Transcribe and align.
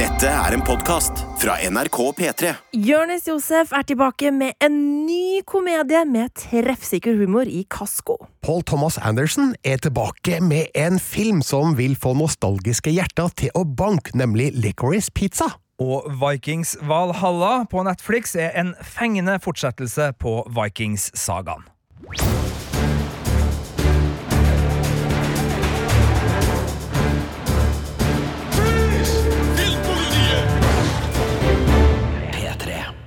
Dette 0.00 0.30
er 0.32 0.54
en 0.56 0.62
podkast 0.64 1.18
fra 1.42 1.58
NRK 1.68 1.96
P3. 2.16 2.50
Jonis 2.88 3.26
Josef 3.28 3.74
er 3.76 3.82
tilbake 3.84 4.30
med 4.32 4.56
en 4.64 4.78
ny 5.04 5.42
komedie 5.44 6.00
med 6.08 6.32
treffsikker 6.40 7.18
humor 7.20 7.44
i 7.44 7.66
Kasko. 7.68 8.16
Paul 8.40 8.64
Thomas 8.64 8.96
Anderson 8.96 9.50
er 9.60 9.76
tilbake 9.84 10.38
med 10.40 10.72
en 10.72 10.96
film 10.96 11.42
som 11.44 11.76
vil 11.76 11.98
få 12.00 12.14
nostalgiske 12.16 12.94
hjerter 12.96 13.28
til 13.42 13.52
å 13.52 13.66
banke, 13.66 14.14
nemlig 14.16 14.54
Licorice 14.56 15.12
Pizza. 15.12 15.50
Og 15.84 16.08
Vikings 16.22 16.78
Valhalla 16.80 17.66
på 17.68 17.84
Netflix 17.84 18.32
er 18.40 18.56
en 18.56 18.72
fengende 18.80 19.36
fortsettelse 19.44 20.14
på 20.16 20.38
Vikings-sagaen. 20.56 21.68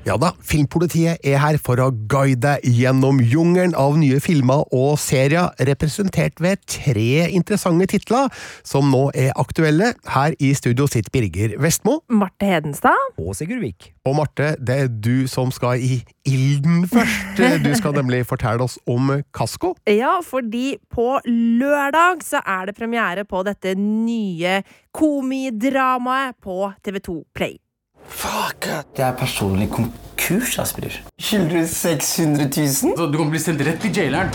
Ja 0.03 0.17
da, 0.19 0.33
Filmpolitiet 0.43 1.23
er 1.23 1.37
her 1.39 1.55
for 1.63 1.79
å 1.79 1.85
guide 2.11 2.41
deg 2.43 2.65
gjennom 2.75 3.21
jungelen 3.23 3.71
av 3.79 3.95
nye 3.95 4.17
filmer 4.19 4.65
og 4.75 4.97
serier, 4.99 5.53
representert 5.63 6.43
ved 6.43 6.59
tre 6.67 7.29
interessante 7.31 7.87
titler 7.93 8.27
som 8.67 8.91
nå 8.91 9.05
er 9.15 9.31
aktuelle. 9.39 9.93
Her 10.11 10.35
i 10.43 10.51
studio 10.59 10.89
sitter 10.91 11.07
Birger 11.15 11.55
Vestmo. 11.63 12.01
Marte 12.11 12.51
Hedenstad. 12.51 13.15
Og 13.15 13.31
Sigurd 13.39 13.63
Vik. 13.63 13.93
Og 14.03 14.19
Marte, 14.19 14.51
det 14.59 14.79
er 14.83 14.91
du 14.91 15.23
som 15.31 15.55
skal 15.55 15.79
i 15.79 16.01
ilden 16.27 16.83
først. 16.91 17.39
Du 17.63 17.71
skal 17.79 17.95
nemlig 17.95 18.25
fortelle 18.27 18.67
oss 18.67 18.75
om 18.83 19.07
Kasko. 19.31 19.77
Ja, 19.87 20.17
fordi 20.19 20.81
på 20.91 21.13
lørdag 21.23 22.27
så 22.27 22.43
er 22.43 22.67
det 22.67 22.75
premiere 22.75 23.23
på 23.23 23.47
dette 23.47 23.77
nye 23.79 24.59
komidramaet 24.91 26.41
på 26.43 26.73
TV2 26.83 27.21
Play. 27.31 27.62
Fuck! 28.09 28.67
Det 28.95 29.03
er 29.03 29.11
personlig 29.17 29.69
konkurs, 29.71 30.59
Asbjørn. 30.59 30.91
Skylder 31.21 31.49
du 31.49 31.67
600 31.67 32.49
000? 32.57 32.67
Så 32.97 33.05
du 33.11 33.17
kan 33.17 33.29
bli 33.33 33.39
sendt 33.41 33.61
rett 33.67 33.81
til 33.83 33.91
jaileren. 33.97 34.29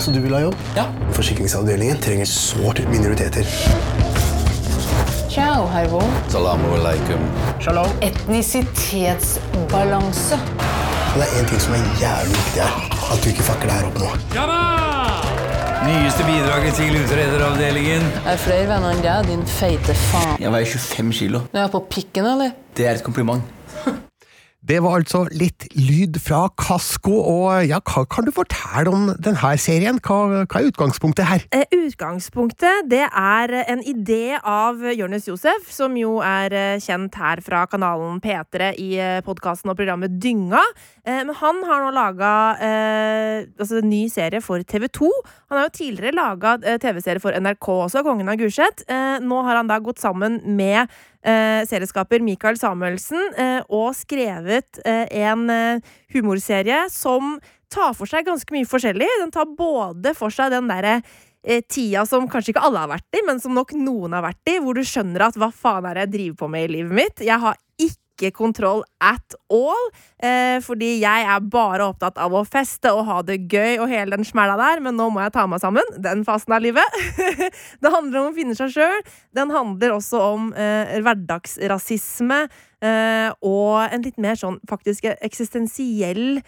Så 0.00 0.10
du 0.14 0.20
vil 0.24 0.34
ha 0.36 0.40
jobb? 0.46 0.56
Ja. 0.76 0.84
Forsikringsavdelingen 1.16 1.98
trenger 2.02 2.26
sårt 2.28 2.78
minoriteter. 2.90 3.44
Ciao, 5.32 5.62
Hervo. 5.72 6.02
Salamu 6.28 6.68
alaikum. 6.76 7.20
Shalom. 7.60 7.88
Etnisitetsbalanse. 8.04 10.36
Det 11.12 11.20
er 11.22 11.26
én 11.40 11.46
ting 11.48 11.60
som 11.60 11.72
er 11.76 11.80
jævlig 12.00 12.34
viktig 12.36 12.62
her. 12.62 12.72
At 13.12 13.18
du 13.24 13.28
ikke 13.32 13.42
fucker 13.48 13.66
det 13.68 13.74
her 13.76 13.84
opp 13.88 13.98
nå. 14.00 14.08
Nyeste 15.86 16.22
bidraget 16.24 16.74
til 16.78 16.94
utrederavdelingen. 17.02 18.04
Er 18.30 18.36
flere 18.38 18.68
venner 18.70 18.92
enn 18.94 19.00
deg, 19.02 19.26
din 19.30 19.42
feite 19.50 19.94
faen. 19.98 20.36
Jeg 20.40 20.52
veier 20.54 20.68
25 20.70 21.16
kilo. 21.18 21.40
Du 21.50 21.58
er 21.58 21.72
på 21.72 21.80
pikken, 21.90 22.28
eller? 22.34 22.52
Det 22.78 22.86
er 22.86 23.00
et 23.00 23.02
kompliment. 23.06 23.42
Det 24.62 24.76
var 24.78 25.00
altså 25.00 25.24
litt 25.34 25.64
lyd 25.74 26.20
fra 26.22 26.44
Kasko, 26.54 27.10
og 27.10 27.64
ja, 27.66 27.80
hva 27.82 28.04
kan 28.06 28.22
du 28.22 28.30
fortelle 28.30 28.92
om 28.94 29.08
denne 29.18 29.56
serien? 29.58 29.98
Hva, 29.98 30.44
hva 30.46 30.60
er 30.60 30.68
utgangspunktet 30.68 31.26
her? 31.26 31.42
Eh, 31.50 31.66
utgangspunktet 31.74 32.86
det 32.92 33.02
er 33.08 33.54
en 33.64 33.82
idé 33.82 34.38
av 34.38 34.78
Jonis 34.94 35.26
Josef, 35.26 35.66
som 35.74 35.98
jo 35.98 36.20
er 36.22 36.54
eh, 36.54 36.78
kjent 36.78 37.18
her 37.18 37.42
fra 37.42 37.64
kanalen 37.66 38.22
P3 38.22 38.70
i 38.78 38.88
eh, 39.02 39.18
podkasten 39.26 39.74
og 39.74 39.80
programmet 39.80 40.14
Dynga. 40.22 40.62
Eh, 41.02 41.24
men 41.26 41.34
han 41.42 41.62
har 41.66 41.82
nå 41.82 41.90
laga 41.98 42.32
eh, 42.62 43.50
altså 43.58 43.82
en 43.82 43.90
ny 43.90 44.04
serie 44.14 44.38
for 44.46 44.62
TV2. 44.62 45.10
Han 45.50 45.58
har 45.58 45.66
jo 45.66 45.78
tidligere 45.80 46.14
laga 46.14 46.54
eh, 46.62 46.78
TV-serie 46.78 47.22
for 47.22 47.34
NRK 47.34 47.72
også, 47.88 48.06
Kongen 48.06 48.30
av 48.30 48.38
Gulset. 48.38 48.86
Nå 49.26 49.42
har 49.42 49.58
han 49.58 49.70
da 49.70 49.82
gått 49.82 49.98
sammen 49.98 50.38
med 50.54 50.86
eh, 51.24 51.62
serieskaper 51.68 52.22
Mikael 52.24 52.58
Samuelsen 52.60 53.32
eh, 53.38 53.58
og 53.72 53.92
skrevet 53.96 54.80
eh, 54.84 55.06
en 55.24 55.48
eh, 55.52 55.92
humorserie 56.14 56.84
som 56.92 57.36
tar 57.72 57.94
for 57.96 58.10
seg 58.10 58.26
ganske 58.28 58.54
mye 58.54 58.68
forskjellig. 58.68 59.08
Den 59.22 59.32
tar 59.34 59.50
både 59.56 60.14
for 60.18 60.34
seg 60.34 60.52
den 60.52 60.68
derre 60.70 60.98
eh, 61.00 61.62
tida 61.64 62.04
som 62.08 62.28
kanskje 62.30 62.54
ikke 62.54 62.66
alle 62.68 62.84
har 62.84 62.92
vært 62.92 63.18
i, 63.18 63.24
men 63.26 63.40
som 63.42 63.56
nok 63.56 63.74
noen 63.78 64.16
har 64.18 64.26
vært 64.26 64.52
i, 64.52 64.58
hvor 64.62 64.76
du 64.76 64.84
skjønner 64.86 65.28
at 65.28 65.38
hva 65.40 65.52
faen 65.54 65.88
er 65.88 65.98
det 65.98 66.06
jeg 66.06 66.14
driver 66.16 66.40
på 66.42 66.52
med 66.54 66.68
i 66.68 66.72
livet 66.78 66.98
mitt? 66.98 67.24
Jeg 67.24 67.40
har 67.42 67.58
ikke 67.80 68.01
kontroll 68.30 68.84
at 69.02 69.34
all, 69.50 69.88
eh, 70.22 70.60
fordi 70.62 70.94
jeg 71.02 71.26
er 71.26 71.48
bare 71.50 71.88
opptatt 71.90 72.20
av 72.22 72.36
å 72.36 72.44
feste 72.46 72.92
og 72.94 73.04
ha 73.08 73.18
det 73.26 73.40
gøy 73.50 73.82
og 73.82 73.90
hele 73.90 74.14
den 74.14 74.28
smella 74.28 74.54
der, 74.60 74.82
men 74.84 74.96
nå 74.96 75.08
må 75.10 75.24
jeg 75.24 75.34
ta 75.34 75.48
meg 75.50 75.62
sammen. 75.64 75.88
Den 75.98 76.22
fasen 76.28 76.54
av 76.54 76.62
livet. 76.62 77.00
det 77.82 77.92
handler 77.92 78.22
om 78.22 78.30
å 78.30 78.36
finne 78.36 78.56
seg 78.58 78.70
sjøl. 78.76 79.02
Den 79.34 79.50
handler 79.50 79.96
også 79.96 80.22
om 80.32 80.52
eh, 80.54 80.98
hverdagsrasisme 81.02 82.44
eh, 82.46 83.28
og 83.42 83.88
en 83.88 84.06
litt 84.06 84.20
mer 84.22 84.38
sånn 84.38 84.60
faktisk 84.70 85.10
eksistensiell 85.18 86.42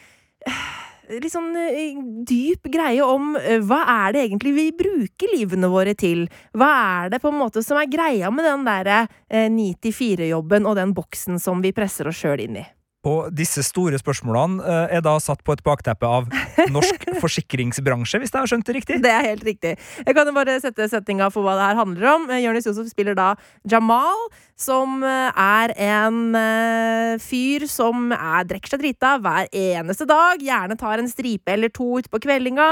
litt 1.11 1.33
sånn 1.33 1.53
eh, 1.59 1.97
dyp 2.27 2.69
greie 2.73 3.05
om 3.05 3.35
eh, 3.39 3.61
hva 3.65 3.83
er 4.07 4.15
det 4.15 4.25
egentlig 4.27 4.55
vi 4.57 4.67
bruker 4.77 5.35
livene 5.35 5.71
våre 5.73 5.95
til? 5.99 6.27
Hva 6.57 6.71
er 7.05 7.13
det 7.15 7.21
på 7.23 7.33
en 7.33 7.41
måte 7.41 7.65
som 7.65 7.79
er 7.81 7.91
greia 7.91 8.31
med 8.35 8.47
den 8.49 8.65
derre 8.67 9.05
eh, 9.29 9.51
9-4-jobben 9.53 10.69
og 10.69 10.79
den 10.81 10.95
boksen 10.97 11.41
som 11.43 11.63
vi 11.65 11.75
presser 11.77 12.09
oss 12.11 12.21
sjøl 12.23 12.45
inn 12.47 12.61
i? 12.63 12.67
Og 13.05 13.29
disse 13.37 13.61
store 13.67 13.99
spørsmålene 14.01 14.65
er 14.89 15.03
da 15.05 15.19
satt 15.21 15.43
på 15.45 15.53
et 15.53 15.61
bakteppe 15.65 16.09
av 16.09 16.31
norsk 16.75 17.07
forsikringsbransje, 17.23 18.21
hvis 18.23 18.33
jeg 18.33 18.41
har 18.41 18.51
skjønt 18.51 18.69
det 18.69 18.77
riktig? 18.79 18.99
Det 19.05 19.13
er 19.13 19.29
helt 19.31 19.45
riktig. 19.47 19.75
Jeg 20.05 20.17
kan 20.17 20.29
jo 20.29 20.35
bare 20.37 20.57
sette 20.63 20.89
settinga 20.91 21.31
for 21.35 21.47
hva 21.47 21.57
det 21.59 21.69
her 21.69 21.81
handler 21.81 22.11
om. 22.15 22.27
Eh, 22.31 22.43
Jonis 22.45 22.69
Josef 22.69 22.91
spiller 22.93 23.17
da 23.19 23.33
Jamal, 23.71 24.27
som 24.59 25.03
eh, 25.05 25.45
er 25.45 25.75
en 25.89 26.21
eh, 26.39 27.15
fyr 27.23 27.67
som 27.71 28.13
er 28.15 28.49
drekker 28.51 28.75
seg 28.75 28.85
drita 28.85 29.17
hver 29.23 29.51
eneste 29.51 30.09
dag. 30.09 30.43
Gjerne 30.43 30.79
tar 30.81 31.03
en 31.03 31.11
stripe 31.11 31.55
eller 31.55 31.73
to 31.75 32.01
utpå 32.01 32.21
kveldinga, 32.25 32.71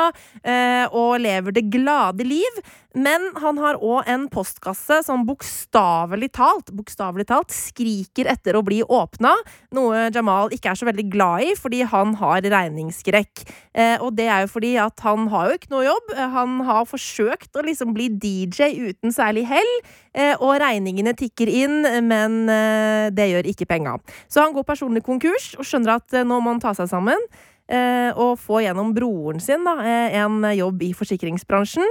og 0.92 1.12
lever 1.22 1.54
det 1.54 1.69
glade 1.72 2.25
liv. 2.26 2.62
Men 2.94 3.30
han 3.41 3.58
har 3.62 3.78
òg 3.80 4.08
en 4.10 4.26
postkasse 4.32 5.00
som 5.06 5.25
bokstavelig 5.28 6.28
talt, 6.36 6.72
bokstavelig 6.76 7.26
talt 7.30 7.54
skriker 7.54 8.28
etter 8.32 8.58
å 8.58 8.64
bli 8.66 8.82
åpna, 8.84 9.32
noe 9.72 10.08
Jamal 10.12 10.53
ikke 10.53 10.72
er 10.72 10.80
så 10.80 10.88
veldig 10.88 11.06
glad 11.12 11.47
i, 11.47 11.53
fordi 11.58 11.82
han 11.88 12.14
har 12.20 12.44
regningsskrekk. 12.44 13.44
Eh, 13.72 13.97
og 14.03 14.16
det 14.19 14.28
er 14.28 14.44
jo 14.44 14.53
fordi 14.53 14.75
at 14.82 15.00
han 15.06 15.28
har 15.32 15.48
jo 15.50 15.58
ikke 15.58 15.72
noe 15.72 15.86
jobb. 15.86 16.12
Eh, 16.16 16.28
Han 16.32 16.60
har 16.66 16.88
forsøkt 16.88 17.56
å 17.56 17.64
liksom 17.64 17.92
bli 17.97 18.08
DJ 18.08 18.72
uten 18.88 19.12
særlig 19.12 19.47
hell, 19.48 19.72
eh, 20.14 20.34
og 20.38 20.59
regningene 20.60 21.14
tikker 21.16 21.48
inn, 21.48 21.82
men 22.09 22.48
eh, 22.48 23.09
det 23.14 23.30
gjør 23.30 23.48
ikke 23.53 23.69
penga. 23.69 23.97
Så 24.28 24.44
han 24.44 24.53
går 24.53 24.69
personlig 24.69 25.04
konkurs 25.06 25.53
og 25.59 25.64
skjønner 25.69 25.97
at 25.97 26.12
eh, 26.12 26.26
nå 26.26 26.41
må 26.41 26.54
han 26.54 26.62
ta 26.62 26.74
seg 26.76 26.91
sammen. 26.92 27.19
Eh, 27.71 28.11
og 28.19 28.41
få 28.43 28.59
gjennom 28.65 28.91
broren 28.93 29.39
sin 29.41 29.62
da, 29.65 29.77
eh, 29.87 30.17
en 30.19 30.43
jobb 30.56 30.83
i 30.83 30.91
forsikringsbransjen. 30.99 31.87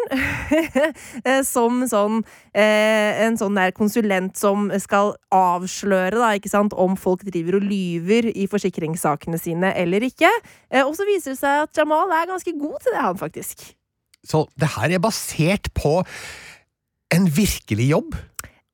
eh, 1.26 1.40
som 1.48 1.86
sånn 1.88 2.20
eh, 2.52 3.24
en 3.24 3.40
sånn 3.40 3.56
der 3.56 3.72
konsulent 3.76 4.36
som 4.38 4.68
skal 4.84 5.16
avsløre 5.34 6.20
da, 6.20 6.34
ikke 6.36 6.52
sant, 6.52 6.76
om 6.76 6.98
folk 7.00 7.24
driver 7.26 7.62
og 7.62 7.68
lyver 7.72 8.30
i 8.36 8.50
forsikringssakene 8.52 9.40
sine 9.42 9.72
eller 9.80 10.04
ikke. 10.12 10.30
Eh, 10.70 10.84
og 10.84 10.94
så 11.00 11.08
viser 11.08 11.34
det 11.34 11.42
seg 11.42 11.66
at 11.66 11.82
Jamal 11.82 12.12
er 12.20 12.30
ganske 12.30 12.56
god 12.60 12.78
til 12.84 12.98
det, 12.98 13.06
han 13.08 13.22
faktisk. 13.22 13.72
Så 14.28 14.46
det 14.60 14.76
her 14.76 14.92
er 14.92 15.02
basert 15.02 15.72
på 15.74 16.02
en 17.16 17.32
virkelig 17.32 17.90
jobb. 17.90 18.20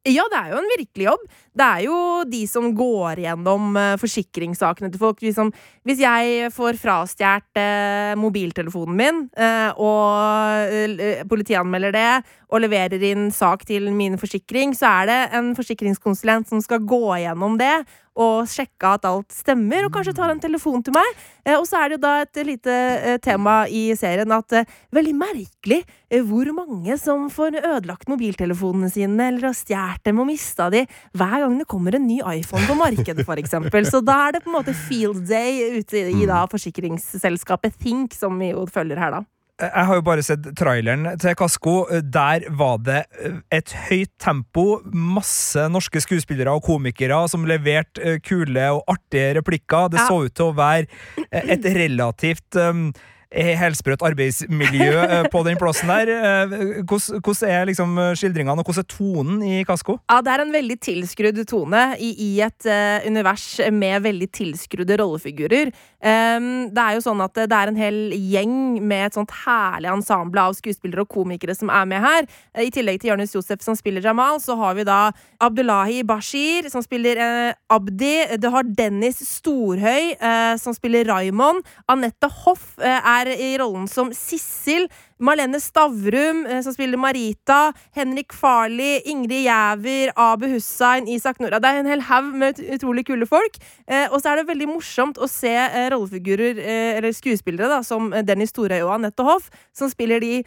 Ja, 0.08 0.24
det 0.32 0.40
er 0.40 0.54
jo 0.54 0.60
en 0.62 0.70
virkelig 0.72 1.06
jobb. 1.10 1.24
Det 1.58 1.66
er 1.66 1.82
jo 1.84 1.98
de 2.30 2.40
som 2.48 2.68
går 2.78 3.20
gjennom 3.26 3.76
eh, 3.80 3.96
forsikringssakene 4.00 4.92
til 4.94 5.02
folk. 5.02 5.20
Liksom, 5.26 5.50
hvis 5.88 6.04
jeg 6.04 6.52
får 6.56 6.80
frastjålet 6.80 7.60
eh, 7.60 8.14
mobiltelefonen 8.20 8.96
min, 8.96 9.22
eh, 9.36 9.70
og 9.76 11.28
politianmelder 11.28 11.96
det, 11.96 12.12
og 12.48 12.64
leverer 12.64 13.02
inn 13.04 13.30
sak 13.36 13.66
til 13.68 13.90
min 13.96 14.18
forsikring, 14.20 14.76
så 14.78 15.02
er 15.02 15.10
det 15.10 15.22
en 15.38 15.54
forsikringskonsulent 15.58 16.48
som 16.48 16.64
skal 16.64 16.86
gå 16.88 17.04
gjennom 17.20 17.58
det 17.60 17.76
og 18.18 18.48
sjekke 18.50 18.96
at 18.96 19.06
alt 19.06 19.34
stemmer, 19.36 19.86
og 19.86 19.94
kanskje 19.94 20.16
tar 20.18 20.32
en 20.34 20.42
telefon 20.42 20.82
til 20.82 20.96
meg. 20.96 21.06
Eh, 21.46 21.54
og 21.54 21.68
så 21.70 21.80
er 21.80 21.90
det 21.90 21.98
jo 21.98 22.04
da 22.08 22.14
et 22.24 22.42
lite 22.48 22.74
eh, 22.74 23.20
tema 23.22 23.60
i 23.70 23.92
serien 24.00 24.34
at 24.34 24.58
eh, 24.58 24.76
veldig 24.96 25.14
merkelig 25.20 25.84
hvor 26.26 26.50
mange 26.56 26.96
som 27.02 27.28
får 27.30 27.60
ødelagt 27.60 28.10
mobiltelefonene 28.10 28.90
sine, 28.90 29.30
eller 29.30 29.50
har 29.50 29.58
stjålet 29.60 30.06
dem 30.08 30.24
og 30.24 30.30
mista 30.32 30.70
de, 30.74 30.86
hver 31.14 31.38
gang 31.44 31.58
det 31.60 31.70
kommer 31.70 31.98
en 31.98 32.08
ny 32.08 32.22
iPhone 32.40 32.66
på 32.66 32.80
markedet, 32.80 33.28
eksempel. 33.38 33.86
Så 33.86 34.02
da 34.02 34.18
er 34.28 34.38
det 34.38 34.46
på 34.46 34.54
en 34.54 34.58
måte 34.58 34.78
field 34.88 35.28
day 35.30 35.78
ute 35.78 36.08
i 36.10 36.26
da 36.26 36.46
forsikringsselskapet 36.50 37.76
Think, 37.78 38.16
som 38.18 38.40
vi 38.40 38.54
jo 38.54 38.66
følger 38.72 38.98
her, 39.04 39.20
da. 39.20 39.26
Jeg 39.58 39.86
har 39.90 39.98
jo 39.98 40.04
bare 40.06 40.22
sett 40.22 40.44
traileren 40.60 41.08
til 41.18 41.34
Kasko. 41.38 41.72
Der 42.14 42.44
var 42.60 42.78
det 42.86 43.00
eh, 43.18 43.40
et 43.58 43.72
høyt 43.88 44.12
tempo, 44.22 44.84
masse 44.94 45.64
norske 45.74 45.98
skuespillere 46.04 46.54
og 46.54 46.62
komikere 46.68 47.24
som 47.32 47.48
leverte 47.50 48.04
eh, 48.06 48.20
kule 48.22 48.68
og 48.76 48.84
artige 48.94 49.34
replikker. 49.40 49.90
Det 49.90 50.04
Ja. 50.04 50.06
så 50.06 50.20
ut 50.28 50.36
til 50.38 50.52
å 50.52 50.58
være 50.58 50.86
eh, 51.32 51.50
et 51.58 51.66
relativt 51.74 52.54
um, 52.62 52.92
helsprøtt 53.32 54.04
arbeidsmiljø 54.08 54.92
eh, 55.04 55.28
på 55.32 55.44
den 55.48 55.60
plassen 55.60 55.92
der. 55.92 56.12
Eh, 56.12 56.56
Hvordan 56.88 57.22
hvordan 57.24 57.50
er 57.52 57.66
liksom 57.70 57.98
skildringene, 58.18 58.62
og 58.62 58.66
hvordan 58.66 58.84
er 58.84 58.90
tonen 58.92 59.42
i 59.44 59.64
Kasko? 59.68 59.98
Ja, 60.10 60.22
det 60.24 60.32
er 60.34 60.44
en 60.44 60.54
veldig 60.54 60.78
tilskrudd 60.82 61.40
tone 61.50 61.84
i, 62.00 62.14
i 62.24 62.30
et 62.46 62.68
uh, 62.70 63.06
univers 63.08 63.46
med 63.74 64.06
veldig 64.06 64.30
tilskrudde 64.34 64.98
rollefigurer. 65.02 65.72
Um, 65.98 66.70
det 66.74 66.84
er 66.84 66.98
jo 66.98 67.04
sånn 67.04 67.22
at 67.26 67.34
det 67.50 67.58
er 67.58 67.72
en 67.72 67.80
hel 67.80 67.98
gjeng 68.14 68.78
med 68.86 69.08
et 69.08 69.18
sånt 69.18 69.32
herlig 69.46 69.90
ensemble 69.90 70.44
av 70.46 70.54
skuespillere 70.58 71.04
og 71.04 71.10
komikere 71.10 71.56
som 71.58 71.72
er 71.74 71.88
med 71.90 72.04
her. 72.04 72.28
Eh, 72.54 72.68
I 72.68 72.74
tillegg 72.74 73.02
til 73.02 73.12
Jonis 73.12 73.34
Josef 73.36 73.64
som 73.66 73.78
spiller 73.78 74.06
Jamal, 74.06 74.40
så 74.44 74.56
har 74.60 74.78
vi 74.78 74.86
da 74.88 75.00
Abdullahi 75.44 76.04
Bashir 76.08 76.70
som 76.72 76.86
spiller 76.86 77.20
uh, 77.22 77.52
Abdi. 77.74 78.14
Du 78.42 78.50
har 78.54 78.68
Dennis 78.78 79.22
Storhøy 79.26 80.14
uh, 80.22 80.56
som 80.62 80.76
spiller 80.78 81.08
Raymond. 81.10 81.66
Anette 81.90 82.30
Hoff 82.44 82.76
eh, 82.78 83.10
er 83.18 83.34
i 83.34 83.54
rollen 83.60 83.88
som 83.90 84.12
Sissel. 84.16 84.88
Marlene 85.20 85.60
Stavrum, 85.60 86.46
eh, 86.46 86.62
som 86.62 86.74
spiller 86.76 86.98
Marita. 87.02 87.72
Henrik 87.96 88.34
Farley, 88.34 89.00
Ingrid 89.10 89.46
Jæver, 89.48 90.12
Abu 90.16 90.46
Hussain, 90.52 91.08
Isak 91.08 91.40
Nora. 91.40 91.60
Det 91.60 91.70
er 91.72 91.80
en 91.80 91.90
hel 91.90 92.02
haug 92.02 92.34
med 92.36 92.60
ut- 92.60 92.76
utrolig 92.78 93.06
kule 93.08 93.26
folk. 93.26 93.58
Eh, 93.88 94.08
og 94.12 94.22
så 94.22 94.32
er 94.32 94.36
det 94.42 94.48
veldig 94.52 94.68
morsomt 94.70 95.18
å 95.18 95.28
se 95.30 95.50
eh, 95.56 95.90
rollefigurer, 95.94 96.60
eller 96.98 97.12
skuespillere, 97.16 97.70
da, 97.72 97.82
som 97.84 98.12
Dennis 98.28 98.52
Storøy 98.54 98.82
og 98.84 98.94
Anette 98.98 99.24
Hoff, 99.26 99.50
som 99.74 99.90
spiller 99.90 100.20
de 100.22 100.44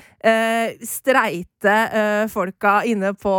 streite 0.87 1.75
folka 2.31 2.81
inne 2.89 3.13
på 3.19 3.33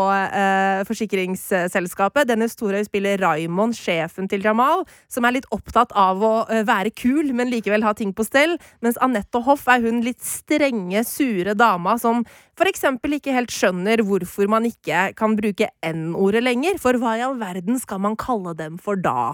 forsikringsselskapet. 0.88 2.28
Dennis 2.30 2.56
Storøy 2.58 2.84
spiller 2.88 3.20
Raymond, 3.22 3.76
sjefen 3.78 4.28
til 4.32 4.44
Jamal, 4.46 4.84
som 5.12 5.26
er 5.28 5.38
litt 5.38 5.48
opptatt 5.56 5.94
av 5.98 6.22
å 6.24 6.34
være 6.68 6.92
kul, 6.96 7.32
men 7.38 7.52
likevel 7.52 7.84
ha 7.86 7.94
ting 7.98 8.14
på 8.14 8.26
stell. 8.28 8.58
Mens 8.82 9.00
Anette 9.02 9.42
Hoff 9.46 9.68
er 9.72 9.82
hun 9.86 10.02
litt 10.06 10.22
strenge, 10.26 11.04
sure 11.08 11.21
dama 11.58 11.98
som 12.02 12.24
eksempel 12.72 13.18
ikke 13.18 13.36
helt 13.36 13.54
skjønner 13.54 14.02
hvorfor 14.06 14.50
man 14.52 14.66
ikke 14.70 15.12
kan 15.18 15.36
bruke 15.38 15.70
N-ordet 15.86 16.44
lenger. 16.46 16.80
For 16.82 16.98
hva 17.02 17.18
i 17.18 17.26
all 17.26 17.38
verden 17.42 17.80
skal 17.82 18.02
man 18.04 18.18
kalle 18.20 18.56
dem 18.58 18.78
for 18.82 19.00
da? 19.00 19.34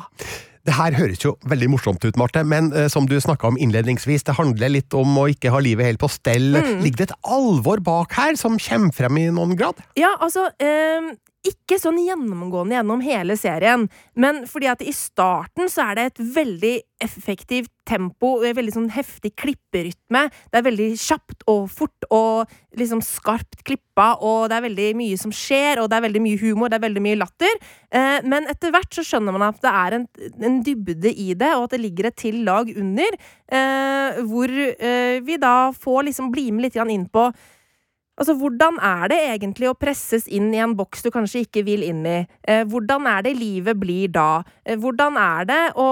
Det 0.67 0.75
her 0.75 0.97
høres 0.97 1.21
jo 1.23 1.31
veldig 1.47 1.69
morsomt 1.71 2.03
ut, 2.03 2.17
Marte, 2.19 2.41
men 2.43 2.73
eh, 2.75 2.89
som 2.91 3.05
du 3.07 3.15
snakka 3.23 3.53
om 3.53 3.59
innledningsvis, 3.61 4.25
det 4.27 4.35
handler 4.35 4.73
litt 4.73 4.95
om 4.99 5.13
å 5.15 5.29
ikke 5.31 5.53
ha 5.53 5.61
livet 5.63 5.87
helt 5.87 6.01
på 6.01 6.09
stell. 6.11 6.57
Ligger 6.83 6.99
det 6.99 7.07
et 7.07 7.15
alvor 7.23 7.79
bak 7.83 8.17
her 8.17 8.35
som 8.39 8.57
kommer 8.59 8.91
frem 8.95 9.21
i 9.21 9.29
noen 9.31 9.55
grad? 9.59 9.79
Ja, 9.95 10.11
altså 10.19 10.49
eh, 10.59 11.13
Ikke 11.45 11.77
sånn 11.79 11.99
gjennomgående 12.01 12.75
gjennom 12.79 13.01
hele 13.05 13.35
serien, 13.37 13.85
men 14.17 14.41
fordi 14.49 14.69
at 14.71 14.81
i 14.81 14.91
starten 14.95 15.69
så 15.69 15.91
er 15.91 15.97
det 15.97 16.05
et 16.07 16.21
veldig 16.33 16.75
effektivt 17.03 17.69
tempo, 17.87 18.41
et 18.41 18.55
veldig 18.57 18.73
sånn 18.73 18.89
heftig 18.91 19.31
klipperytme. 19.37 20.23
Det 20.49 20.59
er 20.59 20.65
veldig 20.65 20.87
kjapt 20.99 21.45
og 21.51 21.67
fort 21.71 22.07
og 22.09 22.51
liksom 22.79 23.03
skarpt 23.05 23.61
klippa, 23.67 24.15
og 24.17 24.49
det 24.49 24.57
er 24.57 24.65
veldig 24.65 24.87
mye 24.99 25.19
som 25.21 25.33
skjer, 25.35 25.79
og 25.79 25.91
det 25.91 25.99
er 25.99 26.07
veldig 26.07 26.23
mye 26.25 26.41
humor, 26.41 26.71
det 26.73 26.79
er 26.79 26.85
veldig 26.87 27.03
mye 27.05 27.19
latter. 27.21 27.59
Eh, 27.93 28.17
men 28.27 28.49
etter 28.51 28.73
hvert 28.73 28.97
så 28.97 29.05
skjønner 29.05 29.37
man 29.37 29.47
at 29.47 29.61
det 29.63 29.75
er 29.83 29.97
en, 29.99 30.07
en 30.49 30.57
dybde 30.65 31.13
i 31.13 31.29
det, 31.37 31.53
og 31.53 31.67
at 31.67 31.77
det 31.77 31.83
ligger 31.85 32.09
et 32.09 32.17
til 32.25 32.41
lag 32.47 32.71
under, 32.73 33.19
eh, 33.53 34.23
hvor 34.25 34.57
eh, 34.57 35.21
vi 35.23 35.37
da 35.41 35.69
får 35.75 36.09
liksom 36.09 36.33
bli 36.33 36.49
med 36.51 36.67
litt 36.67 36.81
inn 36.87 37.07
på 37.13 37.29
Altså, 38.17 38.33
hvordan 38.33 38.79
er 38.81 39.11
det 39.11 39.17
egentlig 39.29 39.67
å 39.69 39.75
presses 39.77 40.23
inn 40.33 40.49
i 40.49 40.61
en 40.63 40.73
boks 40.77 41.03
du 41.05 41.11
kanskje 41.13 41.43
ikke 41.45 41.61
vil 41.67 41.83
inn 41.85 41.99
i? 42.01 42.15
Eh, 42.49 42.63
hvordan 42.65 43.05
er 43.11 43.27
det 43.27 43.35
livet 43.37 43.77
blir 43.77 44.09
da? 44.09 44.41
Eh, 44.65 44.73
hvordan 44.81 45.19
er 45.21 45.45
det 45.45 45.59
å, 45.77 45.85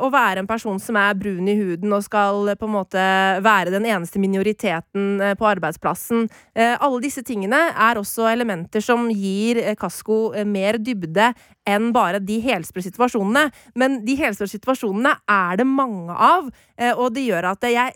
å 0.00 0.08
være 0.14 0.40
en 0.40 0.48
person 0.48 0.80
som 0.80 0.96
er 0.96 1.18
brun 1.20 1.50
i 1.52 1.58
huden 1.58 1.92
og 1.92 2.06
skal 2.06 2.48
eh, 2.48 2.56
på 2.56 2.64
en 2.64 2.74
måte 2.78 3.04
være 3.44 3.74
den 3.74 3.84
eneste 3.84 4.22
minoriteten 4.22 5.20
eh, 5.20 5.34
på 5.36 5.48
arbeidsplassen? 5.50 6.24
Eh, 6.56 6.72
alle 6.72 7.02
disse 7.04 7.20
tingene 7.26 7.66
er 7.74 8.00
også 8.00 8.30
elementer 8.32 8.80
som 8.84 9.04
gir 9.12 9.60
eh, 9.60 9.76
Kasko 9.76 10.30
eh, 10.32 10.48
mer 10.48 10.80
dybde 10.80 11.34
enn 11.68 11.92
bare 11.92 12.22
de 12.24 12.40
helsprø-situasjonene. 12.46 13.50
Men 13.76 14.00
de 14.08 14.16
helsprø-situasjonene 14.22 15.18
er 15.36 15.60
det 15.60 15.68
mange 15.68 16.16
av, 16.16 16.48
eh, 16.80 16.94
og 16.96 17.12
det 17.12 17.28
gjør 17.28 17.52
at 17.52 17.68
jeg 17.68 17.92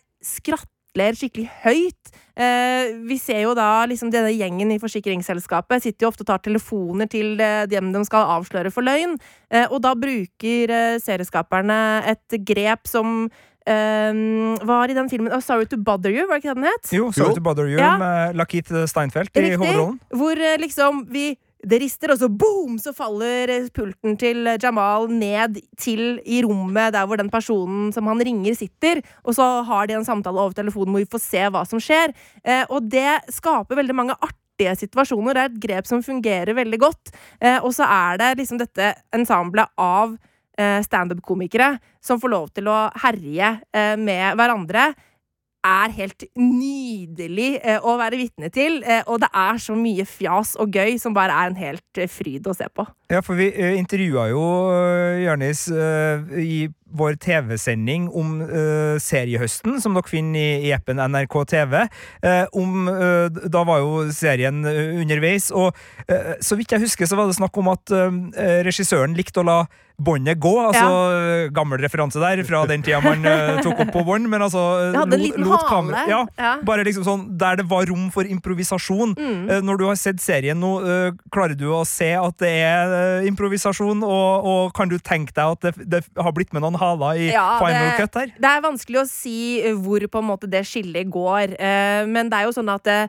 skrattler 0.91 1.15
skikkelig 1.17 1.49
høyt. 1.65 2.11
Eh, 2.41 2.95
vi 3.07 3.19
ser 3.19 3.43
jo 3.45 3.55
da 3.55 3.85
liksom 3.87 4.11
denne 4.11 4.31
gjengen 4.33 4.71
i 4.73 4.79
forsikringsselskapet 4.81 5.83
sitter 5.85 6.05
jo 6.07 6.11
ofte 6.11 6.23
og 6.25 6.27
tar 6.31 6.39
telefoner 6.43 7.07
til 7.11 7.39
eh, 7.41 7.67
dem 7.69 7.93
de 7.93 8.03
skal 8.07 8.27
avsløre 8.39 8.71
for 8.73 8.83
løgn, 8.83 9.19
eh, 9.53 9.67
og 9.71 9.83
da 9.83 9.95
bruker 9.95 10.71
eh, 10.71 10.99
serieskaperne 11.03 12.03
et 12.11 12.39
grep 12.49 12.89
som 12.89 13.29
eh, 13.67 14.13
var 14.67 14.89
i 14.91 14.97
den 14.97 15.11
filmen 15.11 15.33
oh, 15.37 15.41
Sorry 15.45 15.67
to 15.71 15.77
Bother 15.77 16.11
You, 16.15 16.27
var 16.29 16.39
det 16.41 16.45
ikke 16.45 16.55
det 16.55 16.63
den 16.63 16.71
het? 16.71 16.93
Jo, 16.97 17.11
Sorry 17.13 17.35
to 17.37 17.41
bother 17.45 17.69
you 17.69 17.79
Ja. 17.79 17.97
med 18.01 18.37
Lakit 18.41 18.67
Steinfeld 18.89 19.31
i 19.37 19.41
Riktig. 19.51 19.59
hovedrollen. 19.61 20.01
Hvor 20.17 20.33
eh, 20.41 20.57
liksom 20.59 21.07
vi 21.13 21.35
det 21.61 21.81
rister, 21.83 22.13
og 22.13 22.21
så 22.21 22.29
boom, 22.33 22.79
så 22.81 22.93
faller 22.97 23.51
pulten 23.77 24.17
til 24.21 24.49
Jamal 24.63 25.11
ned 25.13 25.59
til 25.81 26.21
i 26.25 26.41
rommet 26.47 26.95
der 26.95 27.09
hvor 27.09 27.21
den 27.21 27.31
personen 27.33 27.91
som 27.93 28.09
han 28.09 28.23
ringer, 28.25 28.57
sitter. 28.57 29.03
Og 29.25 29.37
så 29.37 29.47
har 29.69 29.89
de 29.89 29.99
en 29.99 30.07
samtale 30.07 30.41
over 30.41 30.57
telefonen 30.57 30.95
hvor 30.95 31.05
vi 31.05 31.13
får 31.13 31.25
se 31.25 31.45
hva 31.53 31.65
som 31.69 31.83
skjer. 31.83 32.15
Eh, 32.45 32.65
og 32.69 32.89
det 32.93 33.21
skaper 33.35 33.81
veldig 33.81 33.97
mange 33.97 34.17
artige 34.25 34.75
situasjoner. 34.81 35.37
Det 35.37 35.43
er 35.43 35.53
et 35.53 35.63
grep 35.67 35.91
som 35.91 36.05
fungerer 36.05 36.57
veldig 36.57 36.81
godt. 36.81 37.13
Eh, 37.41 37.59
og 37.59 37.75
så 37.77 37.89
er 37.89 38.21
det 38.23 38.33
liksom 38.41 38.61
dette 38.61 38.95
ensemblet 39.17 39.69
av 39.77 40.17
eh, 40.59 40.81
standup-komikere 40.87 41.75
som 42.01 42.21
får 42.23 42.35
lov 42.37 42.51
til 42.57 42.73
å 42.73 42.81
herje 43.05 43.55
eh, 43.77 43.97
med 44.01 44.41
hverandre 44.41 44.91
er 45.67 45.93
helt 45.93 46.25
nydelig 46.39 47.51
eh, 47.61 47.79
å 47.83 47.97
være 48.01 48.21
vitne 48.21 48.51
til. 48.53 48.81
Eh, 48.85 49.03
og 49.07 49.21
det 49.23 49.31
er 49.37 49.61
så 49.61 49.77
mye 49.77 50.07
fjas 50.09 50.55
og 50.61 50.73
gøy 50.75 50.97
som 51.01 51.17
bare 51.17 51.37
er 51.37 51.53
en 51.53 51.61
helt 51.61 52.01
eh, 52.01 52.11
fryd 52.11 52.49
å 52.49 52.57
se 52.57 52.69
på. 52.73 52.87
Ja, 53.13 53.21
for 53.25 53.39
vi 53.39 53.51
intervjua 53.77 54.29
jo 54.31 54.43
Jørnis 55.21 55.67
i 56.39 56.69
vår 56.97 57.19
TV-sending 57.23 58.09
om 58.17 58.41
uh, 58.43 58.97
seriehøsten, 59.03 59.81
som 59.83 59.95
dere 59.97 60.11
finner 60.11 60.41
i, 60.41 60.71
i 60.71 60.73
appen 60.77 61.01
NRK 61.01 61.37
TV. 61.53 61.77
Uh, 62.25 62.47
om, 62.59 62.89
uh, 62.89 63.29
da 63.31 63.65
var 63.69 63.83
jo 63.83 64.07
serien 64.15 64.65
eh, 64.69 64.97
underveis, 65.01 65.51
og 65.55 65.77
eh, 66.09 66.35
så 66.45 66.57
vidt 66.59 66.73
jeg 66.75 66.85
husker, 66.85 67.07
så 67.09 67.19
var 67.19 67.31
det 67.31 67.39
snakk 67.39 67.57
om 67.61 67.71
at 67.73 67.93
eh, 67.95 68.61
regissøren 68.67 69.17
likte 69.19 69.43
å 69.43 69.47
la 69.47 69.61
båndet 70.01 70.39
gå. 70.41 70.53
Altså 70.65 70.87
ja. 70.89 71.49
gammel 71.53 71.81
referanse 71.83 72.21
der, 72.23 72.41
fra 72.49 72.63
den 72.71 72.81
tida 72.85 73.03
man 73.05 73.21
uh, 73.27 73.59
tok 73.61 73.83
opp 73.85 73.91
på 73.93 74.05
bånd, 74.07 74.31
men 74.33 74.41
altså 74.47 74.63
eh, 74.87 74.97
en 74.97 75.13
liten 75.13 75.45
hale. 75.45 75.67
kamera- 75.69 76.07
ja, 76.09 76.21
Ja. 76.41 76.53
Bare 76.65 76.87
liksom 76.89 77.05
sånn 77.05 77.27
der 77.41 77.59
det 77.61 77.67
var 77.69 77.85
rom 77.91 78.07
for 78.15 78.25
improvisasjon. 78.25 79.13
Mm. 79.19 79.43
Uh, 79.51 79.59
Når 79.67 79.81
du 79.83 79.85
har 79.91 79.99
sett 80.01 80.23
serien 80.25 80.57
nå, 80.61 80.71
eh, 80.81 81.11
klarer 81.29 81.53
du 81.59 81.67
å 81.77 81.83
se 81.85 82.15
at 82.17 82.39
det 82.41 82.53
er 82.65 82.95
eh, 82.97 83.29
improvisasjon, 83.29 84.01
og, 84.07 84.49
og 84.55 84.73
kan 84.77 84.89
du 84.89 84.97
tenke 85.05 85.37
deg 85.37 85.59
at 85.59 85.69
det, 85.69 85.89
det 85.99 86.03
har 86.17 86.33
blitt 86.37 86.57
med 86.57 86.65
noen 86.65 86.80
haler 86.81 87.21
i 87.21 87.31
Ja, 87.33 87.47
final 87.61 87.89
det- 87.91 87.97
cut 88.03 88.15
her? 88.21 88.33
Det 88.41 88.51
er 88.51 88.65
vanskelig 88.67 89.01
å 89.03 89.09
si 89.09 89.39
eh, 89.63 89.75
hvor 89.77 90.01
på 90.11 90.19
en 90.23 90.29
måte 90.33 90.51
det 90.51 90.65
skillet 90.67 91.11
går, 91.13 91.55
eh, 91.61 92.05
men 92.07 92.29
det 92.33 92.41
er 92.41 92.49
jo 92.49 92.57
sånn 92.57 92.73
at 92.75 92.87
eh, 92.91 93.07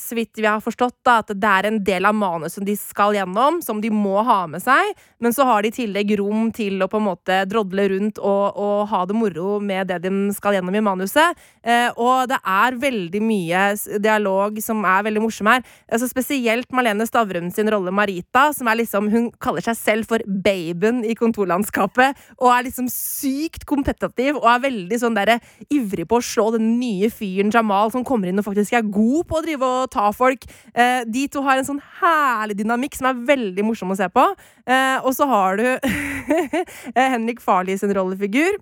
så 0.00 0.16
vidt 0.18 0.38
vi 0.38 0.48
har 0.48 0.62
forstått, 0.62 0.98
da, 1.06 1.18
at 1.22 1.32
det 1.32 1.48
er 1.48 1.68
en 1.68 1.80
del 1.84 2.08
av 2.08 2.16
manuset 2.16 2.64
de 2.66 2.76
skal 2.78 3.16
gjennom, 3.16 3.60
som 3.64 3.80
de 3.82 3.90
må 3.92 4.22
ha 4.26 4.42
med 4.50 4.62
seg. 4.64 4.92
Men 5.22 5.34
så 5.34 5.46
har 5.48 5.62
de 5.62 5.70
i 5.70 5.76
tillegg 5.76 6.14
rom 6.18 6.50
til 6.54 6.82
å 6.82 6.88
på 6.90 6.98
en 7.00 7.06
måte 7.06 7.38
drodle 7.50 7.86
rundt 7.92 8.18
og, 8.18 8.58
og 8.58 8.88
ha 8.90 9.02
det 9.08 9.16
moro 9.16 9.58
med 9.62 9.90
det 9.90 10.00
de 10.04 10.12
skal 10.34 10.56
gjennom 10.56 10.76
i 10.76 10.84
manuset. 10.84 11.38
Eh, 11.62 11.88
og 11.96 12.28
det 12.30 12.38
er 12.42 12.78
veldig 12.82 13.22
mye 13.22 13.62
dialog 14.02 14.58
som 14.62 14.82
er 14.88 15.06
veldig 15.06 15.22
morsom 15.24 15.50
her. 15.52 15.62
Altså 15.90 16.08
Spesielt 16.10 16.70
Marlene 16.74 17.06
Stavrum 17.08 17.50
sin 17.54 17.70
rolle 17.72 17.94
Marita, 17.94 18.48
som 18.56 18.68
er 18.68 18.80
liksom 18.82 19.10
Hun 19.12 19.30
kaller 19.42 19.64
seg 19.64 19.76
selv 19.78 20.10
for 20.10 20.22
baben 20.26 21.02
i 21.06 21.14
kontorlandskapet, 21.18 22.18
og 22.40 22.50
er 22.52 22.66
liksom 22.68 22.88
sykt 22.90 23.66
kompetitiv 23.68 24.38
og 24.40 24.48
er 24.50 24.64
veldig 24.66 24.98
sånn 25.00 25.16
derre 25.16 25.38
ivrig 25.72 26.06
på 26.08 26.18
å 26.18 26.24
slå 26.24 26.50
den 26.56 26.76
nye 26.80 27.10
fyren 27.12 27.52
Jamal 27.52 27.92
som 27.94 28.06
kommer 28.06 28.30
inn 28.30 28.40
og 28.40 28.46
faktisk 28.46 28.76
er 28.78 28.86
god 28.86 29.28
på 29.28 29.38
å 29.38 29.44
drive 29.44 29.61
og 29.66 29.90
ta 29.92 30.10
folk. 30.16 30.44
Eh, 30.74 31.02
de 31.06 31.26
to 31.32 31.42
har 31.46 31.60
en 31.60 31.68
sånn 31.68 31.82
herlig 32.00 32.58
dynamikk 32.60 32.98
som 32.98 33.10
er 33.10 33.22
veldig 33.32 33.66
morsom 33.66 33.94
å 33.94 33.98
se 33.98 34.08
på. 34.12 34.26
Eh, 34.66 34.98
og 35.02 35.14
så 35.16 35.28
har 35.30 35.60
du 35.60 35.66
eh, 35.78 37.08
Henrik 37.14 37.40
Farley 37.44 37.78
sin 37.80 37.94
rollefigur. 37.94 38.60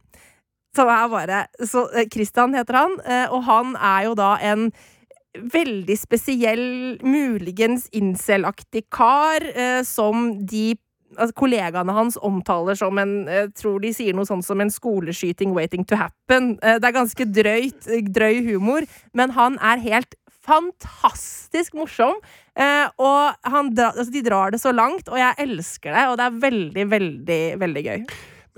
Som 0.77 0.89
er 0.89 1.09
bare 1.11 1.47
så, 1.67 1.89
eh, 1.95 2.07
Christian 2.13 2.55
heter 2.55 2.79
han, 2.79 3.01
eh, 3.05 3.27
og 3.31 3.43
han 3.45 3.75
er 3.77 4.07
jo 4.07 4.15
da 4.19 4.37
en 4.53 4.71
veldig 5.35 5.97
spesiell, 5.99 6.63
muligens 7.07 7.89
incel-aktig 7.95 8.85
kar, 8.91 9.43
eh, 9.55 9.83
som 9.87 10.33
de 10.47 10.77
altså, 11.17 11.35
kollegaene 11.35 11.95
hans 11.95 12.19
omtaler 12.23 12.79
som 12.79 12.99
en 12.99 13.27
Jeg 13.27 13.53
tror 13.55 13.81
de 13.83 13.93
sier 13.95 14.15
noe 14.15 14.27
sånt 14.27 14.47
som 14.47 14.61
en 14.61 14.71
skoleskyting 14.71 15.55
waiting 15.55 15.85
to 15.85 15.97
happen. 15.97 16.57
Det 16.63 16.85
er 16.85 16.99
ganske 16.99 17.27
drøyt, 17.27 17.91
drøy 18.15 18.43
humor, 18.47 18.87
men 19.15 19.31
han 19.31 19.59
er 19.59 19.83
helt 19.83 20.15
fantastisk 20.47 21.77
morsom. 21.79 22.19
Eh, 22.57 22.89
og 23.01 23.53
han 23.53 23.71
dra, 23.77 23.93
altså, 23.95 24.11
de 24.15 24.25
drar 24.27 24.55
det 24.55 24.61
så 24.63 24.75
langt, 24.75 25.09
og 25.09 25.21
jeg 25.21 25.39
elsker 25.47 25.95
det, 25.95 26.05
og 26.11 26.21
det 26.21 26.27
er 26.27 26.45
veldig, 26.49 26.91
veldig, 26.97 27.43
veldig 27.63 27.87
gøy. 27.87 28.05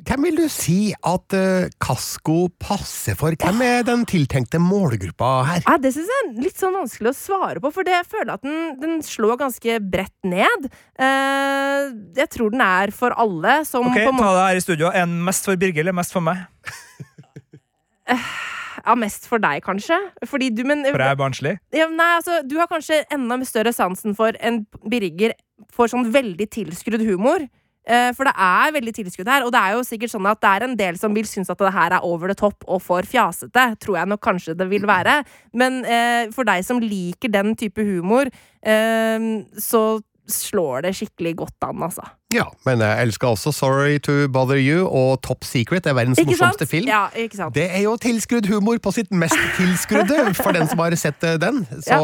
Hvem 0.02 0.24
vil 0.24 0.38
du 0.40 0.46
si 0.50 0.90
at 0.96 1.34
uh, 1.36 1.68
Kasko 1.82 2.48
passer 2.58 3.14
for? 3.18 3.36
Hvem 3.38 3.60
er 3.62 3.84
den 3.86 4.06
tiltenkte 4.08 4.58
målgruppa 4.58 5.30
her? 5.46 5.60
Ja, 5.66 5.76
det 5.78 5.92
syns 5.94 6.08
jeg 6.10 6.22
er 6.22 6.30
litt 6.42 6.58
sånn 6.58 6.74
vanskelig 6.74 7.12
å 7.12 7.18
svare 7.18 7.62
på, 7.62 7.70
for 7.74 7.86
det, 7.86 7.94
jeg 8.00 8.08
føler 8.10 8.32
at 8.34 8.46
den, 8.46 8.72
den 8.82 8.96
slår 9.06 9.38
ganske 9.44 9.76
bredt 9.92 10.16
ned. 10.26 10.70
Uh, 10.96 11.92
jeg 12.18 12.30
tror 12.34 12.54
den 12.54 12.64
er 12.64 12.94
for 12.96 13.14
alle 13.20 13.60
som 13.68 13.86
Ok, 13.92 14.00
på 14.00 14.16
ta 14.16 14.32
det 14.32 14.46
her 14.48 14.62
i 14.62 14.64
studio. 14.64 14.90
En 15.04 15.20
mest 15.28 15.46
for 15.46 15.60
Birger 15.60 15.84
eller 15.84 15.98
mest 16.00 16.16
for 16.16 16.24
meg? 16.24 16.48
Ja, 18.82 18.96
mest 18.98 19.28
for 19.30 19.42
deg, 19.42 19.62
kanskje. 19.64 19.96
Fordi 20.26 20.50
du, 20.54 20.64
men 20.66 20.84
For 20.88 20.98
jeg 20.98 21.14
er 21.14 21.18
barnslig. 21.20 21.56
ja, 21.74 21.88
Nei, 21.92 22.10
altså, 22.18 22.40
du 22.46 22.56
har 22.58 22.70
kanskje 22.70 23.04
enda 23.14 23.38
større 23.46 23.72
sansen 23.74 24.16
for 24.18 24.36
en 24.40 24.64
Birger 24.90 25.36
for 25.72 25.90
sånn 25.90 26.10
veldig 26.12 26.48
tilskrudd 26.50 27.04
humor. 27.06 27.46
Eh, 27.82 28.12
for 28.14 28.28
det 28.28 28.34
er 28.38 28.74
veldig 28.76 28.92
tilskudd 28.94 29.26
her, 29.26 29.42
og 29.42 29.50
det 29.54 29.58
er 29.58 29.74
jo 29.74 29.82
sikkert 29.86 30.12
sånn 30.12 30.26
at 30.30 30.38
det 30.42 30.50
er 30.52 30.64
en 30.68 30.76
del 30.78 30.98
som 31.00 31.14
vil 31.16 31.26
synes 31.26 31.50
at 31.50 31.58
det 31.58 31.72
her 31.74 31.96
er 31.96 32.06
over 32.06 32.30
the 32.30 32.38
top 32.38 32.62
og 32.70 32.82
for 32.84 33.06
fjasete. 33.06 33.64
Tror 33.82 33.98
jeg 33.98 34.10
nok 34.12 34.22
kanskje 34.22 34.54
det 34.58 34.68
vil 34.70 34.86
være. 34.86 35.20
Men 35.58 35.82
eh, 35.84 36.30
for 36.34 36.46
deg 36.46 36.62
som 36.66 36.82
liker 36.82 37.32
den 37.34 37.56
type 37.58 37.82
humor, 37.86 38.30
eh, 38.62 39.28
så 39.58 39.84
slår 40.30 40.86
det 40.86 40.94
skikkelig 40.94 41.36
godt 41.42 41.66
an, 41.66 41.82
altså. 41.88 42.06
Ja, 42.32 42.46
men 42.64 42.80
jeg 42.80 43.06
elsker 43.06 43.28
også 43.34 43.50
Sorry 43.52 43.98
to 44.06 44.14
Bother 44.32 44.56
You 44.56 44.86
og 44.88 45.20
Top 45.24 45.44
Secret. 45.44 45.84
Det 45.84 45.90
er 45.92 45.96
verdens 45.98 46.20
morsomste 46.24 46.64
film. 46.68 46.88
Ja, 46.88 47.06
ikke 47.18 47.36
sant? 47.36 47.54
Det 47.56 47.66
er 47.68 47.82
jo 47.84 47.92
tilskrudd 48.00 48.46
humor 48.48 48.78
på 48.80 48.92
sitt 48.96 49.10
mest 49.12 49.36
tilskrudde, 49.58 50.30
for 50.40 50.56
den 50.56 50.64
som 50.70 50.80
har 50.80 50.96
sett 50.96 51.24
eh, 51.28 51.36
den. 51.42 51.62
Så 51.84 51.98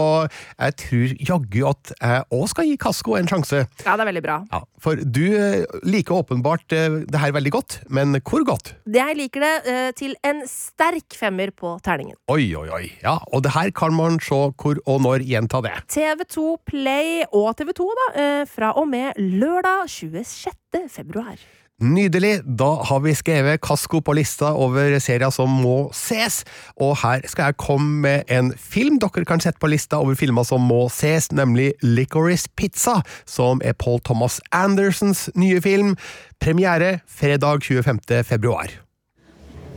jeg 0.59 0.77
tror 0.83 1.15
jaggu 1.31 1.61
at 1.71 1.93
jeg 1.97 2.27
òg 2.37 2.45
skal 2.53 2.69
gi 2.69 2.77
Kasko 2.81 3.17
en 3.17 3.31
sjanse. 3.31 3.63
Ja, 3.87 3.95
det 3.97 4.05
er 4.05 4.11
veldig 4.11 4.25
bra. 4.27 4.37
Ja, 4.53 4.61
For 4.85 5.01
du 5.01 5.23
eh, 5.33 5.65
liker 5.89 6.21
åpenbart 6.21 6.77
eh, 6.77 7.01
det 7.09 7.23
her 7.25 7.33
veldig 7.37 7.55
godt, 7.57 7.79
men 7.89 8.21
hvor 8.21 8.45
godt? 8.49 8.75
Jeg 8.99 9.17
liker 9.17 9.47
det 9.47 9.95
til 9.99 10.13
en 10.27 10.43
sterk 10.49 11.17
femmer 11.17 11.55
på 11.57 11.75
terningen. 11.85 12.19
Oi, 12.29 12.51
oi, 12.59 12.67
oi. 12.69 12.85
Ja, 13.01 13.17
og 13.33 13.47
det 13.47 13.55
her 13.57 13.73
kan 13.73 13.97
man 13.97 14.21
se 14.21 14.37
hvor 14.59 14.83
og 14.85 15.01
når 15.05 15.25
gjenta 15.25 15.63
det. 15.65 15.75
TV2 15.93 16.47
Play 16.69 17.25
og 17.33 17.55
TV2 17.57 17.89
da, 18.03 18.09
fra 18.51 18.75
og 18.79 18.89
med 18.93 19.17
lørdag 19.17 19.89
26. 20.25 20.89
februar. 20.89 21.39
Nydelig! 21.79 22.41
Da 22.59 22.73
har 22.83 22.99
vi 23.05 23.13
skrevet 23.15 23.61
Kasko 23.63 24.01
på 24.03 24.13
lista 24.19 24.49
over 24.51 24.97
serier 24.99 25.31
som 25.31 25.53
må 25.63 25.93
ses, 25.95 26.41
og 26.75 26.97
her 27.05 27.23
skal 27.31 27.53
jeg 27.53 27.59
komme 27.63 28.01
med 28.03 28.33
en 28.35 28.51
film 28.59 28.97
dere 28.99 29.23
kan 29.23 29.39
sette 29.39 29.63
på 29.63 29.71
lista 29.71 30.01
over 30.03 30.19
filmer 30.19 30.43
som 30.43 30.67
må 30.67 30.89
ses, 30.91 31.31
nemlig 31.31 31.71
Licorice 31.87 32.51
Pizza, 32.59 32.97
som 33.31 33.63
er 33.63 33.79
Paul 33.79 34.03
Thomas 34.03 34.41
Andersons 34.51 35.29
nye 35.39 35.63
film. 35.63 35.95
Premiere 36.43 36.99
fredag 37.07 37.63
25. 37.63 38.25
februar. 38.25 38.75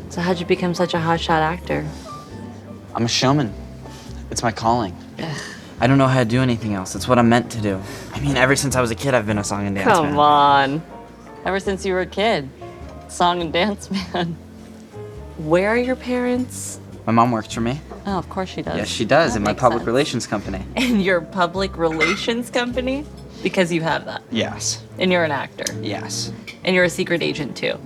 So 0.09 0.21
how'd 0.21 0.39
you 0.41 0.47
become 0.47 0.73
such 0.73 0.95
a 0.95 0.99
hotshot 0.99 1.41
actor? 1.53 1.85
I'm 2.95 3.05
a 3.05 3.07
showman. 3.07 3.53
It's 4.31 4.41
my 4.43 4.51
calling. 4.51 4.95
I 5.81 5.87
don't 5.87 5.97
know 5.97 6.07
how 6.07 6.19
to 6.19 6.25
do 6.25 6.41
anything 6.43 6.75
else. 6.75 6.93
It's 6.93 7.07
what 7.07 7.17
I'm 7.17 7.27
meant 7.27 7.51
to 7.53 7.61
do. 7.61 7.81
I 8.13 8.19
mean, 8.19 8.37
ever 8.37 8.55
since 8.55 8.75
I 8.75 8.81
was 8.81 8.91
a 8.91 8.95
kid, 8.95 9.15
I've 9.15 9.25
been 9.25 9.39
a 9.39 9.43
song 9.43 9.65
and 9.65 9.75
dance 9.75 9.87
man. 9.87 9.95
Come 9.95 10.05
man. 10.11 10.15
on. 10.19 10.83
Ever 11.43 11.59
since 11.59 11.83
you 11.83 11.93
were 11.93 12.01
a 12.01 12.05
kid. 12.05 12.47
Song 13.09 13.41
and 13.41 13.51
dance 13.51 13.89
man. 13.89 14.37
Where 15.39 15.69
are 15.69 15.77
your 15.77 15.95
parents? 15.95 16.79
My 17.07 17.11
mom 17.11 17.31
works 17.31 17.51
for 17.51 17.61
me. 17.61 17.81
Oh, 18.05 18.19
of 18.19 18.29
course 18.29 18.49
she 18.49 18.61
does. 18.61 18.77
Yes, 18.77 18.87
she 18.89 19.05
does 19.05 19.33
That 19.33 19.37
in 19.39 19.43
my 19.43 19.51
makes 19.51 19.59
public 19.59 19.79
sense. 19.79 19.87
relations 19.87 20.27
company. 20.27 20.63
In 20.75 20.99
your 20.99 21.19
public 21.19 21.75
relations 21.77 22.51
company? 22.51 23.03
Because 23.41 23.73
you 23.73 23.81
have 23.81 24.05
that. 24.05 24.21
Yes. 24.29 24.83
And 24.99 25.11
you're 25.11 25.23
an 25.23 25.31
actor. 25.31 25.65
Yes. 25.81 26.31
And 26.63 26.75
you're 26.75 26.83
a 26.85 26.89
secret 26.91 27.23
agent 27.23 27.57
too. 27.57 27.79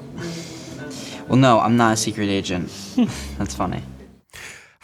Well, 1.30 1.38
no, 1.38 1.62
I'm 1.62 1.78
not 1.78 1.94
a 1.94 1.98
secret 1.98 2.28
agent. 2.28 2.70
That's 3.38 3.56
funny. 3.56 3.84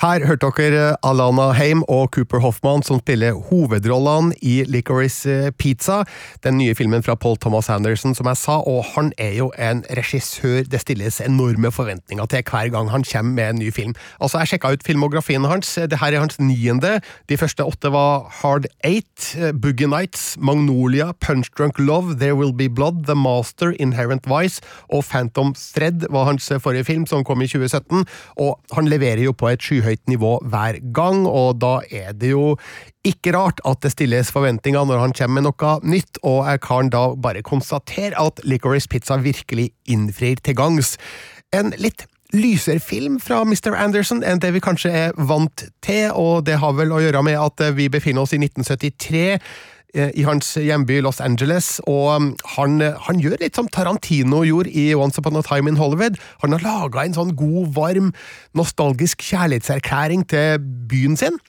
Her 0.02 0.24
hørte 0.26 0.48
dere 0.58 0.96
Alana 1.06 1.52
Haim 1.54 1.84
og 1.86 2.08
Cooper 2.16 2.40
Hoffman 2.42 2.82
som 2.82 2.98
spiller 3.04 3.36
hovedrollene 3.52 4.34
i 4.42 4.64
Licorice 4.66 5.52
Pizza, 5.62 6.00
den 6.42 6.56
nye 6.58 6.74
filmen 6.74 7.04
fra 7.06 7.14
Paul 7.14 7.36
Thomas 7.38 7.70
Anderson, 7.70 8.16
som 8.18 8.26
jeg 8.26 8.40
sa, 8.42 8.56
og 8.66 8.80
han 8.96 9.12
er 9.22 9.36
jo 9.38 9.52
en 9.62 9.84
regissør 9.94 10.66
det 10.66 10.80
stilles 10.82 11.20
enorme 11.22 11.70
forventninger 11.70 12.26
til 12.34 12.42
hver 12.50 12.72
gang 12.74 12.90
han 12.90 13.06
kommer 13.12 13.36
med 13.36 13.50
en 13.50 13.60
ny 13.62 13.70
film. 13.70 13.94
Altså, 14.18 14.40
Jeg 14.42 14.56
sjekka 14.56 14.72
ut 14.74 14.86
filmografien 14.88 15.46
hans, 15.46 15.76
det 15.76 16.02
her 16.02 16.18
er 16.18 16.26
hans 16.26 16.40
niende. 16.42 16.96
De 17.30 17.38
første 17.38 17.62
åtte 17.62 17.94
var 17.94 18.26
Hard 18.42 18.66
Eight, 18.84 19.38
Boogie 19.62 19.86
Nights, 19.86 20.34
Magnolia, 20.42 21.12
Punch 21.12 21.54
Drunk 21.54 21.78
Love, 21.78 22.18
There 22.18 22.34
Will 22.34 22.54
Be 22.58 22.70
Blood, 22.70 23.06
The 23.06 23.14
Master, 23.14 23.76
Inherent 23.78 24.26
Vice 24.26 24.66
og 24.90 25.06
Phantom 25.06 25.54
Thread 25.54 26.10
var 26.10 26.26
hans 26.26 26.50
forrige 26.58 26.90
film, 26.90 27.06
som 27.06 27.24
kom 27.24 27.46
i 27.46 27.48
2017, 27.48 28.02
og 28.42 28.58
han 28.74 28.90
leverer 28.90 29.22
jo 29.30 29.38
på 29.38 29.54
et 29.54 29.62
skyhøyt 29.62 29.91
nivå 30.08 30.38
hver 30.52 30.80
gang, 30.96 31.26
og 31.28 31.60
da 31.62 31.80
er 31.92 32.14
det 32.18 32.32
jo 32.34 32.56
ikke 33.08 33.34
rart 33.36 33.60
at 33.66 33.82
det 33.84 33.94
stilles 33.96 34.32
forventninger 34.34 34.86
når 34.88 35.02
han 35.04 35.16
kommer 35.18 35.42
med 35.42 35.50
noe 35.50 35.74
nytt, 35.84 36.22
og 36.24 36.46
jeg 36.50 36.62
kan 36.68 36.92
da 36.94 37.08
bare 37.18 37.44
konstatere 37.46 38.16
at 38.22 38.42
Licorice 38.46 38.90
Pizza 38.92 39.18
virkelig 39.22 39.72
innfrir 39.90 40.42
til 40.46 40.58
gangs. 40.58 40.98
En 41.54 41.74
litt 41.82 42.06
lysere 42.32 42.80
film 42.80 43.20
fra 43.20 43.42
Mr. 43.44 43.74
Anderson 43.76 44.24
enn 44.24 44.40
det 44.40 44.54
vi 44.56 44.64
kanskje 44.64 44.92
er 45.08 45.18
vant 45.18 45.66
til, 45.84 46.12
og 46.16 46.46
det 46.48 46.60
har 46.62 46.78
vel 46.78 46.94
å 46.94 47.02
gjøre 47.04 47.24
med 47.28 47.40
at 47.40 47.66
vi 47.76 47.90
befinner 47.92 48.24
oss 48.24 48.36
i 48.36 48.40
1973 48.40 49.26
eh, 49.34 49.52
i 49.92 50.24
hans 50.24 50.54
hjemby 50.56 51.02
Los 51.04 51.20
Angeles, 51.20 51.82
og 51.90 52.16
um, 52.16 52.30
han, 52.56 52.80
han 52.80 53.20
gjør 53.20 53.42
litt 53.42 53.58
som 53.60 53.68
Tarantino 53.68 54.44
gjorde 54.48 54.72
i 54.72 54.92
Once 54.96 55.20
Upon 55.20 55.40
a 55.40 55.44
Time 55.46 55.72
in 55.72 55.80
Hollywood. 55.80 56.20
Han 56.46 56.56
har 56.56 56.64
laga 56.64 57.04
en 57.04 57.18
sånn 57.18 57.36
god, 57.36 57.74
varm, 57.76 58.12
nostalgisk 58.58 59.24
kjærlighetserklæring 59.32 60.24
til 60.32 60.62
byen 60.92 61.20
sin. 61.20 61.40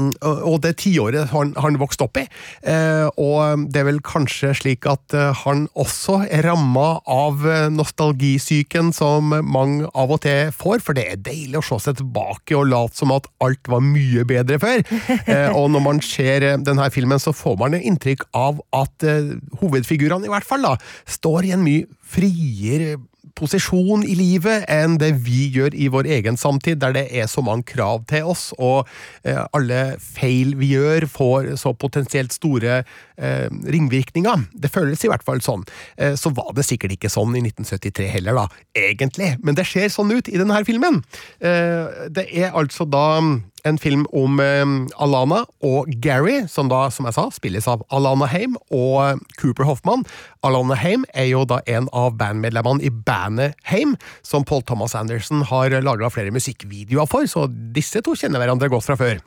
Mm, 0.00 0.12
og- 0.22 0.60
det 0.64 0.74
tiåret 0.82 1.28
han, 1.32 1.52
han 1.56 1.76
vokste 1.80 2.04
opp 2.06 2.18
i. 2.20 2.26
Eh, 2.68 3.06
og 3.20 3.66
det 3.72 3.80
er 3.80 3.86
vel 3.88 4.00
kanskje 4.04 4.52
slik 4.56 4.86
at 4.90 5.14
eh, 5.16 5.32
han 5.44 5.66
også 5.78 6.20
er 6.28 6.44
ramma 6.48 7.00
av 7.08 7.44
eh, 7.48 7.68
nostalgisyken 7.72 8.92
som 8.96 9.32
mange 9.44 9.88
av 9.94 10.12
og 10.16 10.22
til 10.24 10.50
får, 10.56 10.80
for 10.84 10.96
det 10.96 11.06
er 11.12 11.22
deilig 11.24 11.60
å 11.60 11.64
se 11.64 11.78
seg 11.86 12.00
tilbake 12.00 12.56
og 12.58 12.68
late 12.72 12.96
som 13.00 13.12
at 13.14 13.28
alt 13.44 13.70
var 13.70 13.84
mye 13.84 14.24
bedre 14.28 14.60
før. 14.62 14.84
Eh, 15.30 15.52
og 15.54 15.68
når 15.70 15.82
man 15.84 15.98
ser 16.02 16.42
denne 16.64 16.86
filmen, 16.90 17.20
så 17.22 17.30
får 17.36 17.56
man 17.60 17.74
inntrykk 17.76 18.24
av 18.36 18.58
at 18.74 19.04
eh, 19.06 19.34
hovedfigurene, 19.60 20.26
i 20.26 20.32
hvert 20.32 20.46
fall, 20.48 20.64
da, 20.64 20.72
står 21.06 21.46
i 21.46 21.52
en 21.54 21.62
mye 21.64 21.86
friere 22.10 22.96
posisjon 23.38 24.02
i 24.06 24.14
livet 24.18 24.66
enn 24.70 24.96
det 25.00 25.12
vi 25.24 25.46
gjør 25.54 25.74
i 25.76 25.88
vår 25.92 26.08
egen 26.18 26.38
samtid, 26.40 26.80
der 26.82 26.94
det 26.96 27.06
er 27.10 27.28
så 27.30 27.44
mange 27.44 27.66
krav 27.68 28.04
til 28.10 28.28
oss, 28.32 28.50
og 28.58 28.88
eh, 29.24 29.40
alle 29.56 29.96
feil 30.00 30.56
vi 30.60 30.72
gjør, 30.74 31.08
får 31.10 31.52
så 31.60 31.74
potensielt 31.76 32.34
store 32.36 32.82
eh, 33.20 33.46
ringvirkninger. 33.74 34.46
Det 34.52 34.72
føles 34.72 35.04
i 35.04 35.10
hvert 35.12 35.24
fall 35.26 35.42
sånn. 35.44 35.64
Eh, 35.96 36.16
så 36.18 36.32
var 36.36 36.52
det 36.56 36.66
sikkert 36.68 36.96
ikke 36.96 37.12
sånn 37.12 37.36
i 37.36 37.44
1973 37.44 38.08
heller, 38.16 38.40
da, 38.42 38.64
egentlig, 38.76 39.34
men 39.44 39.58
det 39.58 39.68
ser 39.70 39.92
sånn 39.92 40.12
ut 40.12 40.30
i 40.30 40.40
denne 40.40 40.64
filmen. 40.66 41.02
Eh, 41.38 42.08
det 42.10 42.26
er 42.32 42.56
altså 42.56 42.88
da 42.88 43.22
en 43.68 43.78
film 43.80 44.06
om 44.16 44.40
eh, 44.40 44.64
Alana 45.02 45.42
og 45.66 45.90
Gary, 46.02 46.40
som 46.48 46.70
da, 46.72 46.86
som 46.92 47.08
jeg 47.08 47.16
sa, 47.16 47.26
spilles 47.34 47.68
av 47.70 47.84
Alana 47.92 48.28
Haim 48.30 48.56
og 48.70 48.96
eh, 49.04 49.22
Cooper 49.40 49.68
Hoffman. 49.68 50.06
Alana 50.46 50.78
Haim 50.80 51.04
er 51.12 51.30
jo 51.30 51.44
da 51.48 51.60
en 51.70 51.90
av 51.96 52.16
bandmedlemmene 52.20 52.84
i 52.86 52.92
bandet 52.92 53.58
Haim, 53.70 53.96
som 54.26 54.46
Paul 54.48 54.64
Thomas 54.66 54.96
Anderson 54.98 55.44
har 55.50 55.76
laga 55.84 56.10
flere 56.12 56.34
musikkvideoer 56.34 57.10
for, 57.10 57.28
så 57.30 57.46
disse 57.50 58.02
to 58.04 58.16
kjenner 58.18 58.42
hverandre 58.42 58.72
godt 58.72 58.88
fra 58.88 58.98
før. 59.00 59.20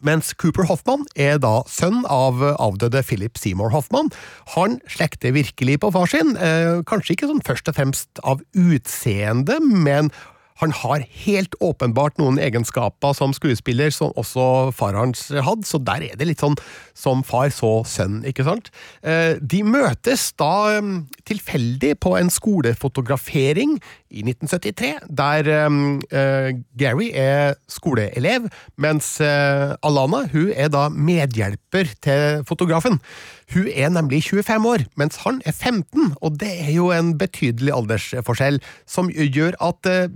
Mens 0.00 0.32
Cooper 0.40 0.64
Hoffman 0.68 1.04
er 1.14 1.38
da 1.42 1.60
sønn 1.68 2.02
av 2.08 2.40
avdøde 2.56 3.02
Philip 3.04 3.36
Seymour 3.40 3.72
Hoffman. 3.74 4.08
Han 4.56 4.78
slekter 4.88 5.34
virkelig 5.36 5.80
på 5.82 5.92
far 5.92 6.08
sin, 6.08 6.36
eh, 6.36 6.80
kanskje 6.88 7.16
ikke 7.16 7.28
sånn 7.28 7.44
først 7.44 7.68
og 7.68 7.76
fremst 7.76 8.22
av 8.24 8.40
utseende, 8.56 9.60
men 9.60 10.10
han 10.60 10.72
har 10.76 11.04
helt 11.24 11.54
åpenbart 11.64 12.18
noen 12.20 12.38
egenskaper 12.42 13.14
som 13.16 13.32
skuespiller 13.36 13.92
som 13.94 14.12
også 14.20 14.70
far 14.76 14.96
hans 14.98 15.28
hadde, 15.32 15.66
så 15.68 15.80
der 15.82 16.04
er 16.10 16.18
det 16.20 16.28
litt 16.28 16.44
sånn 16.44 16.58
som 16.96 17.24
far 17.26 17.52
så 17.54 17.80
sønn, 17.88 18.20
ikke 18.28 18.44
sant? 18.46 18.70
Eh, 19.02 19.38
De 19.40 19.62
møtes 19.64 20.28
da 20.40 20.52
eh, 20.76 20.92
tilfeldig 21.28 21.94
på 22.04 22.14
en 22.18 22.30
skolefotografering 22.32 23.78
i 24.10 24.24
1973, 24.26 24.92
der 25.08 25.50
eh, 25.54 26.52
Gary 26.80 27.10
er 27.16 27.56
skoleelev, 27.70 28.50
mens 28.80 29.16
Alana 29.20 30.24
hun 30.32 30.50
er 30.52 30.70
da 30.72 30.88
medhjelper 30.90 31.94
til 32.04 32.44
fotografen. 32.48 33.00
Hun 33.54 33.66
er 33.66 33.90
nemlig 33.90 34.22
25 34.28 34.66
år, 34.66 34.84
mens 35.00 35.16
han 35.24 35.40
er 35.44 35.52
15, 35.52 36.14
og 36.22 36.36
det 36.38 36.50
er 36.62 36.70
jo 36.76 36.90
en 36.94 37.16
betydelig 37.18 37.72
aldersforskjell, 37.74 38.60
som 38.86 39.10
gjør 39.10 39.56
at 39.58 39.88
eh, 39.90 40.06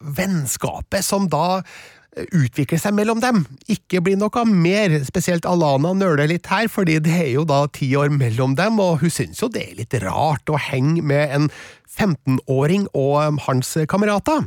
vennskapet, 0.00 1.04
som 1.06 1.26
da 1.32 1.60
eh, 1.60 2.26
utvikle 2.36 2.78
seg 2.80 2.94
mellom 2.96 3.22
dem. 3.22 3.42
Ikke 3.72 4.02
bli 4.04 4.16
noe 4.20 4.44
mer. 4.48 4.98
Spesielt 5.06 5.48
Alana 5.48 5.92
nøler 5.96 6.30
litt 6.30 6.50
her, 6.52 6.70
fordi 6.72 6.98
det 7.04 7.16
er 7.16 7.32
jo 7.34 7.46
da 7.48 7.64
ti 7.72 7.90
år 7.98 8.12
mellom 8.14 8.56
dem, 8.58 8.80
og 8.82 9.00
hun 9.04 9.14
synes 9.14 9.42
jo 9.42 9.50
det 9.52 9.66
er 9.66 9.76
litt 9.82 9.98
rart 10.04 10.50
å 10.50 10.60
henge 10.70 11.02
med 11.02 11.36
en 11.36 11.50
15-åring 11.90 12.86
og 12.94 13.16
um, 13.26 13.40
hans 13.48 13.74
kamerater. 13.90 14.46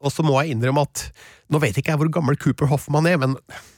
Og 0.00 0.12
så 0.12 0.24
må 0.24 0.38
jeg 0.40 0.56
innrømme 0.56 0.86
at 0.88 1.10
nå 1.50 1.60
vet 1.60 1.76
ikke 1.76 1.92
jeg 1.92 2.00
hvor 2.00 2.10
gammel 2.14 2.38
Cooper 2.40 2.70
Hoffman 2.70 3.08
er, 3.10 3.18
men 3.20 3.34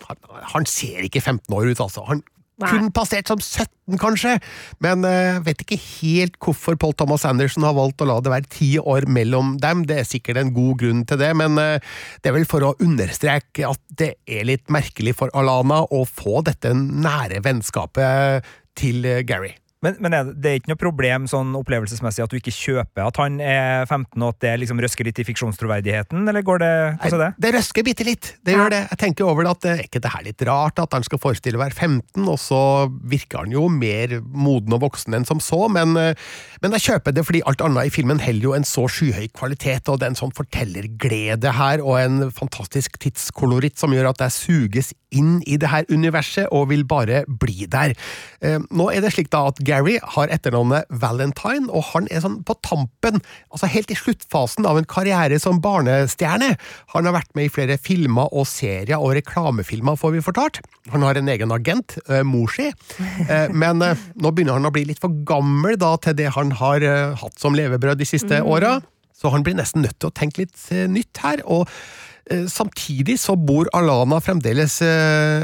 han, 0.07 0.21
han 0.53 0.69
ser 0.69 1.03
ikke 1.07 1.23
15 1.25 1.57
år 1.57 1.73
ut, 1.73 1.81
altså. 1.81 2.05
Han. 2.09 2.23
Kun 2.65 2.91
passert 2.95 3.31
som 3.31 3.41
17, 3.41 3.99
kanskje, 4.01 4.37
men 4.85 5.07
jeg 5.07 5.43
vet 5.47 5.65
ikke 5.65 5.79
helt 5.81 6.39
hvorfor 6.43 6.79
Paul 6.81 6.95
Thomas 6.97 7.27
Anderson 7.29 7.67
har 7.67 7.77
valgt 7.77 8.03
å 8.05 8.09
la 8.09 8.19
det 8.23 8.33
være 8.33 8.51
ti 8.53 8.71
år 8.79 9.09
mellom 9.11 9.57
dem. 9.63 9.85
Det 9.89 9.99
er 10.01 10.09
sikkert 10.09 10.41
en 10.41 10.55
god 10.55 10.79
grunn 10.83 11.03
til 11.09 11.21
det, 11.21 11.33
men 11.39 11.59
uh, 11.61 11.77
det 12.23 12.31
er 12.31 12.37
vel 12.39 12.49
for 12.49 12.65
å 12.67 12.75
understreke 12.83 13.69
at 13.69 13.83
det 13.99 14.15
er 14.27 14.47
litt 14.49 14.73
merkelig 14.73 15.17
for 15.19 15.33
Alana 15.39 15.83
å 15.91 16.05
få 16.09 16.45
dette 16.47 16.75
nære 16.77 17.43
vennskapet 17.45 18.47
til 18.79 19.05
eh, 19.05 19.23
Gary. 19.29 19.53
Men, 19.83 19.97
men 19.99 20.15
er 20.15 20.29
det, 20.29 20.37
det 20.39 20.51
er 20.51 20.61
ikke 20.61 20.71
noe 20.71 20.81
problem 20.81 21.25
sånn 21.31 21.57
opplevelsesmessig 21.59 22.23
at 22.23 22.31
du 22.31 22.39
ikke 22.39 22.55
kjøper 22.55 23.09
at 23.09 23.19
han 23.19 23.41
er 23.43 23.83
15, 23.89 24.15
og 24.21 24.29
at 24.31 24.39
det 24.45 24.53
liksom 24.63 24.83
røsker 24.83 25.09
litt 25.09 25.19
i 25.19 25.27
fiksjonstroverdigheten, 25.27 26.23
eller 26.31 26.47
går 26.47 26.63
det 26.63 26.73
Hvordan 27.03 27.17
er 27.17 27.25
det? 27.25 27.31
Det 27.43 27.53
røsker 27.57 27.87
bitte 27.89 28.07
litt, 28.07 28.31
det 28.47 28.55
gjør 28.55 28.71
det. 28.75 28.83
Jeg 28.93 29.01
tenker 29.03 29.27
over 29.27 29.47
det 29.47 29.55
at 29.57 29.67
eh, 29.67 29.83
er 29.83 29.89
ikke 29.89 30.03
det 30.05 30.15
her 30.15 30.27
litt 30.29 30.47
rart 30.47 30.83
at 30.83 30.95
han 30.95 31.07
skal 31.07 31.23
forestille 31.23 31.59
å 31.59 31.65
være 31.65 31.75
15, 31.75 32.23
og 32.23 32.39
så 32.39 32.63
virker 33.11 33.43
han 33.43 33.57
jo 33.57 33.67
mer 33.73 34.21
moden 34.23 34.79
og 34.79 34.85
voksen 34.87 35.19
enn 35.19 35.27
som 35.29 35.43
så, 35.43 35.65
men, 35.73 35.99
eh, 35.99 36.15
men 36.63 36.79
jeg 36.79 36.87
kjøper 36.87 37.19
det 37.19 37.27
fordi 37.27 37.43
alt 37.51 37.67
annet 37.67 37.91
i 37.91 37.95
filmen 37.95 38.23
heller 38.23 38.53
jo 38.53 38.57
en 38.57 38.69
så 38.69 38.87
skyhøy 38.87 39.33
kvalitet, 39.35 39.91
og 39.91 39.99
det 39.99 40.07
er 40.07 40.15
en 40.15 40.23
sånn 40.23 40.37
fortellerglede 40.39 41.57
her, 41.59 41.83
og 41.83 41.99
en 41.99 42.29
fantastisk 42.31 43.03
tidskoloritt 43.03 43.83
som 43.83 43.95
gjør 43.95 44.13
at 44.13 44.29
jeg 44.29 44.39
suges 44.39 44.95
inn 45.13 45.41
i 45.47 45.59
det 45.61 45.71
her 45.73 45.87
universet 45.93 46.49
og 46.53 46.71
vil 46.73 46.85
bare 46.89 47.23
bli 47.29 47.69
der. 47.71 47.95
Eh, 48.43 48.59
Nå 48.73 48.89
er 48.93 49.05
det 49.05 49.13
slik 49.15 49.31
da 49.33 49.45
at 49.51 49.61
Gary 49.67 49.99
har 50.17 50.33
etternavnet 50.33 50.89
Valentine, 51.03 51.69
og 51.71 51.85
han 51.93 52.09
er 52.11 52.25
sånn 52.25 52.41
på 52.49 52.57
tampen, 52.65 53.21
altså 53.53 53.71
helt 53.71 53.93
i 53.93 53.99
sluttfasen 53.99 54.67
av 54.69 54.81
en 54.81 54.89
karriere 54.89 55.39
som 55.43 55.61
barnestjerne. 55.63 56.55
Han 56.97 57.09
har 57.09 57.17
vært 57.19 57.33
med 57.39 57.49
i 57.49 57.53
flere 57.53 57.79
filmer 57.81 58.33
og 58.33 58.47
serier 58.51 58.99
og 58.99 59.15
reklamefilmer, 59.19 59.99
får 60.01 60.17
vi 60.17 60.25
fortalt. 60.25 60.63
Han 60.93 61.05
har 61.07 61.21
en 61.21 61.29
egen 61.33 61.53
agent, 61.55 61.99
Moshi. 62.09 62.23
mor 62.33 62.49
si, 62.57 62.71
Eh, 63.29 63.49
men 63.55 63.83
eh, 63.85 63.99
nå 64.21 64.31
begynner 64.35 64.57
han 64.59 64.67
å 64.69 64.73
bli 64.75 64.85
litt 64.89 65.01
for 65.03 65.13
gammel 65.29 65.77
da 65.81 65.95
til 66.03 66.17
det 66.19 66.31
han 66.35 66.51
har 66.59 66.83
eh, 66.85 67.15
hatt 67.21 67.39
som 67.41 67.55
levebrød 67.57 68.01
de 68.01 68.09
siste 68.09 68.41
åra. 68.43 68.81
Så 69.17 69.31
han 69.31 69.45
blir 69.47 69.55
nesten 69.59 69.85
nødt 69.85 69.99
til 70.03 70.11
å 70.11 70.15
tenke 70.17 70.43
litt 70.45 70.59
eh, 70.75 70.89
nytt 70.91 71.21
her. 71.23 71.43
og 71.47 71.69
eh, 71.69 71.73
Samtidig 72.49 73.17
så 73.19 73.35
bor 73.37 73.67
Alana 73.75 74.21
fremdeles 74.23 74.77
eh, 74.87 75.43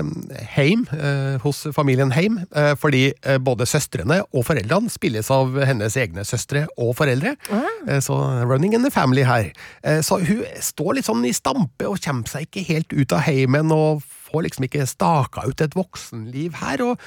heim, 0.54 0.84
eh, 0.94 1.34
hos 1.42 1.64
familien 1.74 2.12
Heim, 2.14 2.38
eh, 2.54 2.74
fordi 2.78 3.08
eh, 3.26 3.38
både 3.42 3.66
søstrene 3.66 4.20
og 4.30 4.46
foreldrene 4.46 4.90
spilles 4.92 5.30
av 5.34 5.58
hennes 5.66 5.96
egne 5.98 6.22
søstre 6.24 6.66
og 6.78 6.94
foreldre. 7.00 7.34
Eh, 7.88 7.98
så 8.04 8.14
running 8.46 8.76
in 8.78 8.86
the 8.86 8.92
family 8.94 9.26
her. 9.26 9.50
Eh, 9.82 10.00
så 10.06 10.20
hun 10.22 10.44
står 10.62 10.94
litt 11.00 11.08
sånn 11.10 11.26
i 11.26 11.34
stampe 11.34 11.88
og 11.90 11.98
kommer 12.04 12.30
seg 12.30 12.46
ikke 12.46 12.66
helt 12.70 12.94
ut 12.94 13.16
av 13.16 13.26
heimen 13.26 13.74
og 13.74 14.06
får 14.30 14.46
liksom 14.46 14.68
ikke 14.68 14.86
staka 14.86 15.48
ut 15.48 15.60
et 15.64 15.76
voksenliv 15.76 16.62
her. 16.62 16.84
og 16.84 16.94
eh, 16.94 17.04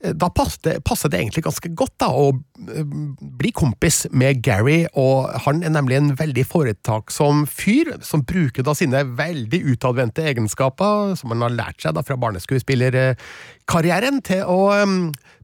da 0.00 0.30
passer 0.32 0.62
det, 0.64 0.78
det 0.80 1.18
egentlig 1.18 1.42
ganske 1.44 1.68
godt 1.76 1.92
da, 2.00 2.06
å 2.08 2.32
eh, 2.32 2.84
bli 3.20 3.52
kompis 3.52 4.06
med 4.16 4.40
Gary, 4.44 4.86
og 4.96 5.28
han 5.44 5.62
er 5.62 5.70
nemlig 5.74 5.96
en 5.98 6.16
veldig 6.16 6.46
foretaksom 6.48 7.46
fyr, 7.50 8.02
som 8.04 8.22
bruker 8.24 8.62
da 8.64 8.74
sine 8.76 9.04
veldig 9.18 9.60
utadvendte 9.74 10.22
egenskaper, 10.32 11.14
som 11.20 11.30
han 11.34 11.42
har 11.44 11.56
lært 11.56 11.82
seg 11.84 11.94
da 11.96 12.02
fra 12.06 12.16
barneskuespillerkarrieren, 12.20 14.16
til 14.24 14.42
å 14.48 14.72
eh, 14.78 14.88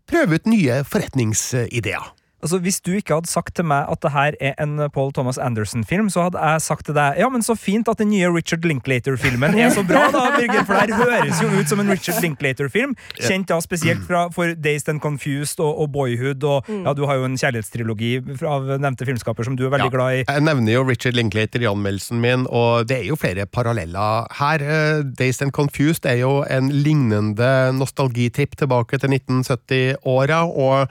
prøve 0.09 0.35
ut 0.41 0.47
nye 0.49 0.85
forretningsideer. 0.89 2.05
Altså, 2.43 2.59
Hvis 2.61 2.81
du 2.85 2.91
ikke 2.93 3.15
hadde 3.17 3.31
sagt 3.31 3.55
til 3.57 3.65
meg 3.65 3.87
at 3.91 4.03
det 4.05 4.11
her 4.13 4.35
er 4.45 4.55
en 4.63 4.77
Paul 4.93 5.09
Thomas 5.17 5.39
Anderson-film, 5.41 6.11
så 6.13 6.27
hadde 6.27 6.43
jeg 6.43 6.61
sagt 6.63 6.85
til 6.87 6.95
deg 6.95 7.17
ja, 7.19 7.29
men 7.33 7.43
så 7.43 7.55
fint 7.57 7.89
at 7.89 7.99
den 7.99 8.11
nye 8.13 8.29
Richard 8.29 8.67
Linklater-filmen 8.69 9.57
er 9.57 9.71
så 9.73 9.83
bra, 9.89 10.03
da, 10.13 10.27
Birger, 10.37 10.67
for 10.69 10.77
det 10.77 10.99
her 10.99 11.23
høres 11.23 11.41
jo 11.43 11.49
ut 11.57 11.71
som 11.71 11.81
en 11.81 11.91
Richard 11.91 12.21
Linklater-film. 12.23 12.93
Kjent 13.17 13.49
da 13.49 13.57
spesielt 13.65 14.05
fra, 14.07 14.27
for 14.35 14.53
Dazed 14.53 14.93
and 14.93 15.01
Confused 15.01 15.63
og, 15.65 15.81
og 15.87 15.91
Boyhood, 15.97 16.45
og 16.45 16.69
ja, 16.69 16.93
du 16.93 17.07
har 17.09 17.19
jo 17.23 17.27
en 17.31 17.39
kjærlighetstrilogi 17.41 18.13
av 18.45 18.69
nevnte 18.85 19.09
filmskaper 19.09 19.49
som 19.49 19.57
du 19.57 19.65
er 19.67 19.73
veldig 19.75 19.89
Ja, 19.89 19.95
glad 19.97 20.21
i. 20.21 20.23
Jeg 20.29 20.47
nevner 20.47 20.77
jo 20.77 20.85
Richard 20.91 21.17
Linklater 21.17 21.65
i 21.65 21.71
anmeldelsen 21.73 22.21
min, 22.23 22.47
og 22.53 22.87
det 22.91 23.01
er 23.01 23.09
jo 23.09 23.17
flere 23.19 23.49
paralleller 23.49 24.29
her. 24.43 24.61
Eh, 24.63 25.03
Dazed 25.19 25.49
and 25.49 25.57
Confused 25.57 26.05
er 26.07 26.21
jo 26.21 26.43
en 26.53 26.69
lignende 26.75 27.73
nostalgitripp 27.81 28.59
tilbake 28.61 29.01
til 29.01 29.17
1970-åra, 29.17 30.45
og 30.53 30.91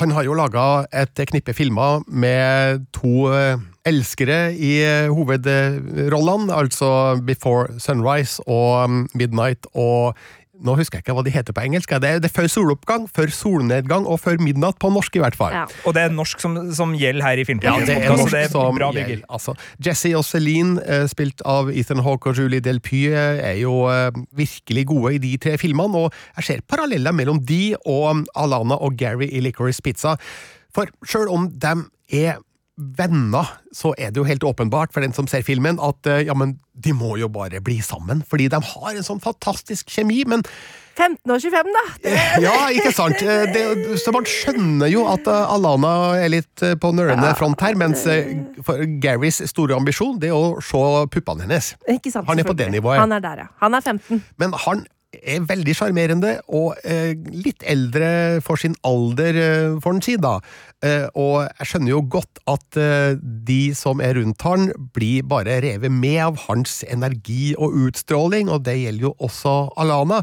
han 0.00 0.12
har 0.16 0.24
jo 0.24 0.36
laga 0.36 0.86
et 0.94 1.20
knippe 1.28 1.52
filmer 1.56 2.00
med 2.08 2.86
to 2.96 3.28
eh, 3.32 3.60
elskere 3.88 4.54
i 4.54 4.76
eh, 4.86 5.10
hovedrollene, 5.12 6.52
altså 6.54 7.18
Before 7.26 7.80
Sunrise 7.82 8.40
og 8.46 8.84
um, 8.86 9.02
Midnight 9.14 9.68
og 9.74 10.16
nå 10.60 10.74
husker 10.76 10.98
jeg 10.98 11.06
ikke 11.06 11.14
hva 11.16 11.22
de 11.24 11.32
heter 11.32 11.54
på 11.56 11.62
engelsk. 11.64 11.94
Det 12.02 12.08
er, 12.08 12.18
det 12.20 12.28
er 12.28 12.34
før 12.34 12.48
soloppgang, 12.52 13.06
før 13.08 13.30
solnedgang 13.32 14.04
og 14.04 14.18
før 14.20 14.36
midnatt 14.42 14.76
på 14.82 14.90
norsk, 14.92 15.16
i 15.16 15.22
hvert 15.22 15.36
fall. 15.38 15.54
Ja. 15.56 15.62
Og 15.88 15.96
det 15.96 16.04
er 16.04 16.12
norsk 16.12 16.42
som, 16.44 16.58
som 16.76 16.92
gjelder 16.98 17.24
her 17.24 17.40
i 17.40 17.46
Ja, 17.46 17.78
det 17.80 17.96
er 17.96 18.04
podcast, 18.04 18.12
så 18.12 18.18
norsk 18.20 18.36
det 18.36 18.42
er 18.42 18.52
som 18.52 18.76
bra, 18.76 18.90
gjelder. 18.92 19.24
Altså, 19.32 19.56
Jesse 19.86 20.12
og 20.18 20.26
Celine, 20.28 20.84
eh, 20.84 21.06
spilt 21.08 21.40
av 21.48 21.72
Ethan 21.72 22.04
Hawke 22.04 22.30
og 22.30 22.38
Julie 22.38 22.60
Delpy, 22.60 23.06
er 23.16 23.56
jo 23.62 23.86
eh, 23.88 24.12
virkelig 24.36 24.86
gode 24.92 25.16
i 25.16 25.22
de 25.24 25.32
tre 25.40 25.56
filmene, 25.60 26.04
og 26.04 26.12
jeg 26.36 26.48
ser 26.50 26.64
paralleller 26.68 27.16
mellom 27.16 27.40
de 27.48 27.62
og 27.80 28.10
um, 28.10 28.24
Alana 28.36 28.76
og 28.76 29.00
Gary 29.00 29.30
i 29.32 29.40
Licorice 29.40 29.82
Pizza. 29.84 30.18
For 30.76 30.88
sjøl 31.08 31.32
om 31.32 31.48
de 31.48 31.76
er 32.12 32.40
venner, 32.98 33.48
så 33.74 33.94
er 33.98 34.10
det 34.12 34.20
jo 34.20 34.26
helt 34.28 34.44
åpenbart 34.44 34.92
for 34.94 35.04
den 35.04 35.14
som 35.16 35.26
ser 35.30 35.42
filmen, 35.46 35.78
at 35.82 36.06
eh, 36.10 36.24
ja, 36.28 36.34
men 36.38 36.56
de 36.72 36.92
må 36.96 37.14
jo 37.20 37.28
bare 37.32 37.60
bli 37.64 37.78
sammen, 37.84 38.22
fordi 38.28 38.48
de 38.52 38.60
har 38.60 38.92
en 38.96 39.06
sånn 39.06 39.20
fantastisk 39.22 39.90
kjemi, 39.92 40.22
men 40.28 40.44
15 40.98 41.32
og 41.32 41.40
25, 41.40 41.70
da. 41.72 41.82
Det, 42.04 42.14
ja, 42.44 42.54
ikke 42.76 42.92
sant? 42.92 43.22
Eh, 43.24 43.46
Det, 43.54 43.96
så 44.02 44.12
man 44.12 44.26
skjønner 44.28 44.90
jo 44.92 45.06
at 45.08 45.28
eh, 45.30 45.54
Alana 45.56 45.92
er 46.20 46.32
litt 46.34 46.64
på 46.82 46.92
nølende 46.96 47.32
front 47.38 47.60
her, 47.64 47.78
mens 47.80 48.04
Garys 49.02 49.40
store 49.50 49.76
ambisjon 49.78 50.18
det 50.22 50.30
er 50.32 50.36
å 50.36 50.58
se 50.64 50.82
puppene 51.12 51.46
hennes. 51.46 51.72
ikke 51.88 52.12
sant, 52.12 52.28
Han 52.28 52.40
er 52.42 52.48
på 52.48 52.56
det 52.58 52.68
nivået. 52.74 53.00
Han 53.00 53.12
er 53.16 53.24
der, 53.24 53.46
ja. 53.46 53.52
Han 53.64 53.74
er 53.78 53.80
15. 53.84 54.22
Men 54.42 54.52
han 54.66 54.84
er 55.20 55.44
veldig 55.46 55.74
sjarmerende, 55.76 56.32
og 56.48 56.78
eh, 56.88 57.12
litt 57.32 57.64
eldre 57.68 58.40
for 58.44 58.60
sin 58.60 58.74
alder, 58.86 59.38
eh, 59.38 59.76
får 59.82 59.96
en 59.96 60.02
si, 60.04 60.16
da. 60.20 60.38
Eh, 60.82 61.06
og 61.18 61.44
jeg 61.44 61.70
skjønner 61.70 61.92
jo 61.92 62.02
godt 62.16 62.42
at 62.50 62.80
eh, 62.80 63.14
de 63.20 63.60
som 63.78 64.02
er 64.02 64.16
rundt 64.18 64.42
han, 64.46 64.70
blir 64.96 65.26
bare 65.28 65.60
revet 65.64 65.92
med 65.92 66.20
av 66.24 66.40
hans 66.48 66.80
energi 66.88 67.52
og 67.58 67.76
utstråling, 67.86 68.50
og 68.52 68.64
det 68.66 68.78
gjelder 68.80 69.10
jo 69.10 69.16
også 69.22 69.56
Alana. 69.82 70.22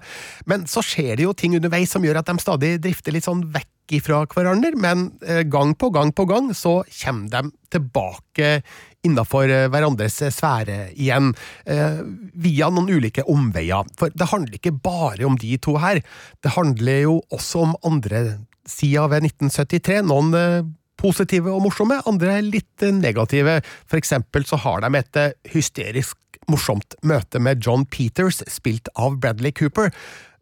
Men 0.50 0.66
så 0.70 0.84
skjer 0.86 1.20
det 1.20 1.28
jo 1.28 1.36
ting 1.38 1.58
underveis 1.60 1.94
som 1.94 2.06
gjør 2.06 2.24
at 2.24 2.32
de 2.32 2.40
stadig 2.42 2.78
drifter 2.84 3.16
litt 3.16 3.28
sånn 3.30 3.46
vekk 3.54 3.70
ifra 3.98 4.24
hverandre, 4.30 4.74
men 4.78 5.10
eh, 5.26 5.44
gang 5.50 5.74
på 5.78 5.90
gang 5.94 6.12
på 6.14 6.28
gang 6.30 6.52
så 6.58 6.80
kommer 7.02 7.30
de 7.34 7.54
tilbake 7.74 8.60
innafor 9.08 9.52
eh, 9.52 9.68
hverandres 9.72 10.20
sfære 10.36 10.92
igjen, 10.96 11.32
eh, 11.70 12.02
via 12.34 12.70
noen 12.74 12.92
ulike 12.92 13.26
omveier. 13.30 13.88
For 14.00 14.12
det 14.14 14.32
handler 14.34 14.60
ikke 14.60 14.76
bare 14.76 15.28
om 15.28 15.38
de 15.40 15.56
to 15.62 15.78
her, 15.82 16.02
det 16.44 16.56
handler 16.58 17.04
jo 17.06 17.18
også 17.32 17.66
om 17.68 17.76
andre 17.88 18.24
sider 18.70 19.10
ved 19.12 19.30
1973. 19.30 20.02
Noen 20.10 20.36
eh, 20.38 20.62
positive 21.00 21.52
og 21.54 21.64
morsomme, 21.66 22.00
andre 22.10 22.40
litt 22.46 22.86
eh, 22.86 22.96
negative. 22.96 23.60
For 23.90 24.00
eksempel 24.00 24.48
så 24.48 24.60
har 24.66 24.84
de 24.84 24.92
et 25.00 25.22
eh, 25.22 25.36
hysterisk 25.54 26.18
morsomt 26.50 26.96
møte 27.06 27.42
med 27.42 27.62
John 27.66 27.86
Peters, 27.86 28.42
spilt 28.50 28.90
av 28.98 29.20
Bradley 29.22 29.54
Cooper. 29.56 29.94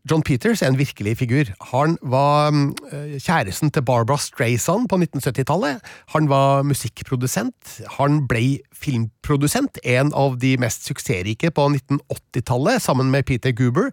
John 0.07 0.23
Peters 0.23 0.61
er 0.61 0.71
en 0.71 0.79
virkelig 0.79 1.17
figur. 1.19 1.49
Han 1.73 1.97
var 2.01 2.51
mm, 2.53 2.69
eh, 2.91 3.17
kjæresten 3.19 3.71
til 3.73 3.83
Barbara 3.83 4.17
Strayson 4.21 4.87
på 4.87 4.99
1970-tallet. 5.01 5.83
Han 6.15 6.29
var 6.29 6.63
musikkprodusent. 6.67 7.81
Han 7.97 8.23
ble 8.29 8.59
filmprodusent, 8.75 9.81
en 9.83 10.13
av 10.15 10.39
de 10.41 10.55
mest 10.61 10.87
suksessrike 10.87 11.51
på 11.51 11.67
1980-tallet, 11.73 12.81
sammen 12.81 13.11
med 13.11 13.25
Peter 13.27 13.51
Guber. 13.51 13.91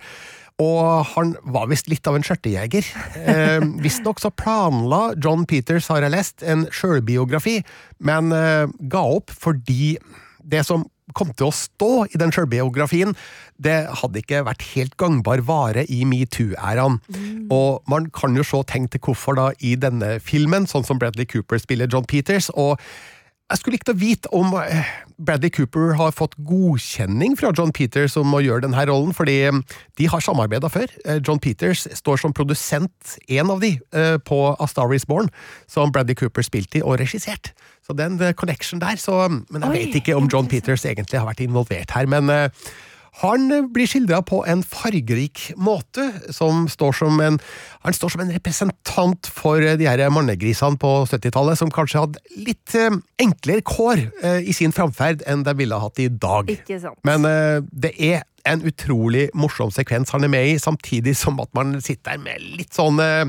Og 0.62 1.02
han 1.16 1.34
var 1.50 1.66
visst 1.72 1.88
litt 1.90 2.06
av 2.06 2.18
en 2.18 2.26
skjørtejeger. 2.26 2.86
Eh, 3.24 3.62
Visstnok 3.80 4.20
så 4.20 4.30
planla 4.30 5.14
John 5.16 5.46
Peters, 5.48 5.88
har 5.90 6.04
jeg 6.04 6.12
lest, 6.12 6.42
en 6.44 6.66
sjølbiografi, 6.70 7.62
men 8.04 8.30
eh, 8.36 8.68
ga 8.90 9.02
opp 9.16 9.32
fordi 9.32 9.96
det 10.44 10.60
som 10.68 10.84
kom 11.12 11.34
til 11.36 11.50
å 11.50 11.54
stå 11.54 11.90
i 12.08 12.18
den 12.20 12.32
sjølbiografien, 12.32 13.12
det 13.60 13.76
hadde 14.00 14.22
ikke 14.22 14.44
vært 14.46 14.64
helt 14.72 14.96
gangbar 15.00 15.42
vare 15.44 15.84
i 15.92 16.04
metoo-æraen. 16.08 17.00
Og 17.52 17.84
man 17.90 18.08
kan 18.14 18.36
jo 18.38 18.46
se 18.46 18.62
tegn 18.70 18.88
til 18.88 19.02
hvorfor 19.04 19.36
da 19.36 19.50
i 19.60 19.74
denne 19.76 20.16
filmen, 20.24 20.66
sånn 20.70 20.86
som 20.86 20.98
Bradley 20.98 21.28
Cooper 21.28 21.60
spiller 21.60 21.90
John 21.92 22.08
Peters, 22.08 22.48
og 22.54 22.80
Jeg 23.52 23.60
skulle 23.60 23.76
likt 23.76 23.90
å 23.92 23.94
vite 24.00 24.30
om 24.32 24.54
eh, 24.56 24.86
Bradley 25.20 25.52
Cooper 25.52 25.92
har 25.98 26.14
fått 26.16 26.32
godkjenning 26.48 27.34
fra 27.36 27.50
John 27.52 27.74
Peters 27.76 28.16
om 28.16 28.32
å 28.32 28.40
gjøre 28.40 28.64
denne 28.64 28.86
rollen, 28.88 29.12
fordi 29.12 29.34
eh, 29.50 29.58
de 30.00 30.08
har 30.08 30.24
samarbeida 30.24 30.70
før. 30.72 30.88
Eh, 31.04 31.20
John 31.20 31.38
Peters 31.38 31.84
står 31.92 32.22
som 32.22 32.32
produsent, 32.32 33.18
en 33.28 33.52
av 33.52 33.60
de, 33.60 33.76
på 34.24 34.38
A 34.56 34.66
Star 34.66 34.96
Is 34.96 35.04
Born, 35.04 35.28
som 35.68 35.92
Bradley 35.92 36.16
Cooper 36.16 36.42
spilte 36.42 36.80
i 36.80 36.82
og 36.82 36.96
regissert. 37.04 37.52
Så 37.84 37.96
den 37.98 38.16
eh, 38.20 38.32
connection 38.32 38.80
der, 38.82 38.96
så, 39.00 39.26
men 39.28 39.60
jeg 39.62 39.70
Oi, 39.70 39.84
vet 39.84 40.00
ikke 40.00 40.16
om 40.16 40.30
John 40.32 40.48
Peters 40.48 40.86
egentlig 40.88 41.20
har 41.20 41.28
vært 41.30 41.44
involvert 41.44 41.96
her. 41.96 42.10
men... 42.10 42.32
eh, 42.32 42.66
han 43.22 43.46
blir 43.70 43.86
skildra 43.86 44.18
på 44.26 44.40
en 44.50 44.64
fargerik 44.66 45.52
måte, 45.60 46.08
som 46.34 46.64
står 46.70 46.96
som 46.98 47.20
en, 47.22 47.36
han 47.84 47.94
står 47.94 48.14
som 48.14 48.24
en 48.24 48.32
representant 48.34 49.28
for 49.30 49.62
de 49.62 49.86
her 49.86 50.02
mannegrisene 50.10 50.80
på 50.82 50.90
70-tallet, 51.06 51.60
som 51.60 51.70
kanskje 51.70 52.02
hadde 52.02 52.42
litt 52.48 52.74
eh, 52.78 52.90
enklere 53.22 53.62
kår 53.70 54.02
eh, 54.02 54.40
i 54.50 54.56
sin 54.56 54.74
framferd 54.74 55.22
enn 55.30 55.46
de 55.46 55.54
ville 55.60 55.78
hatt 55.78 56.02
i 56.02 56.08
dag. 56.10 56.50
Ikke 56.50 56.80
sant. 56.82 56.98
Men 57.06 57.28
eh, 57.28 57.60
det 57.70 57.94
er 58.02 58.24
en 58.50 58.66
utrolig 58.66 59.28
morsom 59.38 59.70
sekvens 59.72 60.10
han 60.12 60.26
er 60.26 60.34
med 60.34 60.50
i, 60.50 60.58
samtidig 60.60 61.14
som 61.16 61.38
at 61.44 61.54
man 61.56 61.78
sitter 61.84 62.16
der 62.16 62.24
med 62.26 62.42
litt 62.58 62.74
sånn 62.74 62.98
eh, 62.98 63.28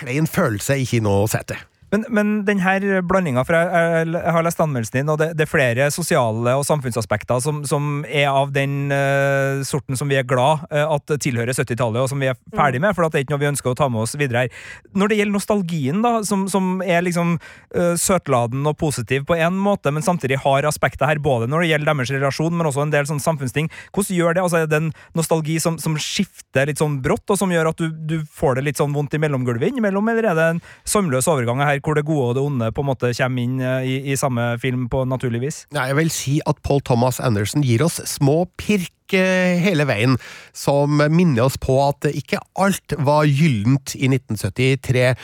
klein 0.00 0.30
følelse 0.30 0.80
i 0.80 0.88
kinosetet. 0.88 1.60
Men, 1.92 2.04
men 2.12 2.32
denne 2.44 3.00
blandinga, 3.08 3.44
for 3.48 3.56
jeg, 3.56 3.68
jeg, 3.72 4.08
jeg 4.12 4.34
har 4.36 4.44
lest 4.44 4.60
anmeldelsen 4.60 4.98
din, 4.98 5.12
og 5.12 5.20
det, 5.20 5.30
det 5.38 5.46
er 5.46 5.50
flere 5.50 5.88
sosiale 5.94 6.52
og 6.58 6.66
samfunnsaspekter 6.68 7.40
som, 7.44 7.62
som 7.68 8.02
er 8.04 8.28
av 8.28 8.52
den 8.52 8.92
uh, 8.92 9.64
sorten 9.66 9.96
som 9.96 10.10
vi 10.10 10.18
er 10.20 10.26
glad 10.28 10.66
uh, 10.68 10.84
at 10.98 11.14
tilhører 11.24 11.56
70-tallet, 11.56 12.02
og 12.02 12.10
som 12.12 12.20
vi 12.20 12.28
er 12.28 12.36
ferdig 12.56 12.82
med, 12.84 12.92
for 12.96 13.08
det 13.08 13.20
er 13.20 13.26
ikke 13.26 13.34
noe 13.34 13.42
vi 13.44 13.50
ønsker 13.52 13.72
å 13.72 13.78
ta 13.78 13.88
med 13.92 14.04
oss 14.04 14.16
videre 14.20 14.44
her. 14.44 14.66
Når 14.98 15.12
det 15.12 15.20
gjelder 15.20 15.36
nostalgien, 15.38 16.02
da, 16.04 16.12
som, 16.28 16.44
som 16.52 16.82
er 16.84 17.06
liksom 17.06 17.36
uh, 17.38 17.94
søtladen 18.00 18.68
og 18.68 18.76
positiv 18.80 19.24
på 19.28 19.38
en 19.38 19.56
måte, 19.56 19.92
men 19.94 20.04
samtidig 20.04 20.42
har 20.44 20.68
aspekter 20.68 21.08
her, 21.08 21.22
både 21.24 21.48
når 21.48 21.64
det 21.64 21.72
gjelder 21.72 21.92
deres 21.92 22.14
relasjon, 22.18 22.58
men 22.58 22.68
også 22.68 22.84
en 22.84 22.94
del 22.94 23.08
sånn 23.08 23.22
samfunnsting, 23.24 23.72
hvordan 23.96 24.18
gjør 24.18 24.36
det? 24.36 24.44
Altså, 24.44 24.62
er 24.62 24.68
det 24.68 24.82
en 24.82 24.92
nostalgi 25.16 25.56
som, 25.62 25.80
som 25.80 25.96
skifter 25.96 26.68
litt 26.68 26.82
sånn 26.82 27.00
brått, 27.04 27.24
og 27.32 27.40
som 27.40 27.52
gjør 27.52 27.72
at 27.72 27.80
du, 27.80 27.88
du 27.88 28.18
får 28.28 28.58
det 28.58 28.68
litt 28.68 28.80
sånn 28.80 28.92
vondt 28.96 29.16
i 29.16 29.22
mellomgulvet 29.24 29.72
innimellom, 29.72 30.12
eller 30.12 30.30
er 30.30 30.38
det 30.38 30.48
en 30.52 30.62
sømløs 30.88 31.28
overgang 31.30 31.64
her, 31.64 31.77
hvor 31.84 31.98
det 31.98 32.06
gode 32.08 32.30
og 32.30 32.36
det 32.36 32.44
onde 32.44 32.70
på 32.74 32.84
en 32.84 32.90
måte 32.90 33.12
kommer 33.16 33.44
inn 33.44 33.58
eh, 33.62 33.88
i, 33.88 33.96
i 34.12 34.18
samme 34.20 34.50
film 34.62 34.86
på 34.92 35.04
naturlig 35.08 35.42
vis? 35.46 35.64
Nei, 35.76 35.88
jeg 35.90 35.98
vil 36.00 36.14
si 36.14 36.38
at 36.48 36.62
Paul 36.66 36.82
Thomas 36.84 37.20
Anderson 37.24 37.66
gir 37.66 37.84
oss 37.86 38.00
små 38.10 38.44
pirk 38.60 38.94
hele 39.08 39.86
veien, 39.88 40.18
som 40.52 40.98
minner 41.00 41.46
oss 41.46 41.54
på 41.56 41.78
at 41.80 42.04
ikke 42.10 42.42
alt 42.60 42.92
var 43.00 43.24
gyllent 43.24 43.94
i 43.96 44.10
1973. 44.10 45.14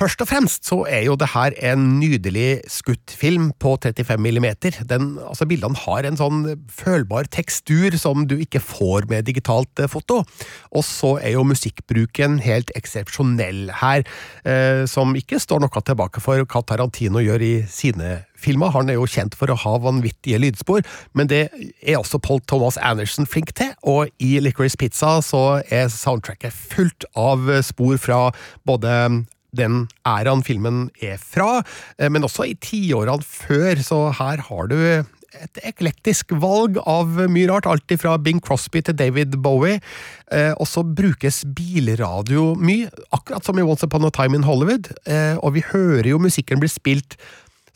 Først 0.00 0.22
og 0.24 0.30
fremst 0.30 0.64
så 0.64 0.78
er 0.88 1.02
jo 1.04 1.14
det 1.20 1.26
her 1.34 1.52
en 1.72 1.82
nydelig 2.00 2.62
skutt 2.72 3.12
film 3.12 3.50
på 3.60 3.74
35 3.82 4.16
millimeter. 4.24 4.78
Den, 4.88 5.18
altså 5.20 5.44
Bildene 5.44 5.76
har 5.76 6.06
en 6.08 6.16
sånn 6.16 6.38
følbar 6.72 7.28
tekstur 7.28 7.92
som 8.00 8.24
du 8.24 8.38
ikke 8.40 8.62
får 8.64 9.10
med 9.10 9.26
digitalt 9.28 9.82
eh, 9.82 9.90
foto. 9.92 10.22
Og 10.72 10.86
så 10.88 11.10
er 11.20 11.34
jo 11.34 11.44
musikkbruken 11.44 12.38
helt 12.40 12.72
eksepsjonell 12.78 13.66
her, 13.82 14.06
eh, 14.48 14.86
som 14.88 15.12
ikke 15.18 15.42
står 15.42 15.60
noe 15.66 15.82
tilbake 15.84 16.22
for 16.24 16.46
hva 16.48 16.62
Tarantino 16.64 17.20
gjør 17.20 17.44
i 17.44 17.50
sine 17.68 18.22
filmer. 18.40 18.72
Han 18.72 18.88
er 18.88 18.96
jo 18.96 19.04
kjent 19.04 19.36
for 19.36 19.52
å 19.52 19.58
ha 19.66 19.74
vanvittige 19.84 20.40
lydspor, 20.40 20.80
men 21.12 21.28
det 21.28 21.42
er 21.52 21.98
også 21.98 22.22
Paul 22.24 22.40
Thomas 22.48 22.80
Anderson 22.80 23.28
flink 23.28 23.52
til, 23.60 23.74
og 23.84 24.08
i 24.16 24.38
Licorice 24.40 24.80
Pizza 24.80 25.18
så 25.20 25.60
er 25.68 25.92
soundtracket 25.92 26.56
fullt 26.56 27.04
av 27.20 27.52
spor 27.68 28.00
fra 28.00 28.22
både 28.64 28.96
den 29.56 29.86
æraen 30.06 30.44
filmen 30.46 30.88
er 31.02 31.16
fra, 31.20 31.62
eh, 31.98 32.10
men 32.10 32.26
også 32.26 32.48
i 32.50 32.58
tiårene 32.60 33.24
før, 33.26 33.82
så 33.84 34.02
her 34.18 34.44
har 34.48 34.70
du 34.70 34.78
et 35.40 35.60
eklektisk 35.62 36.32
valg 36.42 36.78
av 36.88 37.12
mye 37.30 37.48
rart, 37.50 37.68
alt 37.70 37.94
fra 38.00 38.16
Bing 38.18 38.40
Crosby 38.42 38.82
til 38.84 38.96
David 38.98 39.38
Bowie. 39.42 39.80
Eh, 40.32 40.52
og 40.58 40.66
så 40.68 40.82
brukes 40.82 41.44
bilradio 41.56 42.54
mye, 42.58 42.90
akkurat 43.14 43.46
som 43.46 43.58
i 43.58 43.66
Once 43.66 43.86
Upon 43.86 44.08
a 44.08 44.10
Time 44.14 44.36
in 44.36 44.46
Hollywood. 44.46 44.90
Eh, 45.06 45.36
og 45.38 45.54
vi 45.54 45.64
hører 45.70 46.10
jo 46.10 46.22
musikken 46.22 46.62
bli 46.62 46.70
spilt 46.70 47.16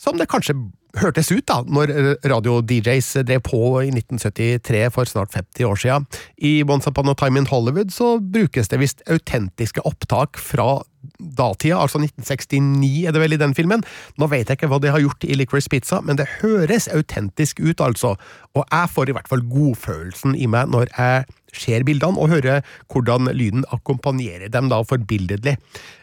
som 0.00 0.18
det 0.18 0.28
kanskje 0.32 0.56
hørtes 1.00 1.30
ut 1.33 1.44
da, 1.50 1.61
når 1.66 1.92
radio-DJs 2.30 3.11
drev 3.26 3.42
på 3.46 3.61
i 3.83 3.90
1973 3.92 4.83
for 4.94 5.11
snart 5.11 5.35
50 5.35 5.68
år 5.68 5.80
siden. 5.80 6.09
I 6.38 6.62
Once 6.66 6.90
Upon 6.90 7.11
a 7.11 7.16
Time 7.18 7.40
in 7.40 7.48
Hollywood 7.50 7.92
så 7.94 8.16
brukes 8.18 8.70
det 8.70 8.80
visst 8.83 9.04
autentiske 9.11 9.85
opptak 9.88 10.38
fra 10.40 10.83
datida, 11.18 11.78
altså 11.78 12.00
1969 12.00 13.07
er 13.09 13.14
det 13.14 13.22
vel 13.22 13.37
i 13.37 13.40
den 13.40 13.54
filmen. 13.57 13.85
Nå 14.20 14.28
vet 14.33 14.48
jeg 14.48 14.59
ikke 14.59 14.70
hva 14.72 14.80
de 14.83 14.92
har 14.92 15.02
gjort 15.02 15.26
i 15.26 15.37
Licorice 15.37 15.70
Pizza, 15.70 16.00
men 16.04 16.18
det 16.20 16.30
høres 16.40 16.88
autentisk 16.88 17.61
ut, 17.61 17.83
altså. 17.85 18.14
Og 18.54 18.64
jeg 18.64 18.92
får 18.94 19.11
i 19.11 19.16
hvert 19.16 19.30
fall 19.30 19.44
godfølelsen 19.50 20.37
i 20.38 20.48
meg 20.50 20.72
når 20.72 20.90
jeg 20.94 21.26
ser 21.58 21.86
bildene 21.86 22.20
og 22.20 22.32
hører 22.32 22.64
hvordan 22.92 23.30
lyden 23.36 23.66
akkompagnerer 23.74 24.52
dem 24.52 24.70
da 24.72 24.82
forbilledlig. 24.86 25.56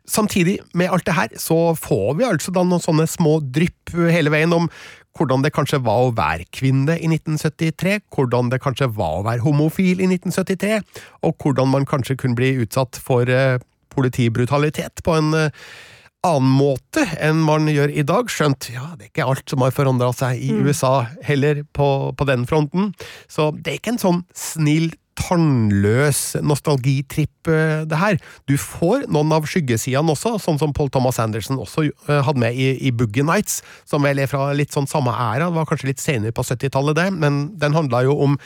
Samtidig 0.08 0.60
med 0.78 0.92
alt 0.92 1.06
det 1.08 1.18
her, 1.18 1.36
så 1.40 1.76
får 1.78 2.18
vi 2.20 2.28
altså 2.28 2.54
da 2.56 2.66
noen 2.66 2.84
sånne 2.84 3.08
små 3.10 3.40
drypp 3.44 3.94
hele 4.12 4.34
veien 4.34 4.54
om 4.56 4.70
hvordan 5.18 5.44
det 5.44 5.54
kanskje 5.56 5.82
var 5.84 6.08
å 6.08 6.16
være 6.16 6.48
kvinne 6.56 6.96
i 6.96 7.10
1973, 7.12 8.00
hvordan 8.16 8.52
det 8.52 8.62
kanskje 8.64 8.90
var 8.96 9.20
å 9.20 9.26
være 9.28 9.44
homofil 9.44 10.00
i 10.00 10.08
1973, 10.08 10.80
og 11.28 11.36
hvordan 11.44 11.72
man 11.74 11.88
kanskje 11.90 12.18
kunne 12.20 12.40
bli 12.40 12.54
utsatt 12.64 13.00
for 13.02 13.30
eh, 13.30 13.60
politibrutalitet 13.92 15.04
på 15.04 15.18
en 15.20 15.34
eh, 15.36 15.66
annen 16.26 16.54
måte 16.54 17.04
enn 17.18 17.42
man 17.44 17.68
gjør 17.72 17.92
i 17.98 18.06
dag, 18.06 18.30
skjønt 18.30 18.70
ja, 18.72 18.92
det 18.96 19.08
er 19.08 19.12
ikke 19.12 19.28
alt 19.34 19.48
som 19.50 19.64
har 19.66 19.74
forandra 19.74 20.12
seg 20.14 20.42
i 20.42 20.52
USA 20.54 21.08
heller 21.26 21.64
på, 21.74 21.88
på 22.14 22.28
den 22.30 22.46
fronten, 22.50 22.92
så 23.32 23.50
det 23.56 23.74
er 23.74 23.80
ikke 23.82 23.96
en 23.96 24.04
sånn 24.04 24.22
snill 24.38 24.92
tannløs 25.20 26.36
nostalgitripp, 26.42 27.48
eh, 27.52 27.84
det 27.90 27.98
her. 28.00 28.18
Du 28.48 28.56
får 28.58 29.08
noen 29.12 29.32
av 29.36 29.48
skyggesidene 29.50 30.14
også, 30.14 30.38
sånn 30.40 30.60
som 30.62 30.74
Paul 30.74 30.90
Thomas 30.94 31.20
Anderson 31.20 31.60
også 31.62 31.88
eh, 31.90 32.22
hadde 32.26 32.42
med 32.42 32.56
i, 32.56 32.74
i 32.88 32.92
Boogie 32.96 33.26
Nights, 33.28 33.62
som 33.86 34.04
vel 34.04 34.22
er 34.24 34.32
fra 34.32 34.52
litt 34.58 34.74
sånn 34.76 34.90
samme 34.90 35.12
æra, 35.12 35.50
det 35.50 35.60
var 35.60 35.70
kanskje 35.70 35.92
litt 35.92 36.04
senere 36.04 36.36
på 36.36 36.46
70-tallet 36.48 36.98
det, 36.98 37.10
men 37.12 37.42
den 37.62 37.76
handla 37.78 38.04
jo 38.08 38.18
om 38.24 38.38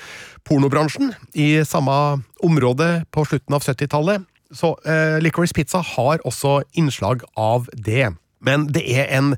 pornobransjen 0.46 1.14
i 1.34 1.64
samme 1.68 2.24
område 2.46 3.06
på 3.14 3.26
slutten 3.28 3.58
av 3.58 3.66
70-tallet. 3.66 4.26
Så 4.56 4.76
eh, 4.86 5.18
Licorice 5.24 5.56
Pizza 5.58 5.82
har 5.96 6.22
også 6.26 6.62
innslag 6.78 7.26
av 7.36 7.70
det. 7.74 8.14
Men 8.46 8.70
det 8.74 8.86
er 8.94 9.10
en 9.18 9.34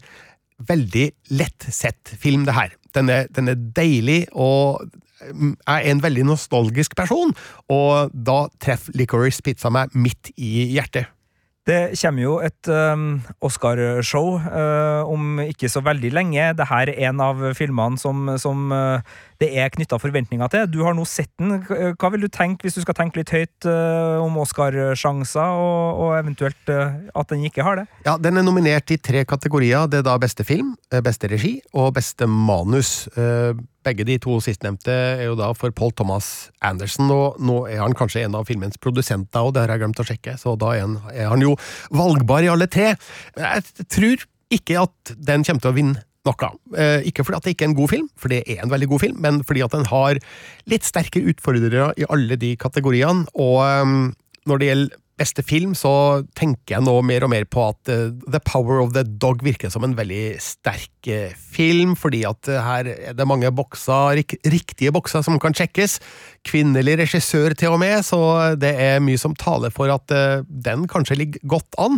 veldig 0.68 1.12
lettsett 1.38 2.18
film, 2.20 2.46
det 2.48 2.56
her. 2.58 2.74
Den 2.96 3.12
er, 3.14 3.28
den 3.34 3.52
er 3.52 3.60
deilig, 3.76 4.26
og 4.32 4.86
jeg 5.22 5.58
er 5.74 5.92
en 5.92 6.04
veldig 6.04 6.28
nostalgisk 6.30 6.96
person, 6.98 7.34
og 7.74 8.14
da 8.14 8.46
treffer 8.62 8.96
Licorice 8.98 9.42
Pizza 9.44 9.72
meg 9.74 9.96
midt 9.98 10.32
i 10.38 10.70
hjertet. 10.76 11.10
Det 11.68 11.98
kommer 12.00 12.24
jo 12.24 12.36
et 12.40 12.70
um, 12.72 13.18
Oscarshow 13.44 14.38
uh, 14.40 15.04
om 15.04 15.42
ikke 15.44 15.68
så 15.68 15.82
veldig 15.84 16.14
lenge. 16.16 16.46
Dette 16.56 16.68
er 16.80 16.94
en 17.10 17.20
av 17.20 17.42
filmene 17.58 18.00
som, 18.00 18.30
som 18.40 18.72
uh, 18.72 19.04
det 19.42 19.50
er 19.60 19.72
knytta 19.74 20.00
forventninger 20.02 20.52
til. 20.54 20.66
Du 20.72 20.80
har 20.86 20.96
nå 20.98 21.06
sett 21.08 21.32
den. 21.40 21.60
Hva 22.00 22.12
vil 22.14 22.26
du 22.26 22.30
tenke, 22.34 22.66
hvis 22.66 22.78
du 22.78 22.84
skal 22.84 22.98
tenke 22.98 23.22
litt 23.22 23.34
høyt 23.34 23.68
uh, 23.70 24.24
om 24.24 24.40
Oscarsjanser, 24.42 25.62
og, 25.62 26.02
og 26.04 26.18
eventuelt 26.18 26.72
at 26.72 27.32
den 27.32 27.46
ikke 27.48 27.66
har 27.66 27.82
det? 27.82 27.88
Ja, 28.08 28.18
Den 28.22 28.40
er 28.40 28.46
nominert 28.46 28.92
i 28.94 29.00
tre 29.02 29.24
kategorier. 29.28 29.88
Det 29.92 30.02
er 30.02 30.08
da 30.08 30.18
beste 30.22 30.46
film, 30.48 30.76
beste 31.06 31.30
regi 31.32 31.58
og 31.74 31.94
beste 31.98 32.28
manus. 32.30 33.08
Begge 33.88 34.04
de 34.08 34.18
to 34.20 34.40
sistnevnte 34.44 34.92
er 34.92 35.28
jo 35.30 35.36
da 35.40 35.52
for 35.56 35.72
Paul 35.76 35.94
Thomas 35.96 36.50
Anderson, 36.66 37.12
og 37.14 37.38
nå 37.40 37.62
er 37.72 37.80
han 37.84 37.96
kanskje 37.98 38.26
en 38.26 38.36
av 38.40 38.48
filmens 38.50 38.80
produsenter, 38.82 39.46
og 39.46 39.54
det 39.56 39.64
har 39.64 39.76
jeg 39.76 39.86
glemt 39.86 40.02
å 40.04 40.08
sjekke, 40.08 40.36
så 40.42 40.58
da 40.60 40.74
er 40.76 41.30
han 41.32 41.46
jo 41.46 41.56
valgbar 41.96 42.44
i 42.44 42.52
alle 42.52 42.68
tre. 42.72 42.96
Jeg 43.38 43.88
tror 43.88 44.28
ikke 44.54 44.82
at 44.82 45.16
den 45.16 45.44
kommer 45.48 45.64
til 45.64 45.72
å 45.72 45.78
vinne 45.78 46.07
noe. 46.28 46.52
Eh, 46.78 47.10
ikke 47.10 47.26
fordi 47.26 47.40
at 47.40 47.48
det 47.48 47.56
ikke 47.56 47.68
er 47.68 47.72
en 47.74 47.80
god 47.80 47.92
film, 47.94 48.12
for 48.20 48.34
det 48.34 48.44
er 48.46 48.62
en 48.64 48.72
veldig 48.74 48.92
god 48.94 49.04
film, 49.06 49.18
men 49.24 49.42
fordi 49.48 49.66
at 49.66 49.74
den 49.76 49.90
har 49.90 50.22
litt 50.70 50.88
sterkere 50.88 51.34
utfordrere 51.34 51.92
i 51.98 52.08
alle 52.12 52.40
de 52.40 52.54
kategoriene, 52.60 53.28
og 53.36 53.60
um, 53.66 54.00
når 54.48 54.62
det 54.62 54.72
gjelder 54.72 55.04
beste 55.18 55.42
film, 55.42 55.72
så 55.74 56.22
tenker 56.38 56.76
jeg 56.76 56.86
nå 56.86 56.94
mer 57.02 57.24
og 57.26 57.32
mer 57.34 57.48
på 57.50 57.64
at 57.72 57.90
uh, 57.90 58.12
The 58.30 58.42
Power 58.46 58.84
of 58.84 58.92
the 58.94 59.02
Dog 59.02 59.42
virker 59.42 59.72
som 59.74 59.82
en 59.88 59.96
veldig 59.98 60.38
sterk 60.44 61.10
uh, 61.10 61.34
film, 61.34 61.96
fordi 61.98 62.22
at 62.30 62.52
her 62.68 62.92
er 62.94 63.18
det 63.18 63.26
mange 63.26 63.50
bokser, 63.50 64.22
riktige 64.46 64.94
bokser 64.94 65.26
som 65.26 65.40
kan 65.42 65.58
sjekkes. 65.58 65.98
Kvinnelig 66.46 67.00
regissør 67.02 67.58
til 67.58 67.74
og 67.74 67.82
med, 67.82 68.06
så 68.06 68.20
det 68.62 68.76
er 68.78 69.02
mye 69.02 69.18
som 69.18 69.34
taler 69.34 69.74
for 69.74 69.90
at 69.90 70.06
den 70.48 70.86
kanskje 70.92 71.18
ligger 71.18 71.50
godt 71.58 71.82
an. 71.82 71.98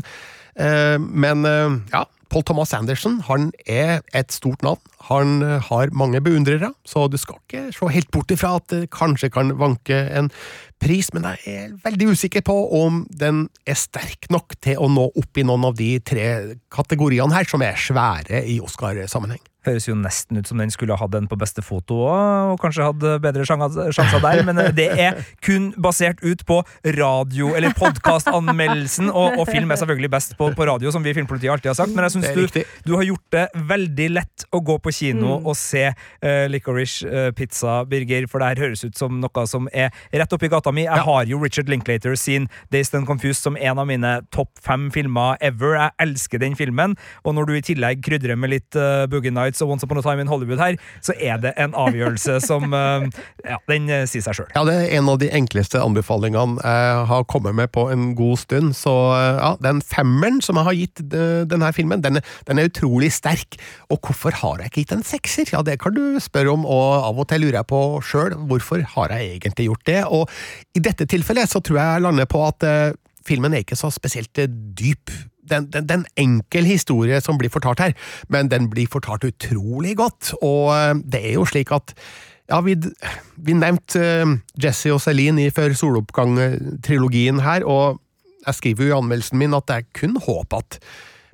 men 0.99 1.45
ja, 1.91 2.01
Paul 2.29 2.45
Thomas 2.45 2.73
Anderson 2.77 3.19
han 3.27 3.49
er 3.65 4.03
et 4.15 4.33
stort 4.33 4.61
navn. 4.65 4.81
Han 5.09 5.41
har 5.41 5.93
mange 5.97 6.21
beundrere, 6.21 6.71
så 6.85 7.07
du 7.09 7.17
skal 7.17 7.39
ikke 7.41 7.63
se 7.73 7.89
helt 7.95 8.11
bort 8.13 8.31
ifra 8.33 8.55
at 8.59 8.67
det 8.69 8.89
kanskje 8.93 9.31
kan 9.33 9.55
vanke 9.57 9.97
en 10.13 10.29
pris, 10.79 11.09
men 11.13 11.25
jeg 11.25 11.55
er 11.55 11.75
veldig 11.83 12.11
usikker 12.13 12.45
på 12.45 12.55
om 12.79 13.03
den 13.09 13.47
er 13.67 13.79
sterk 13.79 14.29
nok 14.31 14.55
til 14.63 14.79
å 14.79 14.89
nå 14.91 15.09
opp 15.09 15.39
i 15.39 15.45
noen 15.47 15.67
av 15.71 15.77
de 15.79 15.91
tre 16.05 16.29
kategoriene 16.71 17.35
her, 17.35 17.49
som 17.49 17.63
er 17.65 17.79
svære 17.79 18.45
i 18.47 18.59
Oscar-sammenheng. 18.63 19.41
Høres 19.67 19.89
jo 19.89 19.95
nesten 19.99 20.39
ut 20.39 20.47
som 20.47 20.61
den 20.61 20.71
skulle 20.71 20.95
ha 20.95 21.03
hatt 21.03 21.15
en 21.17 21.27
på 21.27 21.35
beste 21.39 21.63
foto 21.65 21.97
òg, 22.07 22.53
og 22.53 22.61
kanskje 22.63 22.85
hatt 22.85 23.01
bedre 23.23 23.43
sjanser 23.43 24.21
der, 24.23 24.43
men 24.47 24.61
det 24.77 24.87
er 24.95 25.19
kun 25.43 25.73
basert 25.75 26.21
ut 26.23 26.45
på 26.47 26.61
radio- 26.95 27.51
eller 27.57 27.73
podkastanmeldelsen, 27.75 29.09
og, 29.11 29.35
og 29.41 29.49
film 29.49 29.71
er 29.71 29.81
selvfølgelig 29.81 30.11
best 30.13 30.37
på, 30.39 30.47
på 30.55 30.67
radio, 30.69 30.93
som 30.95 31.03
vi 31.03 31.11
i 31.11 31.17
Filmpolitiet 31.17 31.51
alltid 31.51 31.73
har 31.73 31.79
sagt, 31.81 31.91
men 31.95 32.07
jeg 32.07 32.15
syns 32.15 32.55
du, 32.55 32.63
du 32.87 32.95
har 32.95 33.03
gjort 33.09 33.35
det 33.35 33.45
veldig 33.69 34.07
lett 34.15 34.45
å 34.55 34.61
gå 34.63 34.77
på 34.79 34.93
kino 34.95 35.35
og 35.39 35.55
se 35.59 35.85
uh, 35.91 36.45
Licorice 36.51 37.07
uh, 37.07 37.29
Pizza, 37.35 37.81
Birger, 37.89 38.29
for 38.31 38.41
det 38.41 38.53
her 38.53 38.63
høres 38.67 38.85
ut 38.87 38.97
som 38.97 39.19
noe 39.19 39.45
som 39.49 39.67
er 39.73 39.91
rett 40.15 40.35
oppi 40.35 40.49
gata 40.51 40.71
mi. 40.75 40.85
Jeg 40.87 41.05
har 41.09 41.29
jo 41.29 41.39
Richard 41.43 41.69
Linklater 41.71 42.15
sin 42.19 42.47
Dazed 42.73 42.95
and 42.97 43.07
Confused 43.09 43.43
som 43.43 43.59
en 43.59 43.81
av 43.81 43.87
mine 43.89 44.15
topp 44.35 44.51
fem 44.63 44.87
filmer 44.93 45.37
ever. 45.43 45.75
Jeg 45.77 45.95
elsker 46.07 46.41
den 46.41 46.55
filmen, 46.59 46.95
og 47.23 47.35
når 47.37 47.49
du 47.49 47.55
i 47.57 47.65
tillegg 47.71 48.03
krydrer 48.05 48.39
med 48.39 48.55
litt 48.55 48.79
uh, 48.79 49.05
Boogie 49.09 49.33
Nights 49.35 49.58
og 49.65 49.75
Once 49.75 49.87
Upon 49.87 50.01
a 50.01 50.05
Time 50.05 50.25
in 50.25 50.31
Hollywood 50.31 50.61
her, 50.61 50.79
så 51.05 51.15
er 51.19 51.41
det 51.43 51.53
en 51.59 51.75
avgjørelse 51.77 52.39
som 52.45 52.71
uh, 52.73 53.07
Ja, 53.49 53.57
den 53.71 53.87
uh, 53.89 54.03
sier 54.09 54.23
seg 54.25 54.39
sjøl. 54.39 54.49
Ja, 54.55 54.65
det 54.67 54.75
er 54.75 54.97
en 54.99 55.09
av 55.11 55.19
de 55.21 55.31
enkleste 55.35 55.81
anbefalingene 55.81 56.59
jeg 56.59 57.05
har 57.09 57.25
kommet 57.29 57.55
med 57.57 57.71
på 57.75 57.87
en 57.93 58.11
god 58.17 58.39
stund. 58.41 58.73
Så 58.77 58.91
ja, 59.15 59.53
den 59.63 59.81
femmeren 59.85 60.39
som 60.43 60.59
jeg 60.59 60.67
har 60.67 60.77
gitt 60.77 61.01
eh, 61.15 61.41
denne 61.49 61.71
filmen, 61.75 62.03
den, 62.03 62.21
den 62.47 62.61
er 62.61 62.69
utrolig 62.69 63.11
sterk. 63.15 63.59
Og 63.89 63.99
hvorfor 64.05 64.35
har 64.41 64.61
jeg 64.61 64.71
ikke 64.71 64.83
gitt 64.83 64.95
en 64.97 65.05
sekser? 65.07 65.51
Ja, 65.53 65.63
det 65.65 65.79
kan 65.83 65.95
du 65.95 66.19
spørre 66.23 66.53
om, 66.53 66.65
og 66.67 66.87
av 67.09 67.19
og 67.19 67.29
til 67.29 67.45
lurer 67.45 67.61
jeg 67.61 67.69
på 67.69 67.81
sjøl 68.05 68.37
hvorfor 68.49 68.83
har 68.95 69.15
jeg 69.15 69.39
egentlig 69.39 69.69
gjort 69.69 69.85
det. 69.89 69.99
Og 70.07 70.77
i 70.77 70.83
dette 70.83 71.07
tilfellet 71.09 71.51
så 71.51 71.63
tror 71.63 71.81
jeg 71.81 71.95
jeg 71.95 72.05
lander 72.07 72.29
på 72.29 72.43
at 72.47 72.67
eh, 72.67 72.95
filmen 73.27 73.53
er 73.53 73.65
ikke 73.65 73.79
så 73.79 73.91
spesielt 73.93 74.41
eh, 74.41 74.49
dyp. 74.49 75.13
Den, 75.49 75.69
den, 75.73 75.87
den 75.89 76.05
enkel 76.19 76.67
historie 76.69 77.19
som 77.21 77.39
blir 77.39 77.53
fortalt 77.53 77.81
her, 77.83 77.95
men 78.29 78.51
den 78.51 78.69
blir 78.71 78.89
fortalt 78.91 79.27
utrolig 79.27 79.97
godt. 79.99 80.33
Og 80.41 80.73
eh, 80.75 80.95
det 81.03 81.23
er 81.31 81.37
jo 81.39 81.47
slik 81.49 81.73
at 81.75 81.95
ja, 82.49 82.61
vi, 82.65 82.75
vi 83.37 83.57
nevnte 83.57 84.01
eh, 84.01 84.35
Jesse 84.61 84.93
og 84.95 85.01
Celine 85.03 85.45
i 85.45 85.53
Før 85.53 85.75
soloppgang-trilogien 85.77 87.43
her, 87.45 87.65
og 87.67 88.01
jeg 88.45 88.57
skriver 88.57 88.87
jo 88.87 88.91
i 88.93 88.97
anmeldelsen 88.97 89.39
min 89.39 89.55
at 89.57 89.69
jeg 89.69 89.89
kun 89.99 90.17
håper 90.23 90.63
at 90.63 90.79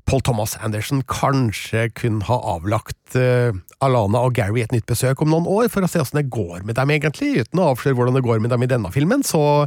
Paul 0.06 0.22
Thomas 0.22 0.54
Anderson 0.62 1.02
kanskje 1.10 1.88
kunne 1.98 2.26
ha 2.28 2.36
avlagt 2.54 3.18
uh, 3.18 3.56
Alana 3.82 4.22
og 4.28 4.36
Gary 4.38 4.62
et 4.62 4.74
nytt 4.74 4.86
besøk 4.90 5.24
om 5.24 5.32
noen 5.34 5.48
år, 5.50 5.70
for 5.74 5.86
å 5.86 5.90
se 5.90 6.02
åssen 6.02 6.20
det 6.20 6.30
går 6.34 6.62
med 6.68 6.78
dem, 6.78 6.94
egentlig. 6.94 7.32
Uten 7.42 7.62
å 7.62 7.72
avsløre 7.72 7.98
hvordan 7.98 8.20
det 8.20 8.26
går 8.26 8.44
med 8.44 8.54
dem 8.54 8.66
i 8.66 8.70
denne 8.70 8.92
filmen, 8.94 9.26
så 9.26 9.66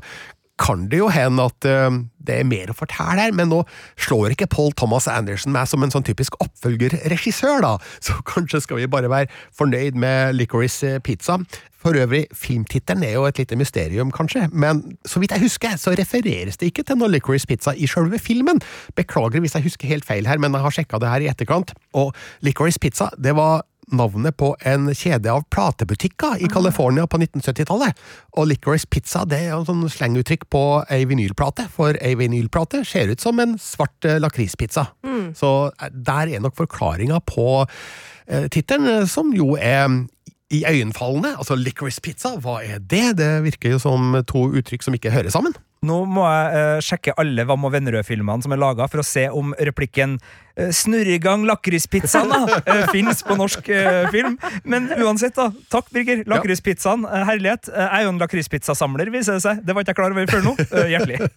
kan 0.58 0.88
det 0.90 1.00
jo 1.00 1.08
hende 1.12 1.46
at 1.48 1.68
uh, 1.68 1.88
det 2.28 2.40
er 2.40 2.48
mer 2.48 2.72
å 2.72 2.76
fortelle 2.76 3.22
her, 3.22 3.34
men 3.36 3.50
nå 3.52 3.62
slår 4.00 4.34
ikke 4.34 4.50
Paul 4.52 4.74
Thomas 4.76 5.08
Anderson 5.10 5.54
meg 5.54 5.68
som 5.70 5.84
en 5.84 5.92
sånn 5.94 6.06
typisk 6.06 6.36
oppfølgerregissør, 6.44 7.62
da, 7.64 7.76
så 8.04 8.18
kanskje 8.28 8.62
skal 8.64 8.82
vi 8.82 8.90
bare 8.90 9.10
være 9.12 9.32
fornøyd 9.56 9.98
med 9.98 10.36
Licorice 10.36 10.98
Pizza. 11.04 11.38
For 11.78 11.94
øvrig, 11.94 12.24
filmtittelen 12.34 13.04
er 13.06 13.14
jo 13.14 13.24
et 13.28 13.38
lite 13.38 13.56
mysterium, 13.56 14.10
kanskje, 14.14 14.48
men 14.50 14.82
så 15.06 15.22
vidt 15.22 15.36
jeg 15.36 15.46
husker, 15.46 15.76
så 15.78 15.94
refereres 15.94 16.58
det 16.58 16.72
ikke 16.72 16.82
til 16.88 16.98
noe 16.98 17.12
Licorice 17.12 17.46
Pizza 17.46 17.74
i 17.78 17.86
selve 17.86 18.18
filmen. 18.18 18.58
Beklager 18.98 19.44
hvis 19.44 19.54
jeg 19.54 19.68
husker 19.68 19.92
helt 19.92 20.08
feil 20.08 20.26
her, 20.26 20.42
men 20.42 20.56
jeg 20.58 20.66
har 20.66 20.74
sjekka 20.74 20.98
det 20.98 21.12
her 21.12 21.24
i 21.24 21.30
etterkant, 21.30 21.76
og 21.94 22.10
Licorice 22.42 22.82
Pizza, 22.82 23.12
det 23.14 23.36
var 23.38 23.62
navnet 23.94 24.36
på 24.38 24.52
en 24.68 24.90
kjede 24.94 25.32
av 25.32 25.46
platebutikker 25.52 26.42
i 26.44 26.50
California 26.52 27.06
på 27.06 27.20
1970-tallet. 27.20 27.98
Og 28.36 28.50
Licorice 28.50 28.88
Pizza 28.90 29.24
det 29.28 29.40
er 29.46 29.54
jo 29.54 29.64
sånn 29.68 29.86
slenguttrykk 29.92 30.48
på 30.52 30.64
ei 30.92 31.04
vinylplate, 31.08 31.68
for 31.72 31.98
ei 32.04 32.14
vinylplate 32.18 32.84
ser 32.88 33.12
ut 33.12 33.22
som 33.22 33.40
en 33.42 33.56
svart 33.62 34.04
lakrispizza. 34.04 34.88
lakrispizza. 35.02 35.34
Så 35.34 35.70
eh, 35.82 35.90
der 35.92 36.34
er 36.34 36.40
nok 36.40 36.56
forklaringa 36.56 37.20
på 37.26 37.66
eh, 38.26 38.48
tittelen, 38.48 39.02
eh, 39.02 39.06
som 39.06 39.32
jo 39.36 39.56
er 39.56 39.88
iøynefallende. 40.48 41.34
Altså 41.36 41.58
licorice 41.58 42.00
pizza, 42.00 42.36
hva 42.40 42.60
er 42.64 42.78
det? 42.80 43.18
Det 43.18 43.32
virker 43.44 43.76
jo 43.76 43.82
som 43.82 44.16
to 44.28 44.48
uttrykk 44.48 44.86
som 44.86 44.96
ikke 44.96 45.12
hører 45.12 45.32
sammen. 45.34 45.56
Nå 45.86 46.00
må 46.10 46.24
jeg 46.26 46.58
eh, 46.58 46.80
sjekke 46.82 47.14
alle 47.22 47.44
Hva 47.46 47.54
og 47.54 47.70
Vennerød-filmene 47.74 48.42
som 48.42 48.54
er 48.54 48.58
laga, 48.58 48.88
for 48.90 49.02
å 49.02 49.06
se 49.06 49.28
om 49.30 49.52
replikken 49.54 50.16
uh, 50.18 50.72
'Snurr 50.74 51.06
i 51.14 51.20
gang 51.22 51.44
lakrispizzaen' 51.46 52.34
uh, 52.34 52.86
fins 52.94 53.22
på 53.22 53.36
norsk 53.38 53.68
eh, 53.70 54.08
film. 54.10 54.38
Men 54.64 54.90
uansett, 54.98 55.36
da. 55.38 55.52
Takk, 55.70 55.92
Birger. 55.94 56.24
Lakrispizzaen. 56.26 57.06
eh, 57.06 57.24
herlighet. 57.30 57.70
Eh, 57.70 57.78
jeg 57.78 58.00
er 58.00 58.06
jo 58.08 58.14
en 58.14 58.22
lakrispizzasamler, 58.22 59.12
viser 59.14 59.38
det 59.38 59.44
seg. 59.46 59.62
Det 59.62 59.74
var 59.74 59.86
ikke 59.86 59.94
jeg 59.94 60.00
klar 60.02 60.16
over 60.16 60.32
før 60.34 60.46
nå. 60.50 60.56
Eh, 60.66 60.90
hjertelig. 60.96 61.20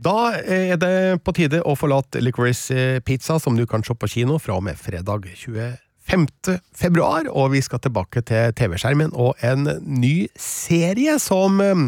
Da 0.00 0.32
er 0.32 0.78
det 0.80 1.20
på 1.26 1.32
tide 1.36 1.58
å 1.60 1.74
forlate 1.76 2.22
Licorice 2.24 2.72
eh, 2.72 3.00
Pizza, 3.04 3.36
som 3.36 3.56
du 3.58 3.66
kan 3.68 3.84
se 3.84 3.92
på 3.92 4.08
kino 4.08 4.38
fra 4.40 4.56
og 4.56 4.64
med 4.64 4.78
fredag 4.80 5.26
25. 5.36 6.56
februar, 6.72 7.28
og 7.28 7.50
vi 7.52 7.60
skal 7.60 7.82
tilbake 7.84 8.22
til 8.24 8.54
TV-skjermen 8.56 9.12
og 9.12 9.36
en 9.44 9.68
ny 9.84 10.14
serie 10.40 11.18
som 11.20 11.60
eh, 11.60 11.82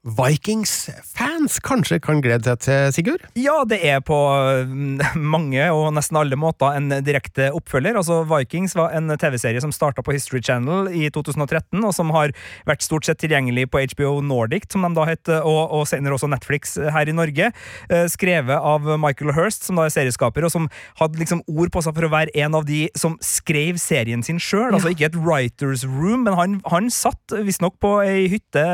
Vikings-fans 0.00 1.58
kanskje 1.60 1.98
kan 2.00 2.22
glede 2.24 2.48
seg 2.48 2.60
til, 2.64 2.92
Sigurd? 2.96 3.24
Ja, 3.36 3.58
det 3.68 3.82
er 3.84 3.98
på 4.00 4.16
mm, 4.64 5.18
mange 5.20 5.66
og 5.74 5.90
nesten 5.92 6.16
alle 6.16 6.38
måter 6.40 6.72
en 6.72 6.88
direkte 7.04 7.50
oppfølger. 7.52 7.98
Altså, 8.00 8.22
Vikings 8.24 8.72
var 8.78 8.94
en 8.96 9.12
TV-serie 9.20 9.60
som 9.60 9.74
starta 9.76 10.00
på 10.00 10.14
History 10.16 10.40
Channel 10.40 10.88
i 10.88 11.10
2013, 11.12 11.76
og 11.84 11.92
som 11.92 12.14
har 12.16 12.32
vært 12.68 12.86
stort 12.86 13.04
sett 13.04 13.20
tilgjengelig 13.20 13.66
på 13.68 13.82
HBO 13.92 14.14
Nordic, 14.24 14.70
som 14.72 14.86
de 14.88 14.92
da 14.96 15.04
het, 15.10 15.28
og, 15.36 15.60
og 15.68 15.84
senere 15.90 16.16
også 16.16 16.30
Netflix 16.32 16.78
her 16.80 17.12
i 17.12 17.16
Norge. 17.16 17.50
Eh, 17.92 18.06
Skrevet 18.08 18.56
av 18.56 18.88
Michael 19.04 19.34
Hirst, 19.36 19.68
som 19.68 19.76
da 19.76 19.84
er 19.84 19.92
serieskaper, 19.92 20.48
og 20.48 20.54
som 20.56 20.70
hadde 21.02 21.20
liksom 21.20 21.44
ord 21.44 21.74
på 21.76 21.84
seg 21.84 21.98
for 21.98 22.08
å 22.08 22.12
være 22.16 22.32
en 22.40 22.56
av 22.56 22.64
de 22.64 22.86
som 22.96 23.18
skrev 23.20 23.76
serien 23.76 24.24
sin 24.24 24.40
sjøl. 24.40 24.72
Altså 24.72 24.94
ikke 24.94 25.10
et 25.10 25.20
writers 25.20 25.84
room, 25.84 26.24
men 26.24 26.40
han, 26.40 26.58
han 26.72 26.88
satt 26.88 27.36
visstnok 27.36 27.76
på 27.84 27.98
ei 28.06 28.30
hytte 28.32 28.64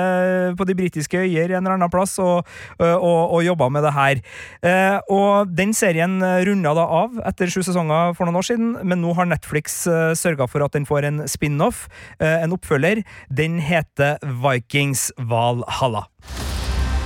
på 0.55 0.71
de 0.71 0.79
britiske 0.79 1.16
øyer 1.25 1.57
en 1.57 1.65
eller 1.65 1.77
annen 1.77 1.93
plass 1.93 2.19
og, 2.23 2.47
og, 2.81 3.23
og 3.37 3.45
jobba 3.45 3.71
med 3.73 3.87
det 3.87 3.95
her. 3.97 4.23
Eh, 4.67 4.99
og 5.13 5.53
den 5.57 5.75
serien 5.77 6.19
runda 6.21 6.75
da 6.77 6.87
av 7.03 7.21
etter 7.29 7.51
sju 7.51 7.63
sesonger 7.67 8.15
for 8.17 8.29
noen 8.29 8.41
år 8.41 8.49
siden, 8.51 8.73
men 8.83 9.03
nå 9.03 9.15
har 9.17 9.29
Netflix 9.29 9.83
uh, 9.91 10.13
sørga 10.17 10.49
for 10.51 10.65
at 10.65 10.75
den 10.77 10.87
får 10.89 11.07
en 11.09 11.25
spin-off, 11.29 11.87
eh, 12.21 12.43
en 12.43 12.53
oppfølger. 12.57 13.03
Den 13.29 13.59
heter 13.61 14.19
Vikings 14.43 15.13
Valhalla. 15.19 16.07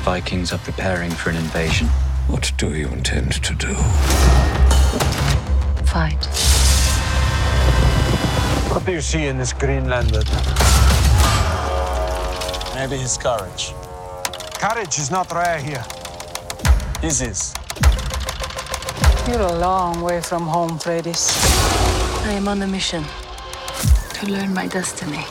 Vikings 0.04 0.52
are 0.52 0.62
preparing 0.64 1.10
for 1.10 1.30
an 1.30 1.36
invasion. 1.36 1.88
What 2.28 2.52
do 2.58 2.74
you 2.74 2.88
intend 2.88 3.42
to 3.42 3.54
do? 3.54 3.74
Fight. 5.84 6.26
What 8.70 8.86
do 8.86 8.92
you 8.92 9.00
see 9.00 9.26
in 9.26 9.38
this 9.38 9.52
Greenlander? 9.52 10.22
Maybe 12.74 12.96
his 12.96 13.18
courage. 13.18 13.74
Courage 14.60 14.98
is 14.98 15.10
not 15.10 15.32
rare 15.32 15.58
here. 15.58 15.84
His 17.00 17.22
is. 17.22 17.54
You're 19.26 19.40
a 19.40 19.58
long 19.58 20.02
way 20.02 20.20
from 20.20 20.42
home, 20.42 20.78
Freydis. 20.78 21.22
I 22.26 22.32
am 22.32 22.46
on 22.46 22.60
a 22.62 22.66
mission 22.66 23.02
to 24.14 24.26
learn 24.26 24.52
my 24.52 24.66
destiny. 24.68 25.24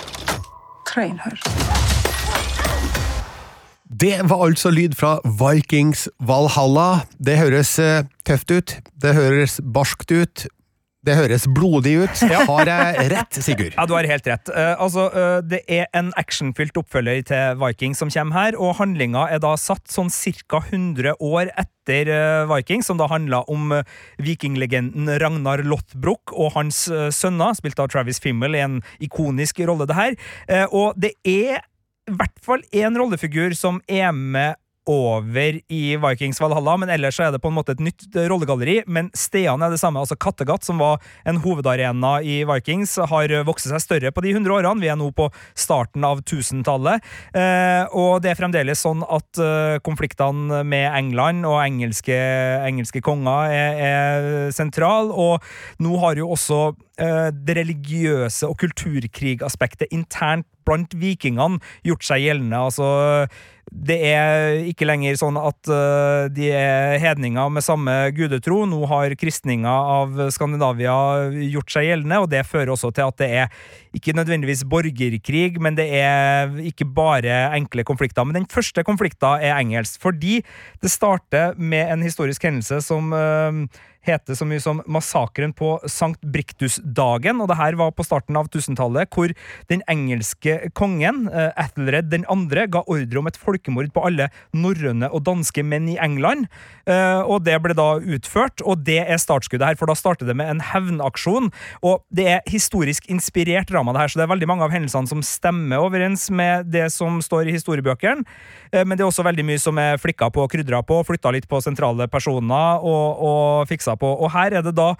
Train 0.85 1.19
her. 1.19 1.37
Det 3.99 4.29
var 4.29 4.45
altså 4.45 4.69
lyd 4.69 4.95
fra 4.95 5.19
Vikings 5.23 6.09
Valhalla. 6.19 6.99
Det 7.25 7.37
høres 7.37 7.79
eh, 7.79 8.05
tøft 8.25 8.51
ut. 8.51 8.77
Det 9.01 9.13
høres 9.13 9.59
barskt 9.73 10.11
ut. 10.11 10.47
Det 11.07 11.15
høres 11.15 11.45
blodig 11.55 11.93
ut. 12.01 12.21
Har 12.49 12.67
jeg 12.67 13.05
rett, 13.13 13.37
Sigurd? 13.39 13.75
Ja, 13.77 13.85
du 13.87 13.93
har 13.95 14.07
helt 14.09 14.25
rett. 14.27 14.49
Uh, 14.51 14.73
altså, 14.83 15.05
uh, 15.13 15.37
det 15.47 15.61
er 15.71 15.87
en 15.95 16.11
actionfylt 16.19 16.75
oppfølger 16.81 17.23
til 17.29 17.61
Viking 17.61 17.95
som 17.95 18.11
kommer 18.11 18.35
her, 18.35 18.57
og 18.59 18.75
handlinga 18.81 19.29
er 19.31 19.39
da 19.43 19.53
satt 19.59 19.87
sånn 19.91 20.11
ca. 20.11 20.59
100 20.59 21.15
år 21.23 21.53
etter 21.55 22.11
uh, 22.11 22.51
Viking, 22.51 22.83
som 22.83 22.99
da 22.99 23.07
handla 23.07 23.45
om 23.47 23.71
vikinglegenden 24.19 25.07
Ragnar 25.23 25.63
Lothbrok 25.63 26.35
og 26.35 26.57
hans 26.57 26.87
sønner, 27.15 27.55
spilt 27.55 27.79
av 27.79 27.87
Travis 27.93 28.19
Fimmel 28.19 28.59
i 28.59 28.65
en 28.65 28.79
ikonisk 28.99 29.63
rolle, 29.69 29.87
det 29.87 29.95
her. 29.95 30.17
Og 30.75 30.97
det 30.99 31.15
er 31.23 31.61
i 32.09 32.15
hvert 32.17 32.41
fall 32.43 32.63
én 32.75 32.97
rollefigur 32.97 33.55
som 33.57 33.79
er 33.87 34.11
med 34.11 34.59
over 34.89 35.59
i 35.71 35.83
Vikings 36.01 36.41
Valhalla, 36.41 36.75
men 36.81 36.89
ellers 36.89 37.19
er 37.21 37.31
det 37.33 37.41
på 37.43 37.51
en 37.51 37.57
måte 37.59 37.75
et 37.75 37.83
nytt 37.83 38.07
eh, 38.15 38.27
rollegalleri. 38.31 38.79
Men 38.89 39.11
stedene 39.17 39.67
er 39.67 39.75
det 39.75 39.81
samme. 39.81 40.01
altså 40.01 40.17
Kattegat, 40.19 40.65
som 40.65 40.81
var 40.81 40.97
en 41.29 41.41
hovedarena 41.43 42.17
i 42.25 42.41
Vikings, 42.49 42.97
har 43.11 43.33
vokst 43.47 43.69
seg 43.69 43.83
større 43.83 44.13
på 44.15 44.23
de 44.25 44.33
100 44.33 44.55
årene. 44.57 44.81
Vi 44.81 44.89
er 44.91 44.97
nå 44.99 45.11
på 45.15 45.29
starten 45.53 46.05
av 46.07 46.23
1000-tallet. 46.25 47.05
Eh, 47.37 47.85
og 47.93 48.23
det 48.23 48.33
er 48.33 48.39
fremdeles 48.39 48.81
sånn 48.85 49.05
at 49.05 49.41
eh, 49.43 49.77
konfliktene 49.85 50.63
med 50.65 50.89
England 50.89 51.45
og 51.47 51.61
engelske, 51.61 52.17
engelske 52.65 53.03
konger 53.05 53.53
er, 53.53 53.81
er 53.89 54.53
sentral, 54.55 55.13
og 55.13 55.43
nå 55.83 55.97
har 56.01 56.19
jo 56.19 56.33
også 56.35 56.59
det 56.99 57.53
religiøse 57.55 58.43
og 58.49 58.57
kulturkrigaspektet 58.59 59.93
internt 59.95 60.43
blant 60.69 60.93
vikingene 60.93 61.59
gjort 61.87 62.05
seg 62.05 62.27
gjeldende. 62.27 62.67
altså 62.69 62.91
det 63.69 63.97
er 64.01 64.63
ikke 64.65 64.87
lenger 64.87 65.17
sånn 65.19 65.37
at 65.37 65.69
uh, 65.69 66.25
de 66.33 66.49
er 66.55 66.97
hedninger 67.01 67.51
med 67.53 67.63
samme 67.65 67.93
gudetro. 68.17 68.63
Nå 68.69 68.81
har 68.89 69.13
kristninga 69.19 69.69
av 69.69 70.15
Skandinavia 70.33 70.95
gjort 71.51 71.75
seg 71.75 71.85
gjeldende, 71.85 72.21
og 72.23 72.31
det 72.33 72.45
fører 72.49 72.73
også 72.73 72.91
til 72.95 73.11
at 73.11 73.19
det 73.21 73.29
er 73.43 73.59
ikke 73.95 74.15
nødvendigvis 74.17 74.65
borgerkrig, 74.69 75.59
men 75.61 75.77
det 75.77 75.85
er 76.01 76.57
ikke 76.65 76.87
bare 76.97 77.43
enkle 77.57 77.85
konflikter. 77.85 78.25
Men 78.25 78.41
den 78.41 78.49
første 78.49 78.83
konflikten 78.85 79.45
er 79.45 79.59
engelsk, 79.59 80.01
fordi 80.01 80.39
det 80.81 80.93
starter 80.93 81.53
med 81.57 81.93
en 81.93 82.05
historisk 82.05 82.49
hendelse 82.49 82.81
som 82.85 83.13
heter 84.05 84.37
så 84.37 84.47
mye 84.47 84.61
som 84.63 84.81
massakren 84.87 85.53
på 85.55 85.75
Sankt 85.89 86.21
Briktus-dagen, 86.23 87.41
og 87.41 87.49
det 87.51 87.59
her 87.59 87.77
var 87.79 87.91
på 87.95 88.05
starten 88.07 88.37
av 88.39 88.47
1000-tallet, 88.49 89.11
hvor 89.13 89.33
den 89.71 89.83
engelske 89.91 90.71
kongen, 90.77 91.27
Ethelred 91.29 92.09
den 92.13 92.25
2., 92.27 92.65
ga 92.71 92.83
ordre 92.87 93.19
om 93.21 93.29
et 93.29 93.39
folkemord 93.39 93.91
på 93.95 94.03
alle 94.07 94.29
norrøne 94.55 95.09
og 95.13 95.23
danske 95.27 95.63
menn 95.65 95.89
i 95.91 95.97
England, 96.01 96.47
uh, 96.89 97.21
og 97.25 97.43
det 97.47 97.57
ble 97.63 97.75
da 97.77 97.89
utført, 97.99 98.63
og 98.63 98.85
det 98.87 99.01
er 99.03 99.21
startskuddet 99.21 99.71
her, 99.71 99.79
for 99.79 99.91
da 99.91 99.97
starter 99.97 100.29
det 100.29 100.37
med 100.39 100.51
en 100.51 100.63
hevnaksjon, 100.63 101.51
og 101.85 102.03
det 102.15 102.27
er 102.35 102.49
historisk 102.49 103.09
inspirert 103.11 103.69
drama, 103.71 103.93
det 103.95 104.05
her, 104.05 104.13
så 104.13 104.21
det 104.21 104.27
er 104.27 104.33
veldig 104.33 104.49
mange 104.49 104.67
av 104.67 104.73
hendelsene 104.73 105.11
som 105.11 105.23
stemmer 105.25 105.83
overens 105.83 106.29
med 106.31 106.71
det 106.73 106.87
som 106.93 107.19
står 107.23 107.49
i 107.49 107.57
historiebøkene, 107.57 108.25
uh, 108.25 108.83
men 108.83 108.95
det 108.95 109.03
er 109.03 109.09
også 109.09 109.27
veldig 109.27 109.47
mye 109.51 109.61
som 109.61 109.79
er 109.81 109.99
flikka 110.01 110.31
på 110.33 110.45
og 110.45 110.51
krydra 110.53 110.81
på, 110.85 111.01
flytta 111.07 111.33
litt 111.35 111.49
på 111.49 111.61
sentrale 111.63 112.07
personer 112.11 112.83
og, 112.85 113.23
og 113.29 113.69
fiksa 113.69 113.88
på. 113.95 114.11
Og 114.19 114.31
her 114.35 114.59
er 114.59 114.65
det 114.65 114.77
da 114.77 114.93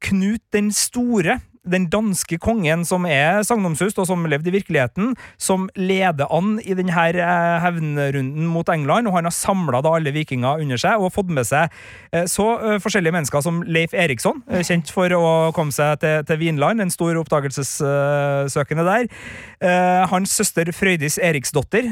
Knut 0.00 0.40
den 0.52 0.70
store, 0.72 1.40
den 1.68 1.84
danske 1.92 2.38
kongen 2.40 2.86
som 2.88 3.04
er 3.04 3.42
sagnomsust, 3.44 3.98
og 4.00 4.06
som 4.08 4.24
levde 4.24 4.48
i 4.48 4.54
virkeligheten, 4.54 5.12
som 5.36 5.66
leder 5.76 6.30
an 6.32 6.54
i 6.64 6.72
denne 6.72 7.04
eh, 7.10 7.58
hevnrunden 7.60 8.48
mot 8.48 8.68
England. 8.72 9.08
og 9.08 9.18
Han 9.18 9.28
har 9.28 9.36
samla 9.36 9.82
alle 9.84 10.12
vikinger 10.16 10.62
under 10.62 10.80
seg 10.80 10.96
og 10.96 11.12
fått 11.12 11.28
med 11.28 11.44
seg 11.44 11.68
eh, 12.12 12.24
så 12.24 12.48
eh, 12.56 12.80
forskjellige 12.80 13.12
mennesker 13.12 13.44
som 13.44 13.60
Leif 13.68 13.92
Eriksson, 13.92 14.40
kjent 14.64 14.90
for 14.90 15.12
å 15.12 15.52
komme 15.52 15.74
seg 15.76 16.00
til, 16.00 16.24
til 16.24 16.40
Vinland, 16.40 16.80
en 16.80 16.92
stor 16.92 17.20
oppdagelsessøkende 17.20 18.86
der. 18.88 19.08
Hans 20.08 20.32
søster 20.32 20.70
Frøydis 20.72 21.18
Eriksdotter, 21.20 21.84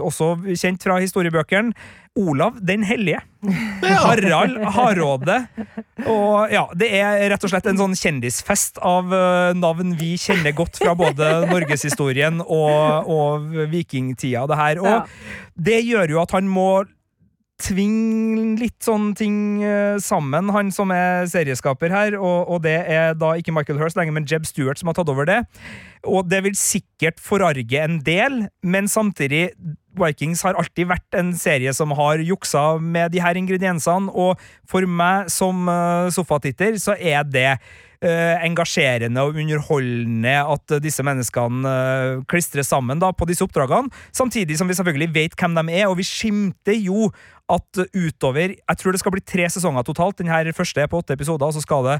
også 0.00 0.38
kjent 0.56 0.82
fra 0.82 0.96
historiebøkene. 1.02 1.74
Olav 2.18 2.58
den 2.66 2.82
hellige. 2.82 3.20
Harald 4.04 4.58
Hardråde. 4.74 5.36
Og 6.10 6.50
ja, 6.52 6.64
det 6.76 6.90
er 6.98 7.22
rett 7.30 7.44
og 7.46 7.52
slett 7.52 7.68
en 7.70 7.78
sånn 7.78 7.96
kjendisfest 7.96 8.80
av 8.82 9.12
eh, 9.14 9.52
navn 9.58 9.94
vi 10.00 10.16
kjenner 10.20 10.54
godt 10.56 10.80
fra 10.82 10.96
både 10.98 11.32
norgeshistorien 11.52 12.42
og, 12.42 13.10
og 13.10 13.60
vikingtida, 13.70 14.46
det 14.50 14.58
her. 14.58 14.82
Og 14.82 15.12
det 15.54 15.82
gjør 15.86 16.16
jo 16.16 16.24
at 16.24 16.34
han 16.34 16.50
må 16.50 16.70
tvinge 17.60 18.56
litt 18.60 18.78
sånne 18.84 19.16
ting 19.18 19.36
eh, 19.64 19.96
sammen, 20.02 20.50
han 20.54 20.70
som 20.74 20.92
er 20.94 21.28
serieskaper 21.30 21.92
her, 21.92 22.16
og, 22.18 22.48
og 22.48 22.62
det 22.64 22.78
er 22.88 23.12
da 23.18 23.34
ikke 23.38 23.54
Michael 23.54 23.80
Hirst 23.82 23.98
lenger, 24.00 24.16
men 24.16 24.28
Jeb 24.28 24.48
Stewart 24.48 24.80
som 24.80 24.90
har 24.90 24.98
tatt 24.98 25.12
over 25.12 25.28
det. 25.28 25.42
Og 26.08 26.28
det 26.30 26.42
vil 26.46 26.56
sikkert 26.58 27.20
forarge 27.22 27.84
en 27.84 28.00
del, 28.06 28.46
men 28.64 28.88
samtidig 28.90 29.50
Vikings 29.98 30.44
har 30.46 30.58
alltid 30.58 30.90
vært 30.90 31.18
en 31.18 31.32
serie 31.38 31.72
som 31.76 31.94
har 31.98 32.22
juksa 32.22 32.78
med 32.78 33.12
de 33.14 33.22
her 33.22 33.38
ingrediensene, 33.38 34.12
og 34.12 34.40
for 34.68 34.86
meg 34.86 35.30
som 35.32 35.66
uh, 35.70 36.10
sofatitter 36.14 36.78
så 36.80 36.94
er 36.94 37.24
det 37.26 37.48
uh, 38.04 38.36
engasjerende 38.44 39.24
og 39.24 39.40
underholdende 39.40 40.36
at 40.54 40.76
uh, 40.76 40.80
disse 40.82 41.04
menneskene 41.06 41.74
uh, 41.74 42.22
klistrer 42.30 42.66
sammen 42.66 43.02
da, 43.02 43.12
på 43.12 43.28
disse 43.28 43.44
oppdragene, 43.44 43.90
samtidig 44.12 44.58
som 44.58 44.70
vi 44.70 44.78
selvfølgelig 44.78 45.12
vet 45.16 45.36
hvem 45.38 45.58
de 45.58 45.80
er, 45.82 45.88
og 45.90 45.98
vi 46.00 46.08
skimter 46.08 46.78
jo 46.78 47.10
at 47.50 47.80
utover 47.96 48.54
Jeg 48.54 48.78
tror 48.78 48.94
det 48.94 49.00
skal 49.02 49.14
bli 49.14 49.22
tre 49.26 49.46
sesonger 49.50 49.82
totalt. 49.86 50.18
Den 50.20 50.30
her 50.30 50.46
første 50.54 50.80
er 50.82 50.90
på 50.90 51.00
åtte 51.00 51.16
episoder, 51.16 51.46
og 51.46 51.56
så 51.56 51.62
skal 51.64 51.86
det 51.86 51.96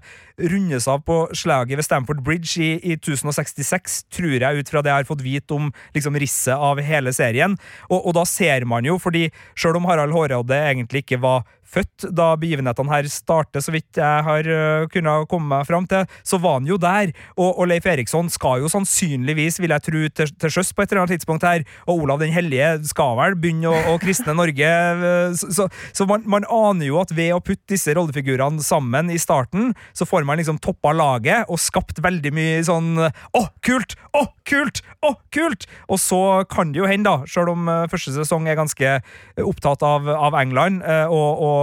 rundes 0.52 0.86
av 0.90 1.02
på 1.06 1.16
slaget 1.34 1.76
ved 1.78 1.86
Stamford 1.86 2.22
Bridge 2.24 2.54
i, 2.62 2.70
i 2.92 2.96
1066, 2.98 4.04
tror 4.14 4.36
jeg, 4.38 4.60
ut 4.60 4.70
fra 4.70 4.82
det 4.82 4.92
jeg 4.92 5.02
har 5.02 5.08
fått 5.08 5.24
vite 5.24 5.56
om 5.56 5.70
liksom, 5.96 6.18
risset 6.22 6.54
av 6.54 6.80
hele 6.84 7.12
serien. 7.16 7.56
Og, 7.88 7.98
og 8.02 8.14
da 8.18 8.26
ser 8.28 8.66
man 8.68 8.86
jo, 8.86 8.98
fordi 9.00 9.28
sjøl 9.58 9.78
om 9.80 9.88
Harald 9.88 10.12
Hårråde 10.16 10.58
egentlig 10.58 11.04
ikke 11.04 11.20
var 11.22 11.46
født 11.70 12.08
da 12.16 12.32
begivenhetene 12.40 12.92
her 12.92 13.08
starter, 13.10 13.62
så 13.62 13.72
vidt 13.74 13.98
jeg 14.00 14.24
har 14.26 14.48
uh, 14.50 14.88
kunnet 14.90 15.28
komme 15.30 15.50
meg 15.50 15.68
fram 15.68 15.86
til, 15.90 16.06
så 16.26 16.40
var 16.42 16.58
han 16.58 16.68
jo 16.68 16.78
der. 16.80 17.12
Og, 17.36 17.52
og 17.52 17.68
Leif 17.70 17.86
Eriksson 17.90 18.30
skal 18.32 18.64
jo 18.64 18.70
sannsynligvis, 18.72 19.60
vil 19.62 19.74
jeg 19.74 19.86
tro, 19.86 20.02
til, 20.20 20.32
til 20.40 20.54
sjøs 20.54 20.72
på 20.74 20.84
et 20.84 20.92
eller 20.92 21.04
annet 21.04 21.18
tidspunkt 21.18 21.46
her. 21.46 21.64
Og 21.86 22.04
Olav 22.04 22.22
den 22.22 22.34
hellige 22.34 22.72
skal 22.90 23.16
vel 23.18 23.36
begynne 23.40 23.70
å, 23.70 23.94
å 23.94 23.98
kristne 24.02 24.34
Norge. 24.36 24.70
Uh, 25.00 25.36
så, 25.38 25.50
så, 25.56 25.68
så 25.96 26.08
man, 26.10 26.26
man, 26.30 26.48
aner 26.50 26.88
jo 26.88 26.98
at 27.02 27.14
ved 27.14 27.34
å 27.36 27.42
putte 27.44 27.74
disse 27.74 27.94
rollefigurene 27.96 28.62
sammen 28.64 29.12
i 29.12 29.20
starten, 29.20 29.70
så 29.96 30.08
får 30.08 30.26
man 30.26 30.40
liksom 30.40 30.58
toppa 30.62 30.94
laget 30.96 31.50
og 31.50 31.60
skapt 31.62 32.00
veldig 32.02 32.32
mye 32.34 32.60
sånn 32.66 32.96
Å, 33.00 33.42
kult! 33.64 33.94
Å, 34.16 34.24
kult! 34.48 34.82
Å, 35.06 35.14
kult! 35.32 35.66
Og 35.90 36.00
så 36.02 36.20
kan 36.50 36.72
det 36.72 36.82
jo 36.82 36.88
hende, 36.90 37.10
da, 37.10 37.28
sjøl 37.30 37.52
om 37.54 37.70
uh, 37.70 37.86
første 37.90 38.14
sesong 38.16 38.48
er 38.50 38.58
ganske 38.58 38.96
opptatt 39.40 39.84
av, 39.86 40.08
av 40.10 40.34
England 40.40 40.82
og, 40.82 41.40
og 41.44 41.59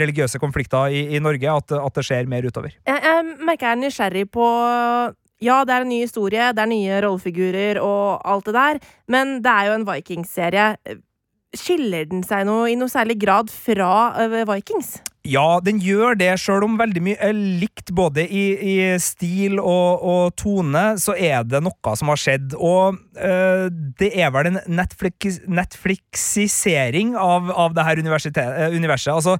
religiøse 0.00 0.40
konflikter 0.42 0.92
i, 0.94 1.06
i 1.16 1.22
Norge, 1.22 1.56
at, 1.56 1.74
at, 1.78 1.96
det 1.96 2.06
skjer 2.06 2.30
mer 2.30 2.46
utover. 2.46 2.74
Jeg, 2.86 3.02
jeg 3.04 3.26
merker 3.40 3.68
jeg 3.68 3.76
er 3.76 3.82
nysgjerrig 3.84 4.26
på 4.32 4.46
ja, 5.40 5.62
det 5.64 5.72
er 5.74 5.84
en 5.84 5.88
ny 5.88 6.02
historie, 6.04 6.50
det 6.52 6.62
er 6.62 6.68
nye 6.68 6.98
rollefigurer 7.06 7.80
og 7.80 8.20
alt 8.28 8.50
det 8.50 8.56
der, 8.56 8.80
men 9.08 9.38
det 9.44 9.52
er 9.52 9.70
jo 9.70 9.76
en 9.78 9.86
Vikings-serie. 9.88 10.66
Skiller 11.56 12.10
den 12.10 12.22
seg 12.26 12.44
noe, 12.46 12.68
i 12.70 12.76
noe 12.78 12.92
særlig 12.92 13.16
grad 13.24 13.48
fra 13.50 13.90
uh, 14.20 14.42
Vikings? 14.52 14.98
Ja, 15.28 15.60
den 15.60 15.82
gjør 15.84 16.14
det, 16.16 16.30
sjøl 16.40 16.64
om 16.64 16.78
veldig 16.80 17.00
mye 17.04 17.18
er 17.20 17.34
likt 17.36 17.90
både 17.92 18.22
i, 18.24 18.44
i 18.56 18.76
stil 19.04 19.58
og, 19.60 20.00
og, 20.00 20.22
tone, 20.40 20.84
så 20.96 21.12
er 21.12 21.44
det 21.44 21.60
noe 21.60 21.94
som 21.98 22.08
har 22.08 22.20
skjedd. 22.20 22.54
Og 22.56 22.96
øh, 23.20 23.66
det 24.00 24.14
er 24.16 24.32
vel 24.32 24.48
en 24.48 24.60
Netflix, 24.72 25.42
Netflixisering 25.44 27.12
av, 27.20 27.52
av 27.52 27.76
det 27.76 27.84
her 27.84 28.00
universet. 28.00 28.40
Altså, 29.12 29.36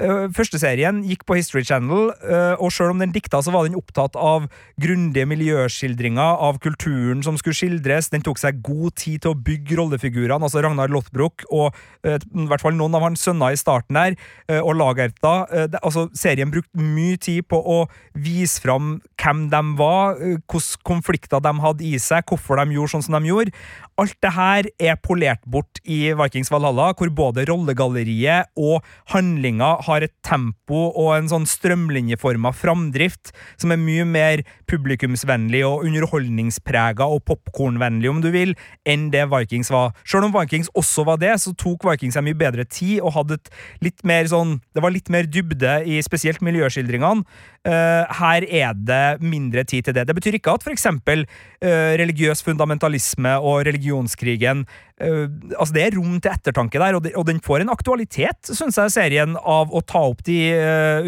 Uh, 0.00 0.30
Førsteserien 0.32 1.02
gikk 1.04 1.26
på 1.28 1.36
History 1.36 1.62
Channel, 1.66 2.10
uh, 2.24 2.54
og 2.56 2.72
sjøl 2.72 2.94
om 2.94 3.02
den 3.02 3.12
dikta, 3.12 3.42
så 3.44 3.52
var 3.52 3.66
den 3.66 3.76
opptatt 3.76 4.16
av 4.16 4.46
grundige 4.80 5.28
miljøskildringer 5.28 6.40
av 6.40 6.60
kulturen 6.64 7.20
som 7.26 7.36
skulle 7.40 7.58
skildres. 7.58 8.08
Den 8.12 8.24
tok 8.24 8.40
seg 8.40 8.62
god 8.64 8.96
tid 9.00 9.24
til 9.24 9.34
å 9.34 9.38
bygge 9.48 9.76
rollefigurene, 9.80 10.40
altså 10.40 10.64
Ragnar 10.64 10.92
Lothbrok 10.92 11.44
og 11.50 11.76
uh, 12.08 12.16
i 12.16 12.48
hvert 12.48 12.64
fall 12.64 12.78
noen 12.78 12.96
av 12.96 13.04
hans 13.04 13.26
sønner 13.26 13.52
i 13.52 13.60
starten 13.60 13.98
der, 13.98 14.16
og 14.60 14.72
Lagerta. 14.78 15.44
altså, 15.82 16.06
serien 16.16 16.50
brukte 16.52 16.80
mye 16.80 17.18
tid 17.20 17.44
på 17.50 17.58
å 17.58 17.78
vise 18.14 18.60
fram 18.62 18.96
hvem 19.20 19.46
de 19.52 19.60
var, 19.78 20.18
hvilke 20.18 20.80
konflikter 20.86 21.42
de 21.44 21.52
hadde 21.62 21.86
i 21.86 21.98
seg, 22.00 22.24
hvorfor 22.28 22.60
de 22.60 22.76
gjorde 22.76 22.94
sånn 22.94 23.06
som 23.06 23.16
de 23.18 23.30
gjorde. 23.30 23.54
Alt 24.00 24.16
det 24.24 24.32
her 24.32 24.68
er 24.80 24.96
polert 25.04 25.42
bort 25.44 25.80
i 25.84 26.14
Vikings 26.16 26.48
Valhalla, 26.52 26.90
hvor 26.96 27.10
både 27.12 27.44
rollegalleriet 27.50 28.48
og 28.56 28.86
handlinga 29.12 29.74
har 29.84 30.06
et 30.06 30.14
tempo 30.24 30.86
og 30.88 31.10
en 31.18 31.28
sånn 31.28 31.44
strømlinjeforma 31.48 32.54
framdrift 32.56 33.34
som 33.60 33.74
er 33.74 33.80
mye 33.82 34.06
mer 34.08 34.44
publikumsvennlig 34.70 35.62
og 35.68 35.84
underholdningsprega 35.88 37.04
og 37.04 37.26
popkornvennlig, 37.28 38.08
om 38.08 38.22
du 38.24 38.30
vil, 38.32 38.54
enn 38.88 39.10
det 39.12 39.26
Vikings 39.28 39.72
var. 39.74 39.92
Selv 40.08 40.30
om 40.30 40.34
Vikings 40.38 40.72
også 40.78 41.04
var 41.08 41.20
det, 41.20 41.34
så 41.42 41.52
tok 41.58 41.84
Vikings 41.90 42.16
seg 42.16 42.24
mye 42.24 42.40
bedre 42.40 42.64
tid 42.64 43.02
og 43.02 43.14
hadde 43.18 43.36
et 43.40 43.52
litt 43.84 44.04
mer 44.06 44.28
sånn 44.30 44.58
Det 44.74 44.82
var 44.82 44.92
litt 44.94 45.08
mer 45.12 45.26
dybde 45.28 45.80
i 45.88 45.98
spesielt 46.04 46.40
miljøskildringene. 46.44 47.26
Uh, 47.60 48.08
her 48.16 48.46
er 48.48 48.72
det 48.72 49.20
mindre 49.20 49.66
tid 49.68 49.84
til 49.84 49.92
det. 49.92 50.06
Det 50.08 50.14
betyr 50.16 50.38
ikke 50.38 50.54
at 50.56 50.62
eksempel 50.72 51.26
uh, 51.26 51.92
religiøs 52.00 52.40
fundamentalisme 52.40 53.34
og 53.36 53.66
religionskrigen 53.68 54.62
uh, 54.64 55.26
Altså, 55.58 55.74
det 55.76 55.82
er 55.84 55.96
rom 55.98 56.14
til 56.24 56.32
ettertanke 56.32 56.80
der, 56.80 56.96
og, 56.96 57.04
de, 57.04 57.12
og 57.20 57.26
den 57.28 57.42
får 57.44 57.60
en 57.60 57.72
aktualitet, 57.72 58.48
syns 58.48 58.78
jeg, 58.80 58.94
serien, 58.94 59.36
av 59.36 59.72
å 59.76 59.82
ta 59.84 60.00
opp 60.08 60.22
de 60.24 60.38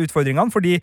utfordringene, 0.01 0.53
fordi 0.53 0.79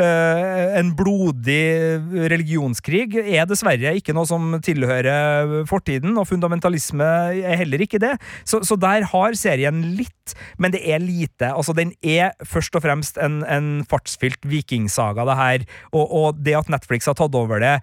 en 0.00 0.92
blodig 0.96 2.30
religionskrig 2.32 3.18
er 3.20 3.44
dessverre 3.48 3.92
ikke 3.98 4.14
noe 4.16 4.28
som 4.28 4.56
tilhører 4.64 5.66
fortiden, 5.68 6.16
og 6.20 6.28
fundamentalisme 6.30 7.10
er 7.44 7.60
heller 7.60 7.84
ikke 7.84 8.00
det. 8.02 8.14
Så, 8.48 8.62
så 8.64 8.80
der 8.80 9.06
har 9.12 9.36
serien 9.38 9.82
litt, 9.98 10.34
men 10.56 10.72
det 10.72 10.80
er 10.88 11.04
lite. 11.04 11.52
Altså, 11.52 11.76
den 11.76 11.92
er 12.00 12.32
først 12.48 12.74
og 12.80 12.84
fremst 12.86 13.20
en, 13.20 13.42
en 13.44 13.84
fartsfylt 13.90 14.48
vikingsaga, 14.48 15.13
det 15.16 15.36
her, 15.38 15.68
og, 15.92 16.04
og 16.04 16.42
det 16.42 16.56
at 16.58 16.72
Netflix 16.72 17.06
har 17.06 17.14
tatt 17.18 17.38
over 17.38 17.62
det 17.62 17.78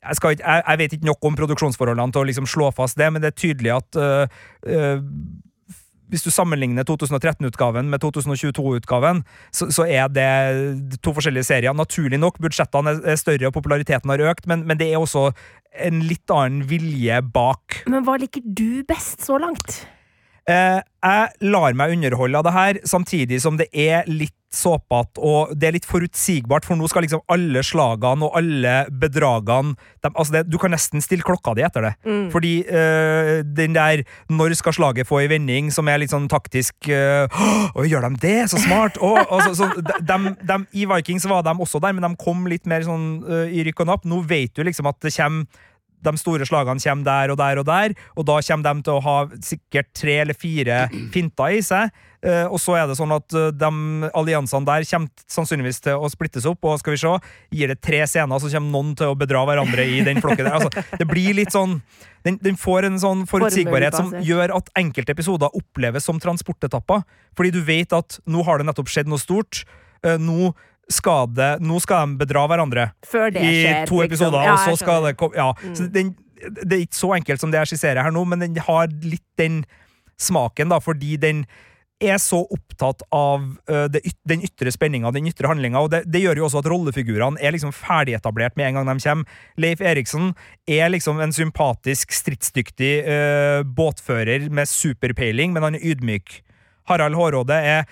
jeg, 0.00 0.16
ikke, 0.16 0.30
jeg, 0.40 0.62
jeg, 0.64 0.78
vet 0.80 0.96
ikke 0.96 1.10
nok 1.10 1.28
om 1.28 1.36
produksjonsforholdene 1.36 2.14
til 2.14 2.22
å 2.22 2.28
liksom 2.30 2.48
slå 2.48 2.70
fast 2.72 2.96
det, 2.96 3.10
men 3.12 3.20
det 3.20 3.34
er 3.34 3.36
tydelig 3.36 3.74
at 3.74 3.98
øh, 4.00 4.38
øh, 4.64 5.02
hvis 6.10 6.24
du 6.26 6.30
sammenligner 6.32 6.86
2013-utgaven 6.88 7.90
med 7.92 8.02
2022-utgaven, 8.02 9.22
så, 9.54 9.68
så, 9.70 9.84
er 9.86 10.08
det 10.10 10.98
to 11.04 11.12
forskjellige 11.14 11.46
serier. 11.46 11.76
Naturlig 11.76 12.18
nok, 12.18 12.40
budsjettene 12.42 12.96
er 13.04 13.20
større 13.20 13.50
og 13.50 13.54
populariteten 13.54 14.10
har 14.10 14.24
økt, 14.32 14.48
men, 14.50 14.64
men 14.66 14.80
det 14.80 14.90
er 14.90 14.98
også 14.98 15.28
en 15.86 16.02
litt 16.02 16.32
annen 16.34 16.64
vilje 16.70 17.20
bak. 17.34 17.82
Men 17.90 18.02
hva 18.08 18.18
liker 18.18 18.42
du 18.42 18.82
best 18.88 19.22
så 19.28 19.38
langt? 19.38 19.84
Eh, 20.48 20.80
jeg 21.00 21.50
lar 21.52 21.76
meg 21.78 21.96
underholde 21.96 22.40
av 22.40 22.46
det 22.46 22.56
her, 22.56 22.78
samtidig 22.88 23.40
som 23.42 23.56
det 23.60 23.70
er 23.72 24.08
litt 24.08 24.36
såpete, 24.50 25.20
og 25.22 25.52
det 25.54 25.68
er 25.68 25.74
litt 25.76 25.86
forutsigbart, 25.86 26.66
for 26.66 26.78
nå 26.78 26.88
skal 26.90 27.04
liksom 27.06 27.22
alle 27.30 27.62
slagene 27.64 28.26
og 28.26 28.34
alle 28.40 28.72
bedragene 28.90 29.76
de, 30.02 30.10
altså 30.10 30.34
det, 30.34 30.42
Du 30.50 30.56
kan 30.58 30.72
nesten 30.74 31.02
stille 31.04 31.22
klokka 31.22 31.54
di 31.54 31.62
etter 31.62 31.86
det. 31.86 31.92
Mm. 32.02 32.26
Fordi 32.34 32.52
eh, 32.66 33.44
den 33.46 33.78
der 33.78 34.02
'når 34.28 34.56
skal 34.58 34.74
slaget 34.74 35.06
få 35.06 35.20
ei 35.20 35.28
vending', 35.30 35.70
som 35.70 35.88
er 35.88 36.02
litt 36.02 36.10
sånn 36.10 36.28
taktisk 36.28 36.74
uh, 36.88 37.30
Å, 37.76 37.86
gjør 37.86 38.10
de 38.10 38.20
det? 38.20 38.50
Så 38.50 38.58
smart! 38.58 38.98
Og, 38.98 39.18
altså, 39.30 39.54
så 39.54 39.70
de, 39.78 40.34
de, 40.42 40.58
I 40.74 40.84
Vikings 40.84 41.28
var 41.28 41.42
de 41.42 41.54
også 41.54 41.80
der, 41.80 41.92
men 41.92 42.02
de 42.02 42.16
kom 42.18 42.46
litt 42.46 42.66
mer 42.66 42.82
sånn 42.82 43.22
eh, 43.28 43.54
i 43.54 43.64
rykk 43.64 43.84
og 43.84 43.86
napp. 43.86 44.04
Nå 44.04 44.22
vet 44.26 44.54
du 44.56 44.64
liksom 44.66 44.86
at 44.90 44.98
det 45.00 45.14
kommer 45.14 45.46
de 46.02 46.12
store 46.20 46.46
slagene 46.48 46.80
kommer 46.82 47.06
der 47.06 47.32
og 47.34 47.38
der 47.40 47.60
og 47.62 47.66
der, 47.68 47.96
og 48.16 48.26
da 48.28 48.38
kommer 48.46 48.68
de 48.68 48.86
til 48.86 48.96
å 48.96 49.02
ha 49.04 49.16
sikkert 49.44 49.90
tre 49.96 50.20
eller 50.24 50.36
fire 50.38 50.86
finter 51.14 51.56
i 51.58 51.60
seg. 51.64 51.90
Eh, 52.20 52.44
og 52.52 52.58
så 52.60 52.74
er 52.76 52.84
det 52.90 52.98
sånn 52.98 53.14
at 53.16 53.32
eh, 53.32 53.48
de 53.56 53.70
alliansene 54.12 54.68
der 54.68 54.84
kommer 54.90 55.24
sannsynligvis 55.32 55.80
til 55.86 55.96
å 55.96 56.10
splittes 56.12 56.44
opp, 56.48 56.66
og 56.68 56.76
skal 56.82 56.92
vi 56.92 57.00
se, 57.00 57.12
gir 57.56 57.72
det 57.72 57.78
tre 57.80 58.02
scener, 58.04 58.42
så 58.42 58.50
kommer 58.52 58.74
noen 58.74 58.90
til 58.98 59.14
å 59.14 59.16
bedra 59.16 59.46
hverandre 59.48 59.86
i 59.88 60.02
den 60.04 60.20
flokken 60.20 60.44
der. 60.44 60.58
Altså, 60.58 60.84
det 61.00 61.08
blir 61.08 61.32
litt 61.38 61.54
sånn 61.56 61.78
den, 62.26 62.36
den 62.44 62.58
får 62.60 62.84
en 62.90 62.98
sånn 63.00 63.22
forutsigbarhet 63.28 63.96
som 63.96 64.10
gjør 64.20 64.52
at 64.58 64.68
enkelte 64.76 65.14
episoder 65.16 65.54
oppleves 65.56 66.04
som 66.04 66.20
transportetapper. 66.20 67.06
Fordi 67.38 67.54
du 67.54 67.62
vet 67.64 67.94
at 67.96 68.18
nå 68.28 68.44
har 68.44 68.60
det 68.60 68.68
nettopp 68.68 68.92
skjedd 68.92 69.08
noe 69.08 69.22
stort. 69.22 69.64
eh, 70.04 70.18
nå 70.20 70.52
skal, 70.90 71.30
det, 71.36 71.52
nå 71.64 71.78
skal 71.82 72.10
de 72.10 72.20
bedra 72.24 72.44
hverandre 72.50 72.88
Før 73.06 73.30
det 73.34 73.44
i 73.46 73.54
skjer, 73.62 73.80
to 73.88 74.02
liksom. 74.02 74.10
episoder, 74.10 74.44
Ja, 74.48 74.56
og 74.56 74.66
så 74.66 74.76
skal 74.80 75.06
det 75.08 75.16
komme 75.20 75.38
ja. 75.38 75.48
Mm. 75.62 75.74
Så 75.78 75.86
den, 75.94 76.12
Det 76.66 76.76
er 76.76 76.84
ikke 76.86 77.00
så 77.00 77.14
enkelt 77.18 77.42
som 77.42 77.50
det 77.52 77.62
jeg 77.62 77.74
skisserer 77.74 78.02
her 78.02 78.14
nå, 78.14 78.24
men 78.28 78.42
den 78.42 78.60
har 78.66 78.90
litt 79.04 79.26
den 79.40 79.62
smaken, 80.20 80.68
da, 80.72 80.78
fordi 80.84 81.16
den 81.20 81.44
er 82.00 82.16
så 82.16 82.38
opptatt 82.48 83.02
av 83.12 83.42
uh, 83.68 83.84
det, 83.92 84.00
yt- 84.08 84.16
den 84.28 84.40
ytre 84.46 84.72
spenninga, 84.72 85.10
den 85.12 85.26
ytre 85.28 85.50
handlinga, 85.50 85.82
det, 85.92 85.98
det 86.08 86.22
gjør 86.22 86.40
jo 86.40 86.46
også 86.46 86.62
at 86.62 86.68
rollefigurene 86.72 87.40
er 87.44 87.52
liksom 87.52 87.74
ferdigetablert 87.76 88.56
med 88.56 88.70
en 88.70 88.78
gang 88.78 88.88
de 88.88 88.94
kommer. 89.04 89.40
Leif 89.60 89.82
Eriksen 89.84 90.30
er 90.64 90.88
liksom 90.94 91.20
en 91.20 91.34
sympatisk, 91.36 92.12
stridsdyktig 92.16 92.92
uh, 93.04 93.60
båtfører 93.68 94.48
med 94.48 94.68
superpeiling, 94.72 95.52
men 95.52 95.66
han 95.68 95.76
er 95.76 95.84
ydmyk. 95.92 96.40
Harald 96.88 97.20
Hårråde 97.20 97.60
er 97.60 97.84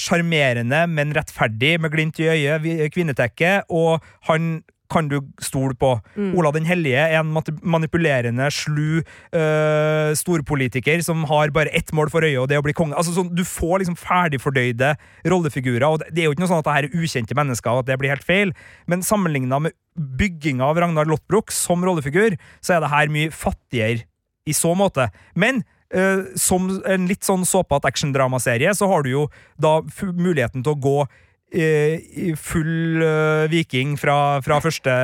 sjarmerende, 0.00 0.86
men 0.88 1.12
rettferdig, 1.16 1.74
med 1.82 1.92
glimt 1.92 2.20
i 2.22 2.30
øyet, 2.32 2.88
kvinnetekke, 2.94 3.58
og 3.68 4.04
han 4.30 4.56
kan 4.92 5.08
du 5.10 5.18
stole 5.42 5.74
på. 5.78 5.96
Mm. 6.16 6.32
Olav 6.38 6.54
den 6.56 6.66
hellige 6.66 6.98
er 6.98 7.18
en 7.20 7.32
manipulerende, 7.66 8.48
slu 8.54 9.00
eh, 9.00 10.14
storpolitiker 10.18 11.02
som 11.04 11.24
har 11.30 11.52
bare 11.54 11.72
ett 11.76 11.92
mål 11.96 12.10
for 12.12 12.26
øyet, 12.26 12.38
og 12.40 12.48
det 12.48 12.58
er 12.58 12.62
å 12.62 12.66
bli 12.66 12.76
konge. 12.76 12.96
Altså, 12.98 13.14
sånn, 13.16 13.32
du 13.34 13.42
får 13.46 13.82
liksom 13.82 13.98
ferdigfordøyde 14.00 14.94
rollefigurer, 15.32 15.86
og 15.88 16.02
det, 16.02 16.12
det 16.14 16.24
er 16.24 16.30
jo 16.30 16.36
ikke 16.36 16.46
noe 16.46 16.52
sånn 16.54 16.62
at 16.62 16.68
det 16.68 16.76
her 16.78 16.90
er 16.90 16.98
ukjente 17.02 17.38
mennesker, 17.38 17.72
og 17.72 17.84
at 17.84 17.90
det 17.90 18.00
blir 18.00 18.14
helt 18.14 18.26
feil, 18.26 18.54
men 18.90 19.06
sammenligna 19.06 19.60
med 19.66 19.76
bygginga 19.96 20.66
av 20.66 20.82
Ragnar 20.82 21.08
Lothbrok 21.08 21.54
som 21.54 21.84
rollefigur, 21.84 22.36
så 22.60 22.76
er 22.76 22.84
det 22.84 22.92
her 22.92 23.12
mye 23.12 23.32
fattigere 23.34 24.04
i 24.46 24.54
så 24.54 24.76
måte. 24.78 25.08
Men 25.34 25.64
eh, 25.94 26.24
som 26.38 26.68
en 26.86 27.06
litt 27.10 27.26
sånn 27.26 27.46
såpete 27.48 27.90
actiondramaserie, 27.90 28.74
så 28.74 28.88
har 28.90 29.06
du 29.06 29.12
jo 29.12 29.28
da 29.60 29.78
muligheten 30.12 30.64
til 30.64 30.74
å 30.74 30.80
gå 30.80 30.98
uh, 31.06 32.34
full 32.40 33.02
uh, 33.02 33.46
viking 33.52 33.96
fra, 34.00 34.40
fra 34.44 34.58
første 34.64 34.96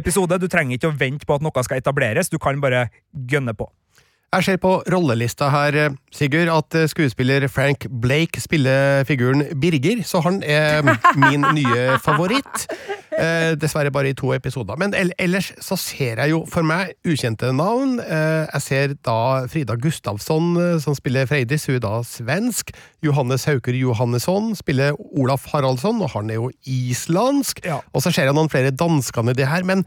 episode. 0.00 0.40
Du 0.40 0.48
trenger 0.50 0.78
ikke 0.78 0.90
å 0.92 0.96
vente 0.96 1.28
på 1.28 1.36
at 1.36 1.44
noe 1.44 1.66
skal 1.66 1.82
etableres, 1.82 2.32
du 2.32 2.38
kan 2.42 2.60
bare 2.62 2.88
gønne 3.12 3.54
på. 3.56 3.68
Jeg 4.30 4.44
ser 4.46 4.58
på 4.62 4.76
rollelista 4.86 5.48
her, 5.50 5.74
eh, 5.74 5.94
Sigurd, 6.14 6.46
at 6.54 6.74
eh, 6.78 6.86
skuespiller 6.86 7.48
Frank 7.50 7.88
Blake 7.90 8.38
spiller 8.40 9.02
figuren 9.04 9.42
Birger, 9.58 10.04
så 10.06 10.20
han 10.22 10.38
er 10.46 10.86
min 11.18 11.42
nye 11.56 11.96
favoritt. 11.98 12.68
Eh, 13.10 13.56
dessverre 13.58 13.90
bare 13.90 14.12
i 14.12 14.14
to 14.14 14.30
episoder. 14.32 14.78
Men 14.78 14.94
ellers 14.94 15.50
så 15.58 15.74
ser 15.76 16.22
jeg 16.22 16.30
jo 16.30 16.44
for 16.46 16.62
meg 16.62 16.94
ukjente 17.02 17.50
navn. 17.52 17.98
Eh, 17.98 18.46
jeg 18.54 18.62
ser 18.68 18.94
da 19.02 19.18
Frida 19.50 19.74
Gustavsson, 19.74 20.54
eh, 20.62 20.78
som 20.78 20.94
spiller 20.94 21.26
Freidis, 21.26 21.66
hun 21.66 21.80
er 21.80 21.84
da 21.88 21.98
svensk. 22.06 22.70
Johannes 23.02 23.48
Hauker 23.50 23.74
Johannesson 23.74 24.54
spiller 24.54 24.94
Olaf 25.18 25.50
Haraldsson, 25.50 26.00
og 26.06 26.14
han 26.14 26.30
er 26.30 26.38
jo 26.38 26.52
islandsk. 26.70 27.64
Og 27.66 28.06
så 28.06 28.14
ser 28.14 28.30
jeg 28.30 28.38
noen 28.38 28.52
flere 28.52 28.70
dansker 28.70 29.26
nedi 29.26 29.42
her, 29.42 29.66
men 29.66 29.82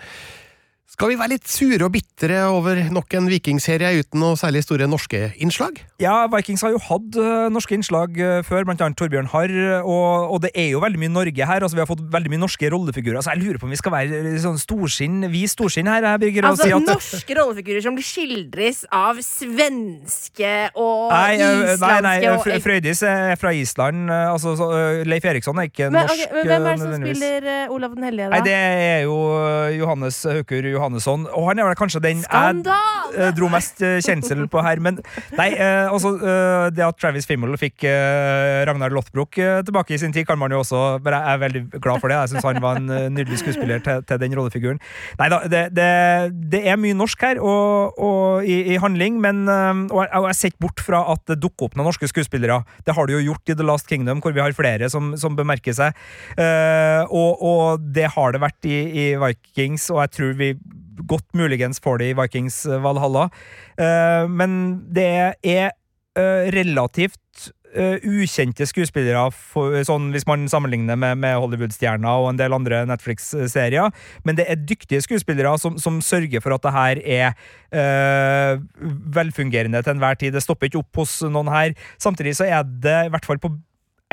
skal 0.94 1.10
vi 1.10 1.16
være 1.18 1.32
litt 1.32 1.48
sure 1.50 1.88
og 1.88 1.90
bitre 1.96 2.44
over 2.54 2.78
nok 2.94 3.16
en 3.18 3.26
vikingserie 3.26 4.04
uten 4.04 4.22
noe 4.22 4.38
særlig 4.38 4.62
store 4.62 4.86
norske 4.86 5.32
innslag? 5.42 5.80
Ja, 5.98 6.28
Vikings 6.30 6.62
har 6.62 6.70
jo 6.76 6.82
hatt 6.86 7.16
øh, 7.18 7.48
norske 7.50 7.74
innslag 7.74 8.14
øh, 8.22 8.44
før, 8.46 8.68
blant 8.68 8.84
annet 8.86 9.00
Torbjørn 9.00 9.32
Harr, 9.32 9.54
og, 9.82 10.36
og 10.36 10.44
det 10.44 10.52
er 10.54 10.68
jo 10.76 10.84
veldig 10.84 11.02
mye 11.02 11.14
Norge 11.16 11.48
her. 11.50 11.66
altså 11.66 11.80
Vi 11.80 11.82
har 11.82 11.90
fått 11.90 12.04
veldig 12.14 12.30
mye 12.36 12.44
norske 12.44 12.70
rollefigurer, 12.70 13.24
så 13.26 13.34
jeg 13.34 13.42
lurer 13.42 13.58
på 13.58 13.66
om 13.66 13.74
vi 13.74 13.80
skal 13.80 13.96
være 13.96 14.20
øh, 14.20 14.38
sånn 14.44 14.60
storskinn, 14.62 15.24
vi 15.34 15.42
storskinn 15.50 15.90
her, 15.90 16.06
Birger, 16.22 16.46
Altså, 16.52 16.68
si 16.70 16.76
at 16.78 16.86
norske 16.86 17.40
rollefigurer 17.40 17.88
som 17.88 17.98
skildres 17.98 18.84
av 18.94 19.24
svenske 19.26 20.54
og 20.78 21.10
Nei, 21.10 21.40
islandske 21.40 21.80
nei, 21.88 21.98
nei, 22.06 22.16
og 22.36 22.44
Fr- 22.46 22.62
Frøydis 22.68 23.02
er 23.10 23.34
fra 23.42 23.56
Island. 23.58 24.14
Altså, 24.14 24.54
så, 24.62 24.70
Leif 25.10 25.26
Eriksson 25.32 25.58
er 25.64 25.72
ikke 25.72 25.90
men, 25.90 26.04
norsk. 26.04 26.22
Okay, 26.22 26.38
men 26.38 26.52
hvem 26.52 26.70
er 26.70 26.78
det 26.78 26.86
som 26.86 26.96
spiller 27.02 27.52
eh, 27.56 27.74
Olav 27.74 27.98
den 27.98 28.10
hellige, 28.12 28.30
da? 28.30 28.38
Nei, 28.38 28.46
det 28.46 28.58
er 28.62 29.04
jo 29.08 29.18
Johannes 29.80 30.22
Hauker 30.30 30.73
Johannesson, 30.74 31.28
og 31.32 31.50
han 31.50 31.62
er 31.62 31.70
vel 31.70 31.78
kanskje 31.80 32.02
den 32.04 32.22
jeg 32.22 32.28
Skandale! 32.28 33.14
øh, 33.18 33.32
dro 33.38 33.50
mest 33.54 33.82
øh, 33.86 34.00
kjensel 34.04 34.46
på 34.52 34.64
her. 34.66 34.82
Men 34.84 35.00
nei, 35.38 35.52
øh, 35.54 35.94
altså 35.94 36.14
det 36.74 36.86
at 36.86 37.00
Travis 37.02 37.28
Fimmel 37.30 37.56
fikk 37.60 37.86
Ragnar 38.68 38.94
Lothbrok 38.94 39.38
tilbake 39.66 39.96
i 39.96 40.00
sin 40.02 40.14
tid, 40.14 40.26
kan 40.26 40.38
man 40.40 40.52
jo 40.52 40.60
også 40.64 41.00
Men 41.04 41.14
jeg 41.14 41.34
er 41.34 41.42
veldig 41.42 41.64
glad 41.82 42.02
for 42.02 42.12
det. 42.12 42.18
Jeg 42.18 42.34
syns 42.34 42.48
han 42.48 42.62
var 42.64 42.80
en 42.80 43.14
nydelig 43.14 43.40
skuespiller 43.42 43.82
til, 43.84 44.04
til 44.08 44.22
den 44.22 44.36
rollefiguren. 44.38 44.80
Nei 45.20 45.30
da, 45.32 45.40
det, 45.50 45.64
det, 45.76 45.90
det 46.52 46.64
er 46.70 46.80
mye 46.80 46.98
norsk 46.98 47.22
her 47.22 47.42
og, 47.42 48.00
og 48.00 48.46
i, 48.46 48.76
i 48.76 48.80
handling, 48.82 49.20
men 49.22 49.44
Og 49.48 50.00
jeg, 50.04 50.10
og 50.20 50.28
jeg 50.30 50.38
ser 50.38 50.52
ikke 50.52 50.64
bort 50.66 50.84
fra 50.84 51.02
at 51.14 51.24
det 51.30 51.40
dukker 51.44 51.68
opp 51.68 51.78
noen 51.78 51.90
norske 51.90 52.08
skuespillere. 52.10 52.62
Det 52.86 52.96
har 52.96 53.08
det 53.08 53.18
jo 53.18 53.24
gjort 53.30 53.52
i 53.52 53.58
The 53.58 53.66
Last 53.68 53.90
Kingdom, 53.90 54.22
hvor 54.24 54.34
vi 54.36 54.42
har 54.44 54.56
flere 54.56 54.90
som, 54.92 55.14
som 55.20 55.38
bemerker 55.38 55.76
seg. 55.76 55.98
Eh, 56.40 57.04
og, 57.10 57.44
og 57.44 57.84
det 57.96 58.10
har 58.16 58.34
det 58.34 58.42
vært 58.44 58.70
i, 58.70 58.78
i 59.04 59.06
Vikings, 59.20 59.90
og 59.94 60.04
jeg 60.04 60.14
tror 60.18 60.34
vi 60.40 60.52
godt 61.10 61.28
muligens 61.38 61.82
får 61.84 62.04
i 62.06 62.14
Vikings 62.18 62.66
eh, 62.66 62.82
Valhalla. 62.84 63.30
Eh, 63.78 64.30
men 64.30 64.56
det 64.94 65.10
er 65.44 65.74
eh, 66.16 66.54
relativt 66.54 67.20
ukjente 67.74 68.68
skuespillere, 68.70 69.32
sånn 69.88 70.12
hvis 70.14 70.28
man 70.30 70.44
sammenligner 70.46 70.94
med, 70.94 71.18
med 71.24 71.40
Hollywood-stjerner 71.42 72.22
og 72.22 72.28
en 72.30 72.38
del 72.38 72.54
andre 72.54 72.84
Netflix-serier. 72.86 73.90
Men 74.22 74.38
det 74.38 74.46
er 74.46 74.62
dyktige 74.62 75.02
skuespillere 75.02 75.56
som, 75.58 75.80
som 75.82 75.98
sørger 76.06 76.44
for 76.44 76.54
at 76.54 76.68
det 76.68 76.76
her 76.76 77.02
er 77.02 77.26
eh, 77.74 78.62
velfungerende 79.18 79.82
til 79.82 79.96
enhver 79.96 80.22
tid. 80.22 80.38
Det 80.38 80.46
stopper 80.46 80.70
ikke 80.70 80.84
opp 80.84 81.02
hos 81.02 81.18
noen 81.26 81.50
her. 81.50 81.74
Samtidig 81.98 82.36
så 82.38 82.46
er 82.46 82.62
det, 82.62 83.08
i 83.08 83.14
hvert 83.16 83.26
fall 83.26 83.42
på 83.42 83.56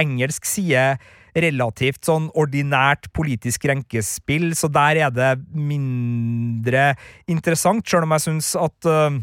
engelsk 0.01 0.48
side, 0.48 0.94
relativt 1.34 2.04
sånn 2.08 2.30
ordinært 2.38 3.10
politisk 3.16 3.66
renkespill, 3.70 4.50
så 4.58 4.70
der 4.72 5.04
er 5.06 5.12
det 5.14 5.34
mindre 5.54 6.94
interessant, 7.30 7.86
sjøl 7.86 8.08
om 8.08 8.16
jeg 8.16 8.26
syns 8.28 8.54
at 8.58 8.90
uh, 8.90 9.20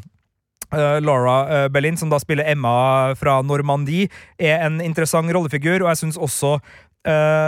Uh, 0.68 1.00
Laura 1.00 1.36
uh, 1.48 1.70
Bellin, 1.72 1.96
som 1.96 2.10
da 2.12 2.18
spiller 2.20 2.44
Emma 2.52 3.14
fra 3.16 3.38
Normandie, 3.40 4.10
er 4.36 4.66
en 4.66 4.82
interessant 4.84 5.32
rollefigur, 5.32 5.80
og 5.80 5.88
jeg 5.94 6.00
syns 6.02 6.18
også 6.20 6.58
eh, 6.58 6.66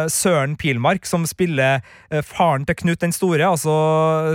Søren 0.09 0.55
Pilmark, 0.59 1.05
som 1.07 1.25
spiller 1.27 1.81
eh, 2.09 2.21
faren 2.25 2.65
til 2.67 2.77
Knut 2.79 3.01
den 3.03 3.13
store, 3.15 3.43
altså 3.43 3.73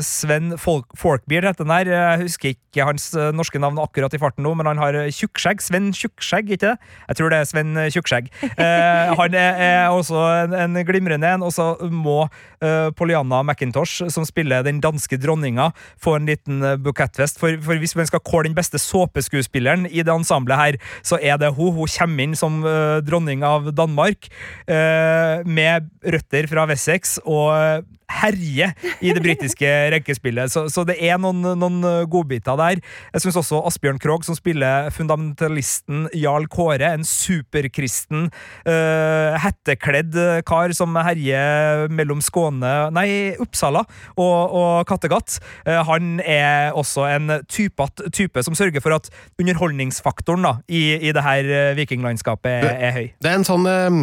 Sven 0.04 0.54
Folk 0.60 0.92
Folkbeard 0.98 1.46
heter 1.48 1.64
den 1.64 1.72
her. 1.72 1.90
Jeg 1.92 2.22
husker 2.24 2.52
ikke 2.52 2.86
hans 2.88 3.06
eh, 3.16 3.30
norske 3.36 3.60
navn 3.62 3.78
akkurat 3.80 4.14
i 4.14 4.20
farten 4.20 4.44
nå, 4.44 4.54
men 4.58 4.68
han 4.68 4.80
har 4.82 4.98
eh, 4.98 5.10
tjukkskjegg. 5.14 5.62
Sven 5.64 5.92
Tjukkskjegg, 5.96 6.52
ikke 6.54 6.66
det? 6.66 6.74
Jeg 7.08 7.18
tror 7.18 7.32
det 7.32 7.40
er 7.40 7.48
Sven 7.48 7.76
eh, 7.80 7.90
Tjukkskjegg. 7.94 8.30
Eh, 8.64 9.14
han 9.18 9.36
er, 9.38 9.88
også 9.94 10.20
en, 10.44 10.56
en 10.58 10.80
glimrende 10.86 11.30
en, 11.36 11.44
og 11.46 11.52
så 11.54 11.72
må 11.90 12.24
eh, 12.62 12.90
Pollyanna 12.96 13.42
McIntosh, 13.42 14.04
som 14.12 14.26
spiller 14.28 14.64
den 14.66 14.82
danske 14.84 15.18
dronninga, 15.20 15.70
få 16.00 16.18
en 16.18 16.28
liten 16.30 16.62
eh, 16.62 16.76
bukettfest. 16.80 17.40
For, 17.40 17.56
for 17.64 17.80
hvis 17.80 17.96
man 17.98 18.08
skal 18.10 18.22
kåre 18.24 18.48
den 18.48 18.56
beste 18.56 18.80
såpeskuespilleren 18.82 19.88
i 19.88 20.04
det 20.04 20.14
ensemblet 20.14 20.60
her, 20.60 20.80
så 21.02 21.18
er 21.20 21.40
det 21.40 21.54
hun. 21.56 21.74
Hun 21.74 21.90
kommer 21.98 22.28
inn 22.28 22.38
som 22.38 22.60
eh, 22.68 23.00
dronning 23.04 23.44
av 23.46 23.72
Danmark. 23.74 24.28
Eh, 24.68 25.13
eh, 25.13 25.13
med 25.46 25.90
røtter 26.04 26.48
fra 26.50 26.66
Wessex 26.70 27.18
og 27.24 27.84
herje 28.10 28.70
i 29.00 29.12
det 29.14 29.22
britiske 29.24 29.68
rekkespillet. 29.94 30.52
Så, 30.52 30.66
så 30.72 30.84
det 30.86 30.96
er 31.02 31.18
noen, 31.20 31.42
noen 31.58 31.80
godbiter 32.10 32.58
der. 32.60 32.80
Jeg 33.14 33.24
syns 33.24 33.38
også 33.40 33.62
Asbjørn 33.68 34.00
Krogh, 34.02 34.24
som 34.26 34.36
spiller 34.38 34.90
fundamentalisten 34.94 36.08
Jarl 36.16 36.48
Kåre, 36.52 36.94
en 36.94 37.06
superkristen, 37.08 38.28
uh, 38.68 39.36
hettekledd 39.42 40.18
kar 40.48 40.74
som 40.76 40.94
herjer 40.96 41.88
mellom 41.94 42.22
Skåne 42.24 42.74
Nei, 42.94 43.08
Uppsala 43.42 43.84
og, 44.14 44.54
og 44.54 44.72
Kattegat. 44.88 45.38
Uh, 45.66 45.80
han 45.88 46.18
er 46.20 46.74
også 46.76 47.08
en 47.10 47.38
typete 47.48 48.10
type 48.14 48.42
som 48.44 48.56
sørger 48.56 48.82
for 48.84 48.96
at 48.96 49.10
underholdningsfaktoren 49.40 50.44
da, 50.44 50.56
i, 50.68 50.84
i 51.00 51.14
det 51.14 51.24
her 51.24 51.48
vikinglandskapet 51.78 52.52
er, 52.52 52.76
er 52.88 52.94
høy. 52.94 53.06
Det 53.22 53.30
er 53.30 53.38
en 53.38 53.46
sånn 53.46 53.66
eh, 53.68 53.98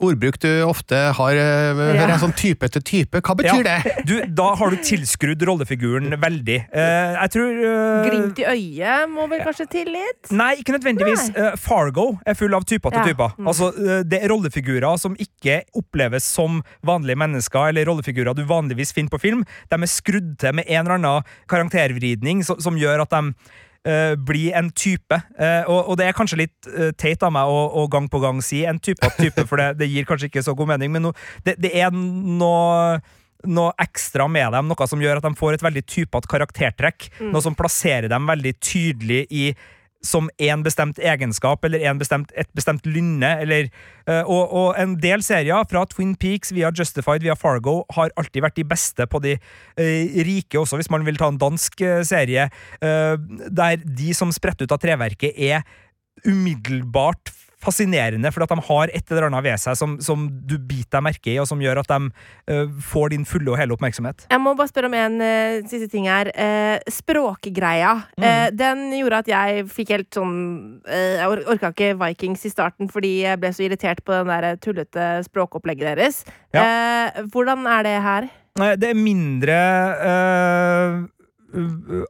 ordbruk 0.00 0.36
du 0.42 0.48
ofte 0.62 0.94
har 1.16 1.38
uh, 1.38 1.74
hører 1.78 2.12
jeg, 2.12 2.20
sånn 2.22 2.34
type 2.38 2.68
til 2.74 2.82
type. 2.86 3.20
Hva 3.24 3.34
betyr 3.38 3.66
Ja. 3.66 3.78
det? 3.82 3.94
Du, 4.06 4.14
da 4.38 4.52
har 4.60 4.70
du 4.70 4.76
tilskrudd 4.84 5.42
rollefiguren 5.48 6.14
veldig. 6.22 6.58
Uh, 6.70 7.16
jeg 7.18 7.32
tror 7.34 7.58
uh, 7.58 8.06
Glimt 8.08 8.38
i 8.38 8.46
øyet 8.46 9.10
må 9.10 9.26
vel 9.30 9.42
kanskje 9.46 9.66
til 9.72 9.90
litt? 9.94 10.30
Nei, 10.30 10.52
ikke 10.60 10.76
nødvendigvis. 10.76 11.28
Eh, 11.34 11.56
Fargo 11.60 12.08
er 12.26 12.36
full 12.38 12.54
av 12.54 12.64
typer 12.68 12.94
til 12.94 13.00
Ja. 13.02 13.06
typer. 13.12 13.34
Mm. 13.38 13.48
Altså, 13.50 13.68
eh, 13.74 14.02
det 14.06 14.22
er 14.22 14.28
rollefigurer 14.32 14.98
som 15.02 15.16
ikke 15.18 15.62
oppleves 15.78 16.24
som 16.24 16.62
vanlige 16.86 17.18
mennesker, 17.18 17.68
eller 17.72 17.86
rollefigurer 17.90 18.34
du 18.38 18.44
vanligvis 18.48 18.92
finner 18.94 19.10
på 19.10 19.20
film. 19.20 19.44
De 19.70 19.76
er 19.82 19.90
skrudd 19.90 20.36
til 20.38 20.54
med 20.54 20.68
en 20.68 20.84
eller 20.86 20.98
annen 20.98 21.24
karaktervridning 21.50 22.44
som, 22.46 22.60
som 22.62 22.78
gjør 22.78 23.02
at 23.04 23.10
de 23.14 23.34
eh, 23.88 24.14
bli 24.30 24.48
en 24.56 24.70
type. 24.76 25.18
Uh, 25.38 25.64
og, 25.66 25.78
og 25.92 26.00
det 26.00 26.08
er 26.08 26.16
kanskje 26.16 26.42
litt 26.42 26.68
uh, 26.70 26.90
teit 26.98 27.22
av 27.24 27.32
meg 27.34 27.48
å, 27.48 27.62
å 27.80 27.86
gang 27.90 28.08
på 28.10 28.20
gang 28.22 28.42
si 28.44 28.64
en 28.68 28.80
type 28.82 29.04
av 29.06 29.16
type, 29.18 29.46
for 29.48 29.60
det, 29.60 29.78
det 29.80 29.88
gir 29.90 30.08
kanskje 30.08 30.30
ikke 30.30 30.44
så 30.44 30.54
god 30.58 30.74
mening, 30.74 30.92
men 30.94 31.08
no, 31.08 31.14
det, 31.46 31.56
det 31.62 31.72
er 31.78 31.94
noe 31.94 33.00
noe 33.46 33.70
ekstra 33.78 34.26
med 34.26 34.50
dem, 34.50 34.66
noe 34.66 34.86
som 34.90 35.02
gjør 35.02 35.20
at 35.20 35.26
de 35.28 35.38
får 35.38 35.54
et 35.54 35.62
veldig 35.62 35.84
typete 35.86 36.30
karaktertrekk. 36.30 37.04
Mm. 37.20 37.28
Noe 37.30 37.44
som 37.44 37.54
plasserer 37.54 38.10
dem 38.10 38.26
veldig 38.26 38.54
tydelig 38.58 39.20
i 39.30 39.44
som 40.04 40.28
én 40.38 40.62
bestemt 40.62 40.98
egenskap 41.02 41.64
eller 41.66 41.82
bestemt, 41.98 42.30
et 42.38 42.48
bestemt 42.54 42.86
lynne. 42.86 43.30
Eller, 43.42 43.70
eh, 44.06 44.22
og, 44.22 44.52
og 44.52 44.78
en 44.78 44.94
del 45.02 45.24
serier, 45.26 45.66
fra 45.70 45.84
Twin 45.90 46.14
Peaks 46.16 46.52
via 46.54 46.70
Justified 46.70 47.24
via 47.26 47.34
Fargo, 47.38 47.82
har 47.96 48.14
alltid 48.16 48.44
vært 48.44 48.58
de 48.60 48.66
beste 48.68 49.08
på 49.10 49.22
de 49.24 49.34
eh, 49.34 50.22
rike 50.28 50.60
også, 50.60 50.78
hvis 50.78 50.92
man 50.94 51.06
vil 51.06 51.18
ta 51.18 51.30
en 51.32 51.40
dansk 51.40 51.82
eh, 51.82 52.04
serie, 52.06 52.48
eh, 52.80 53.14
der 53.50 53.82
de 53.82 54.14
som 54.14 54.32
spretter 54.34 54.68
ut 54.68 54.76
av 54.76 54.82
treverket, 54.82 55.34
er 55.34 55.66
umiddelbart 56.26 57.34
fascinerende, 57.62 58.30
fordi 58.32 58.46
at 58.46 58.54
de 58.54 58.66
har 58.68 58.92
et 58.94 59.12
eller 59.12 59.28
annet 59.28 59.46
ved 59.48 59.60
seg 59.62 59.78
som, 59.78 59.96
som 60.04 60.28
du 60.28 60.56
biter 60.58 60.98
deg 60.98 61.06
merke 61.08 61.32
i, 61.32 61.38
og 61.42 61.48
som 61.50 61.62
gjør 61.62 61.82
at 61.82 61.90
de 61.90 62.10
uh, 62.52 62.76
får 62.90 63.12
din 63.14 63.26
fulle 63.28 63.50
og 63.52 63.58
hele 63.60 63.74
oppmerksomhet. 63.74 64.28
Jeg 64.30 64.42
må 64.42 64.54
bare 64.58 64.70
spørre 64.70 64.90
om 64.90 64.96
en 64.98 65.18
uh, 65.22 65.58
siste 65.70 65.90
ting 65.90 66.06
her. 66.10 66.30
Uh, 66.34 66.78
språkgreia. 66.92 67.94
Mm. 68.18 68.56
den 68.58 68.80
gjorde 68.98 69.18
at 69.22 69.28
jeg 69.30 69.64
fikk 69.72 69.90
helt 69.94 70.14
sånn 70.14 70.34
Jeg 70.88 71.26
or 71.26 71.40
orka 71.50 71.70
ikke 71.72 71.94
Vikings 71.98 72.44
i 72.46 72.50
starten 72.52 72.90
fordi 72.92 73.12
jeg 73.24 73.40
ble 73.40 73.50
så 73.54 73.64
irritert 73.66 74.02
på 74.06 74.14
den 74.14 74.30
der 74.30 74.58
tullete 74.62 75.06
språkopplegget 75.26 75.92
deres. 75.98 76.22
Eh, 76.56 77.22
hvordan 77.32 77.66
er 77.68 77.86
det 77.86 77.96
her? 78.04 78.28
Det 78.80 78.90
er 78.90 78.98
mindre 78.98 79.58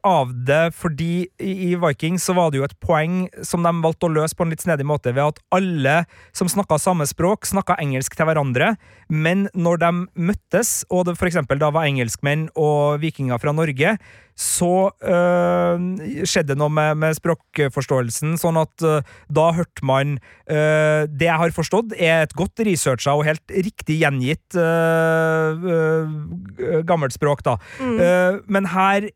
av 0.03 0.31
det, 0.45 0.73
fordi 0.75 1.29
i 1.39 1.71
Vikings 1.79 2.25
så 2.27 2.35
var 2.35 2.51
det 2.51 2.59
jo 2.59 2.65
et 2.67 2.75
poeng 2.83 3.21
som 3.45 3.63
de 3.63 3.71
valgte 3.83 4.09
å 4.09 4.11
løse 4.11 4.35
på 4.35 4.45
en 4.45 4.53
litt 4.53 4.63
snedig 4.63 4.87
måte, 4.87 5.13
ved 5.15 5.35
at 5.35 5.41
alle 5.55 5.95
som 6.35 6.51
snakka 6.51 6.79
samme 6.81 7.07
språk, 7.09 7.47
snakka 7.47 7.77
engelsk 7.79 8.17
til 8.17 8.27
hverandre, 8.27 8.73
men 9.09 9.47
når 9.55 9.83
de 9.83 9.91
møttes, 10.29 10.81
og 10.91 11.07
det 11.07 11.17
eksempel 11.29 11.61
da 11.61 11.71
var 11.73 11.87
engelskmenn 11.87 12.49
og 12.59 12.99
vikinger 13.03 13.39
fra 13.41 13.53
Norge, 13.55 13.95
så 14.39 14.73
øh, 15.03 15.81
skjedde 16.23 16.53
det 16.53 16.59
noe 16.61 16.71
med, 16.71 16.95
med 17.01 17.17
språkforståelsen, 17.17 18.37
sånn 18.39 18.59
at 18.61 18.85
øh, 18.87 19.09
da 19.35 19.49
hørte 19.57 19.83
man 19.83 20.15
øh, 20.47 21.03
Det 21.11 21.27
jeg 21.27 21.41
har 21.41 21.55
forstått, 21.55 21.97
er 21.99 22.23
et 22.23 22.35
godt 22.39 22.63
researcha 22.63 23.17
og 23.17 23.25
helt 23.27 23.43
riktig 23.51 23.99
gjengitt 23.99 24.55
øh, 24.55 25.67
øh, 25.75 26.79
gammelt 26.87 27.15
språk, 27.15 27.43
da. 27.43 27.57
Mm. 27.83 27.99
Uh, 27.99 28.39
men 28.47 28.69
her 28.71 29.09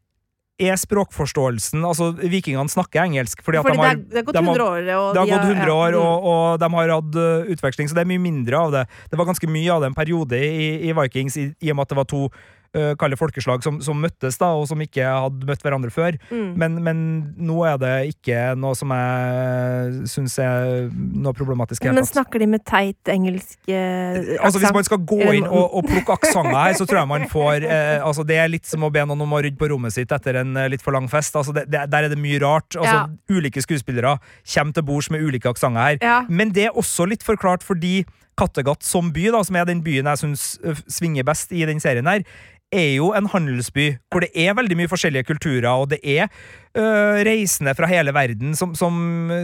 er 0.61 0.77
språkforståelsen 0.77 1.81
Altså, 1.85 2.11
vikingene 2.13 2.69
snakker 2.69 3.03
engelsk 3.03 3.41
fordi, 3.43 3.59
at 3.59 3.65
Fordi 3.65 3.77
de 3.77 3.83
har 3.83 3.95
det 3.97 4.19
har 4.21 4.27
gått 4.27 4.37
de 4.37 4.43
100 4.43 4.65
år, 4.65 4.89
og 4.93 5.13
de 5.15 5.23
gått 5.23 5.33
har- 5.33 5.51
100 5.51 5.67
ja, 5.67 5.73
år, 5.73 5.91
mm. 5.97 6.01
og, 6.01 6.27
og 6.33 6.59
de 6.59 6.69
har 6.75 6.93
hatt 6.93 7.15
uh, 7.17 7.53
utveksling, 7.55 7.89
så 7.89 7.97
det 7.97 8.03
er 8.03 8.11
mye 8.13 8.21
mindre 8.21 8.59
av 8.59 8.75
det. 8.75 8.83
Det 9.09 9.19
var 9.19 9.29
ganske 9.29 9.49
mye 9.49 9.71
av 9.73 9.81
det 9.81 9.91
en 9.91 9.97
periode 9.97 10.37
i, 10.37 10.67
i 10.89 10.93
Vikings, 10.93 11.37
i, 11.37 11.47
i 11.57 11.71
og 11.71 11.79
med 11.79 11.87
at 11.87 11.95
det 11.95 11.99
var 12.01 12.09
to 12.09 12.27
uh, 12.77 12.93
kalde 12.99 13.17
folkeslag 13.19 13.63
som, 13.65 13.79
som 13.83 13.99
møttes, 14.01 14.37
da, 14.41 14.51
og 14.57 14.67
som 14.69 14.81
ikke 14.83 15.05
hadde 15.05 15.47
møtt 15.49 15.63
hverandre 15.65 15.93
før. 15.93 16.17
Mm. 16.29 16.49
Men, 16.59 16.77
men 16.85 17.03
nå 17.37 17.63
er 17.69 17.79
det 17.81 17.93
ikke 18.13 18.53
noe 18.59 18.77
som 18.77 18.93
jeg 18.93 20.07
syns 20.11 20.37
er 20.41 20.89
noe 20.93 21.35
problematisk. 21.37 21.85
Men 21.93 22.07
snakker 22.07 22.43
de 22.43 22.49
med 22.49 22.63
teit 22.67 23.11
engelsk 23.11 23.69
eh, 23.71 24.35
Altså 24.39 24.61
Hvis 24.61 24.73
man 24.75 24.85
skal 24.87 25.01
gå 25.07 25.19
inn 25.35 25.47
og, 25.47 25.77
og 25.79 25.87
plukke 25.87 26.17
aksenter 26.17 26.55
her, 26.55 26.77
så 26.77 26.87
tror 26.89 27.01
jeg 27.01 27.11
man 27.11 27.27
får 27.31 27.65
eh, 27.75 27.99
altså 28.03 28.25
Det 28.27 28.39
er 28.39 28.51
litt 28.51 28.67
som 28.69 28.85
å 28.85 28.91
be 28.93 29.03
noen 29.07 29.25
om 29.25 29.35
å 29.35 29.41
rydde 29.43 29.59
på 29.59 29.69
rommet 29.71 29.95
sitt 29.95 30.11
etter 30.15 30.41
en 30.43 30.57
eh, 30.59 30.69
litt 30.73 30.83
for 30.83 30.95
lang 30.95 31.09
fest. 31.11 31.35
Altså 31.39 31.55
det, 31.55 31.67
det, 31.71 31.85
der 31.91 32.07
er 32.07 32.13
det 32.13 32.19
mye 32.21 32.41
rart. 32.43 32.77
Altså 32.79 33.33
Ulike 33.33 33.63
skuespillere 33.63 34.17
kommer 34.53 34.75
til 34.75 34.87
bords 34.87 35.09
med 35.13 35.23
ulike 35.23 35.51
aksenter 35.51 35.87
her. 35.87 36.01
Ja. 36.03 36.19
Men 36.29 36.53
det 36.55 36.69
er 36.69 36.77
også 36.79 37.07
litt 37.09 37.25
forklart 37.25 37.65
fordi 37.65 38.01
Kattegat 38.39 38.85
som 38.85 39.11
by, 39.13 39.29
da, 39.33 39.43
som 39.45 39.59
er 39.59 39.69
den 39.69 39.83
byen 39.85 40.09
jeg 40.09 40.23
syns 40.23 40.47
svinger 40.87 41.25
best 41.27 41.53
i 41.53 41.65
den 41.69 41.81
serien 41.83 42.09
her, 42.09 42.25
er 42.73 42.95
jo 42.95 43.11
en 43.13 43.27
handelsby 43.29 43.91
hvor 44.11 44.23
det 44.23 44.31
er 44.33 44.55
veldig 44.57 44.77
mye 44.79 44.89
forskjellige 44.89 45.27
kulturer, 45.27 45.69
og 45.69 45.91
det 45.91 45.99
er 46.01 46.25
øh, 46.25 47.21
reisende 47.27 47.75
fra 47.77 47.89
hele 47.89 48.13
verden 48.15 48.55
som, 48.57 48.73
som, 48.75 48.95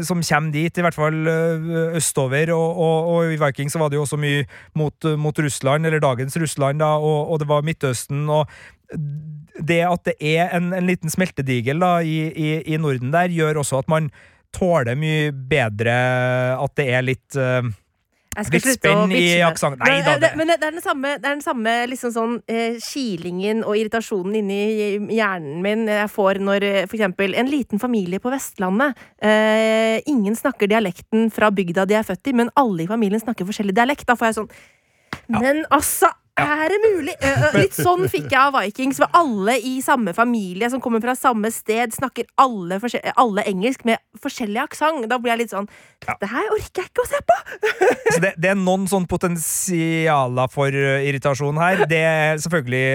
som 0.05 0.23
kommer 0.25 0.51
dit, 0.55 0.77
i 0.77 0.85
hvert 0.85 0.97
fall 0.97 1.27
øh, 1.27 1.95
østover. 1.99 2.53
Og, 2.55 2.77
og, 2.77 3.11
og 3.13 3.33
i 3.33 3.39
Viking 3.41 3.71
så 3.71 3.81
var 3.81 3.89
det 3.89 3.99
jo 3.99 4.05
også 4.07 4.17
mye 4.17 4.45
mot, 4.75 5.11
mot 5.17 5.39
Russland, 5.39 5.85
eller 5.85 6.01
dagens 6.03 6.37
Russland, 6.41 6.81
da, 6.81 6.95
og, 6.97 7.31
og 7.31 7.39
det 7.39 7.49
var 7.49 7.65
Midtøsten. 7.65 8.29
og 8.29 8.49
det 9.59 9.83
at 9.85 10.05
det 10.07 10.15
er 10.23 10.49
en, 10.57 10.71
en 10.73 10.87
liten 10.87 11.11
smeltedigel 11.13 11.81
da, 11.81 11.99
i, 12.01 12.31
i, 12.31 12.49
i 12.73 12.77
Norden 12.81 13.13
der, 13.13 13.29
gjør 13.29 13.61
også 13.61 13.83
at 13.83 13.91
man 13.91 14.09
tåler 14.55 14.97
mye 14.97 15.29
bedre 15.31 15.97
at 16.57 16.73
det 16.79 16.87
er 16.89 17.05
litt 17.05 17.37
øh, 17.37 17.69
Litt 18.39 18.65
spenn 18.77 19.11
i 19.11 19.39
aksenten. 19.43 19.79
Nei 19.83 20.01
da, 20.01 20.13
eh, 20.13 20.19
det- 20.19 20.35
men 20.37 20.47
det 20.47 20.63
er 20.63 20.71
den 20.71 20.81
samme, 20.81 21.15
det 21.19 21.25
er 21.25 21.35
den 21.35 21.41
samme 21.41 21.73
liksom 21.89 22.11
sånn, 22.13 22.41
eh, 22.47 22.77
kilingen 22.79 23.63
og 23.65 23.75
irritasjonen 23.75 24.35
inni 24.39 24.99
hjernen 25.17 25.61
min 25.61 25.85
jeg 25.87 26.09
får 26.09 26.39
når 26.39 26.63
f.eks. 26.63 26.89
for 26.89 26.97
eksempel 26.97 27.35
en 27.35 27.47
liten 27.51 27.79
familie 27.79 28.19
på 28.19 28.31
Vestlandet 28.31 28.95
eh, 29.21 30.01
Ingen 30.07 30.35
snakker 30.35 30.67
dialekten 30.67 31.31
fra 31.31 31.49
bygda 31.51 31.85
de 31.87 31.95
er 31.95 32.03
født 32.03 32.27
i, 32.27 32.33
men 32.33 32.49
alle 32.55 32.83
i 32.83 32.87
familien 32.87 33.19
snakker 33.19 33.45
forskjellig 33.45 33.73
dialekt. 33.75 34.05
Da 34.05 34.15
får 34.15 34.27
jeg 34.27 34.35
sånn 34.35 34.49
Men 35.29 35.65
altså! 35.71 36.07
Er 36.39 36.71
det 36.73 36.79
mulig? 36.83 37.15
Eh, 37.19 37.43
eh, 37.49 37.57
litt 37.63 37.75
sånn 37.77 38.05
fikk 38.11 38.29
jeg 38.31 38.39
av 38.39 38.55
Vikings, 38.57 38.99
med 39.03 39.15
alle 39.17 39.57
i 39.65 39.77
samme 39.85 40.13
familie 40.17 40.69
som 40.71 40.81
kommer 40.83 41.01
fra 41.03 41.15
samme 41.17 41.51
sted, 41.53 41.93
snakker 41.95 42.27
alle, 42.39 42.79
alle 43.19 43.45
engelsk 43.49 43.85
med 43.87 43.99
forskjellig 44.21 44.61
aksent. 44.63 45.07
Da 45.09 45.17
blir 45.19 45.33
jeg 45.35 45.45
litt 45.45 45.53
sånn 45.55 45.69
Dette 45.99 46.29
her 46.31 46.45
orker 46.55 46.83
jeg 46.85 46.89
ikke 46.91 47.03
å 47.03 47.09
se 47.09 47.19
på! 47.27 47.35
Så 48.15 48.21
det, 48.23 48.33
det 48.39 48.51
er 48.53 48.57
noen 48.59 48.85
sånn 48.89 49.05
potensialer 49.09 50.47
for 50.51 50.71
uh, 50.73 51.01
irritasjon 51.05 51.57
her. 51.59 51.83
Det 51.89 51.99
er 52.05 52.39
selvfølgelig 52.39 52.85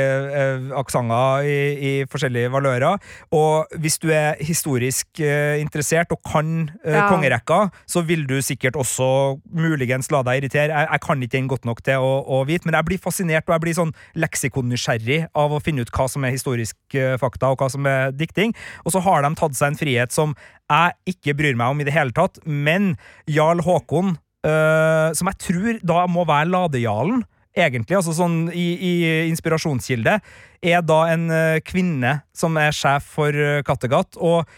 eh, 0.41 0.65
aksenter 0.81 1.45
i, 1.49 1.59
i 1.75 1.93
forskjellige 2.11 2.51
valører. 2.55 3.03
Og 3.35 3.75
hvis 3.83 3.99
du 4.03 4.09
er 4.15 4.39
historisk 4.45 5.21
eh, 5.23 5.59
interessert 5.61 6.13
og 6.15 6.23
kan 6.27 6.71
eh, 6.85 6.95
Ja. 6.95 7.09
kongerekka, 7.11 7.69
så 7.91 8.01
vil 8.07 8.23
du 8.31 8.37
sikkert 8.43 8.77
også 8.79 9.07
muligens 9.51 10.07
la 10.15 10.21
deg 10.27 10.39
irritere. 10.45 10.71
Jeg, 10.71 10.89
jeg 10.93 11.01
kan 11.03 11.23
ikke 11.23 11.35
den 11.35 11.49
godt 11.51 11.65
nok 11.67 11.81
til 11.85 11.99
å, 11.99 12.13
å 12.23 12.45
vite, 12.47 12.65
men 12.69 12.77
jeg 12.79 12.87
blir 12.87 13.01
fascinert 13.03 13.34
og 13.43 13.55
jeg 13.57 13.65
blir 13.65 13.77
sånn 13.77 13.95
leksikonnysgjerrig 14.23 15.21
av 15.35 15.55
å 15.55 15.63
finne 15.65 15.83
ut 15.83 15.93
hva 15.95 16.07
som 16.11 16.25
er 16.25 16.35
historisk 16.37 16.77
uh, 16.95 17.17
fakta, 17.19 17.51
og 17.51 17.59
hva 17.59 17.71
som 17.73 17.87
er 17.91 18.15
dikting. 18.15 18.55
Og 18.87 18.95
så 18.95 19.03
har 19.03 19.25
de 19.25 19.35
tatt 19.39 19.59
seg 19.59 19.73
en 19.73 19.81
frihet 19.81 20.15
som 20.15 20.37
jeg 20.71 21.17
ikke 21.17 21.35
bryr 21.37 21.59
meg 21.59 21.75
om 21.75 21.83
i 21.83 21.87
det 21.89 21.95
hele 21.97 22.15
tatt, 22.15 22.39
men 22.47 22.95
Jarl 23.31 23.61
Håkon 23.67 24.15
øh, 24.47 25.09
som 25.17 25.31
jeg 25.31 25.41
tror 25.45 25.81
da 25.85 26.05
må 26.11 26.25
være 26.29 26.51
ladejarlen, 26.53 27.25
egentlig, 27.55 27.99
altså 27.99 28.15
sånn 28.17 28.49
i, 28.51 28.67
i 28.75 28.93
inspirasjonskilde, 29.29 30.19
er 30.65 30.85
da 30.87 31.01
en 31.13 31.29
eh, 31.31 31.63
kvinne 31.63 32.17
som 32.35 32.57
er 32.59 32.75
sjef 32.75 33.07
for 33.15 33.37
eh, 33.37 33.63
Kattegat, 33.67 34.19
og 34.19 34.49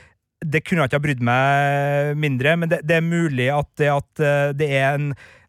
det 0.44 0.62
kunne 0.64 0.84
jeg 0.84 0.90
ikke 0.90 1.00
ha 1.00 1.04
brydd 1.04 1.24
meg 1.24 2.18
mindre, 2.20 2.54
men 2.60 2.70
det, 2.70 2.82
det 2.86 2.98
er 2.98 3.04
mulig 3.04 3.48
at 3.52 3.68
det, 3.80 3.90
at 3.92 4.22
eh, 4.22 4.50
det 4.56 4.68
er 4.78 4.88
en 4.94 5.10
eh, 5.12 5.45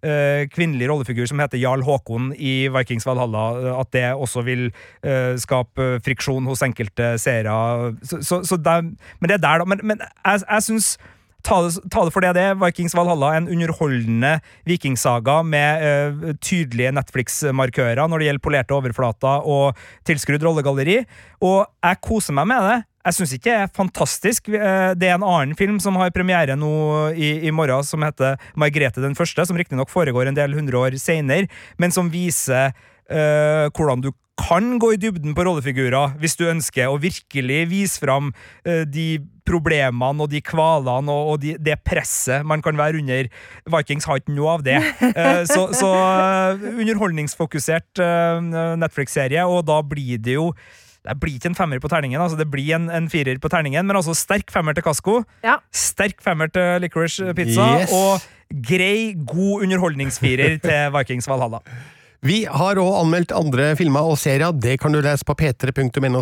kvinnelig 0.54 0.90
rollefigur 0.92 1.28
som 1.30 1.42
heter 1.42 1.62
Jarl 1.62 1.84
Håkon 1.88 2.32
i 2.38 2.68
Vikings 2.74 3.08
Valhalla, 3.08 3.50
eh, 3.58 3.76
at 3.82 3.92
det 3.96 4.06
også 4.14 4.46
vil 4.48 4.70
eh, 5.04 5.36
skape 5.42 5.98
friksjon 6.06 6.48
hos 6.50 6.64
enkelte 6.66 7.16
seere. 7.22 7.58
Så, 8.04 8.22
så, 8.22 8.42
så 8.48 8.58
der, 8.62 8.82
men 8.84 9.30
det 9.30 9.40
er 9.40 9.46
der, 9.46 9.64
da. 9.64 9.70
Men, 9.70 9.84
men 9.84 10.04
jeg, 10.04 10.44
jeg 10.48 10.68
syns 10.72 10.98
Ta 11.48 11.62
det, 11.64 12.12
for 12.12 12.20
det 12.20 12.34
det 12.36 12.44
er. 12.44 12.58
Vikings 12.60 12.96
Valhalla 12.98 13.30
en 13.38 13.46
underholdende 13.48 14.34
vikingsaga 14.68 15.38
med 15.48 15.86
eh, 15.86 16.34
tydelige 16.44 16.92
Netflix-markører 16.98 18.04
når 18.10 18.20
det 18.20 18.28
gjelder 18.28 18.44
polerte 18.44 18.76
overflater 18.76 19.48
og 19.48 19.78
tilskrudd 20.08 20.44
rollegalleri. 20.44 20.98
Og 21.40 21.62
jeg 21.64 22.02
koser 22.04 22.36
meg 22.36 22.50
med 22.52 22.68
det. 22.68 22.78
Jeg 23.08 23.16
syns 23.16 23.34
ikke 23.38 23.48
det 23.48 23.56
er 23.56 23.72
fantastisk. 23.72 24.50
Eh, 24.52 24.92
Det 25.00 25.08
er 25.08 25.16
en 25.16 25.24
annen 25.24 25.56
film 25.56 25.80
som 25.80 25.96
har 25.96 26.12
premiere 26.12 26.58
nå 26.60 26.72
i, 27.16 27.48
i 27.48 27.52
morgen, 27.56 27.86
som 27.88 28.04
heter 28.04 28.36
Margrethe 28.60 29.04
den 29.04 29.16
første, 29.16 29.46
som 29.48 29.58
riktignok 29.58 29.92
foregår 29.92 30.28
en 30.28 30.36
del 30.38 30.56
hundre 30.58 30.78
år 30.78 30.98
seinere, 31.00 31.48
men 31.80 31.94
som 31.94 32.12
viser 32.12 32.74
uh, 32.74 33.68
hvordan 33.72 34.04
du 34.04 34.12
kan 34.38 34.76
gå 34.78 34.92
i 34.94 35.00
dybden 35.02 35.34
på 35.34 35.44
rollefigurer 35.48 36.14
hvis 36.22 36.36
du 36.38 36.44
ønsker 36.46 36.92
å 36.92 37.00
virkelig 37.02 37.64
vise 37.72 38.02
fram 38.02 38.30
uh, 38.68 38.84
de 38.86 39.22
problemene 39.48 40.26
og 40.26 40.30
de 40.30 40.42
kvalene 40.46 41.14
og, 41.14 41.32
og 41.32 41.40
de, 41.42 41.56
det 41.64 41.80
presset 41.88 42.46
man 42.46 42.62
kan 42.62 42.78
være 42.78 43.00
under. 43.00 43.30
Vikings 43.78 44.06
har 44.10 44.20
ikke 44.20 44.36
noe 44.36 44.58
av 44.58 44.66
det. 44.68 44.82
Uh, 45.00 45.46
så 45.54 45.70
så 45.78 45.94
uh, 45.94 46.68
underholdningsfokusert 46.76 48.04
Netflix-serie, 48.84 49.48
og 49.48 49.64
da 49.72 49.80
blir 49.86 50.20
det 50.20 50.36
jo 50.36 50.52
det 51.08 51.18
blir 51.22 51.38
ikke 51.40 51.50
en 51.54 51.56
femmer 51.58 51.80
på 51.84 51.90
terningen, 51.92 52.20
altså 52.22 52.38
det 52.40 52.50
blir 52.52 52.74
en, 52.76 52.90
en 52.92 53.08
firer 53.12 53.40
på 53.40 53.50
terningen, 53.54 53.86
men 53.88 53.96
altså 54.00 54.16
sterk 54.18 54.52
femmer 54.52 54.76
til 54.78 54.84
Casco, 54.84 55.22
Ja. 55.44 55.58
sterk 55.72 56.20
femmer 56.24 56.52
til 56.52 56.82
Licorice 56.84 57.34
Pizza, 57.38 57.68
Yes. 57.82 57.94
og 57.96 58.22
grei, 58.68 59.14
god 59.28 59.64
underholdningsfirer 59.68 60.60
til 60.64 60.92
Vikings 60.98 61.28
Valhalla. 61.28 61.60
Vi 62.26 62.38
har 62.50 62.80
òg 62.82 62.96
anmeldt 62.98 63.34
andre 63.36 63.76
filmer 63.78 64.08
og 64.10 64.16
serier. 64.18 64.50
Det 64.50 64.80
kan 64.82 64.96
du 64.96 64.98
lese 65.06 65.26
på 65.28 65.36
p3.no 65.38 66.22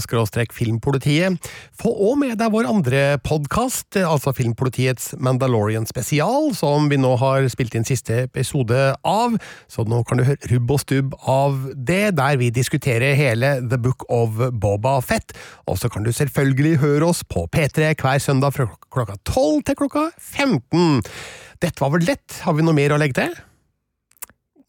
filmpolitiet. 0.52 1.48
Få 1.80 1.93
òg 2.10 2.18
med 2.20 2.34
deg 2.41 2.52
vår 2.52 2.68
andre 2.68 3.04
podkast, 3.24 3.96
altså 3.96 4.34
Filmpolitiets 4.36 5.14
Mandalorian 5.24 5.88
spesial, 5.88 6.52
som 6.54 6.89
vi 6.91 7.00
nå 7.00 7.14
har 7.22 7.48
spilt 7.48 7.80
inn 7.80 7.88
siste 7.88 8.26
episode 8.26 8.82
av. 9.08 9.39
Så 9.72 9.88
nå 9.88 10.04
kan 10.04 10.20
du 10.20 10.26
høre 10.28 10.52
rubb 10.52 10.76
og 10.76 10.84
stubb 10.84 11.16
av 11.32 11.64
det, 11.74 12.18
der 12.20 12.36
vi 12.43 12.52
diskuterer 12.52 13.16
hele 13.16 13.56
The 13.64 13.80
Book 13.80 14.04
of 14.12 14.36
Boba 14.52 15.00
Fett. 15.00 15.32
Og 15.72 15.80
så 15.80 15.88
kan 15.88 16.04
du 16.04 16.12
selvfølgelig 16.12 16.82
høre 16.84 17.08
oss 17.08 17.24
på 17.24 17.48
P3 17.48 17.96
hver 17.96 18.20
søndag 18.20 18.60
fra 18.60 18.68
klokka 18.91 19.16
12 19.24 19.64
til 19.72 19.84
klokka 19.86 20.10
15. 20.20 21.04
Dette 21.64 21.80
var 21.80 21.96
vel 21.96 22.10
lett? 22.12 22.41
Har 22.43 22.60
vi 22.60 22.68
noe 22.68 22.76
mer 22.76 22.91
å 22.91 23.00
legge 23.00 23.22
til? 23.24 23.43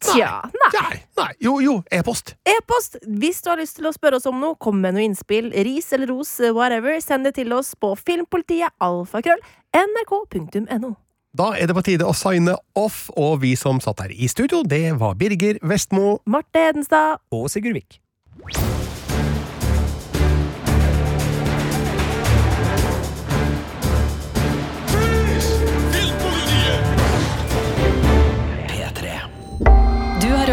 Tja, 0.03 0.43
nei. 0.53 0.69
Nei, 0.75 0.97
nei. 1.17 1.31
Jo, 1.41 1.55
jo, 1.63 1.79
e-post. 1.91 2.35
E-post! 2.45 2.99
Hvis 3.01 3.41
du 3.41 3.49
har 3.49 3.57
lyst 3.57 3.79
til 3.79 3.89
å 3.89 3.93
spørre 3.95 4.19
oss 4.19 4.27
om 4.29 4.37
noe, 4.41 4.57
kom 4.61 4.77
med 4.83 4.93
noe 4.93 5.05
innspill, 5.07 5.49
ris 5.65 5.89
eller 5.97 6.11
ros, 6.13 6.35
whatever, 6.53 6.99
send 7.01 7.25
det 7.25 7.33
til 7.39 7.53
oss 7.57 7.73
på 7.79 7.95
filmpolitiet, 7.97 8.75
alfakrøll, 8.83 9.41
nrk.no. 9.73 10.93
Da 11.37 11.51
er 11.57 11.69
det 11.69 11.75
på 11.77 11.85
tide 11.85 12.05
å 12.07 12.15
signe 12.17 12.55
off, 12.77 13.07
og 13.17 13.41
vi 13.43 13.55
som 13.59 13.81
satt 13.83 14.05
her 14.05 14.13
i 14.13 14.29
studio, 14.31 14.63
det 14.65 14.95
var 15.01 15.17
Birger 15.19 15.61
Vestmo. 15.65 16.19
Marte 16.25 16.69
Hedenstad. 16.69 17.23
Og 17.33 17.49
Sigurd 17.53 17.77
Vik. 17.77 18.01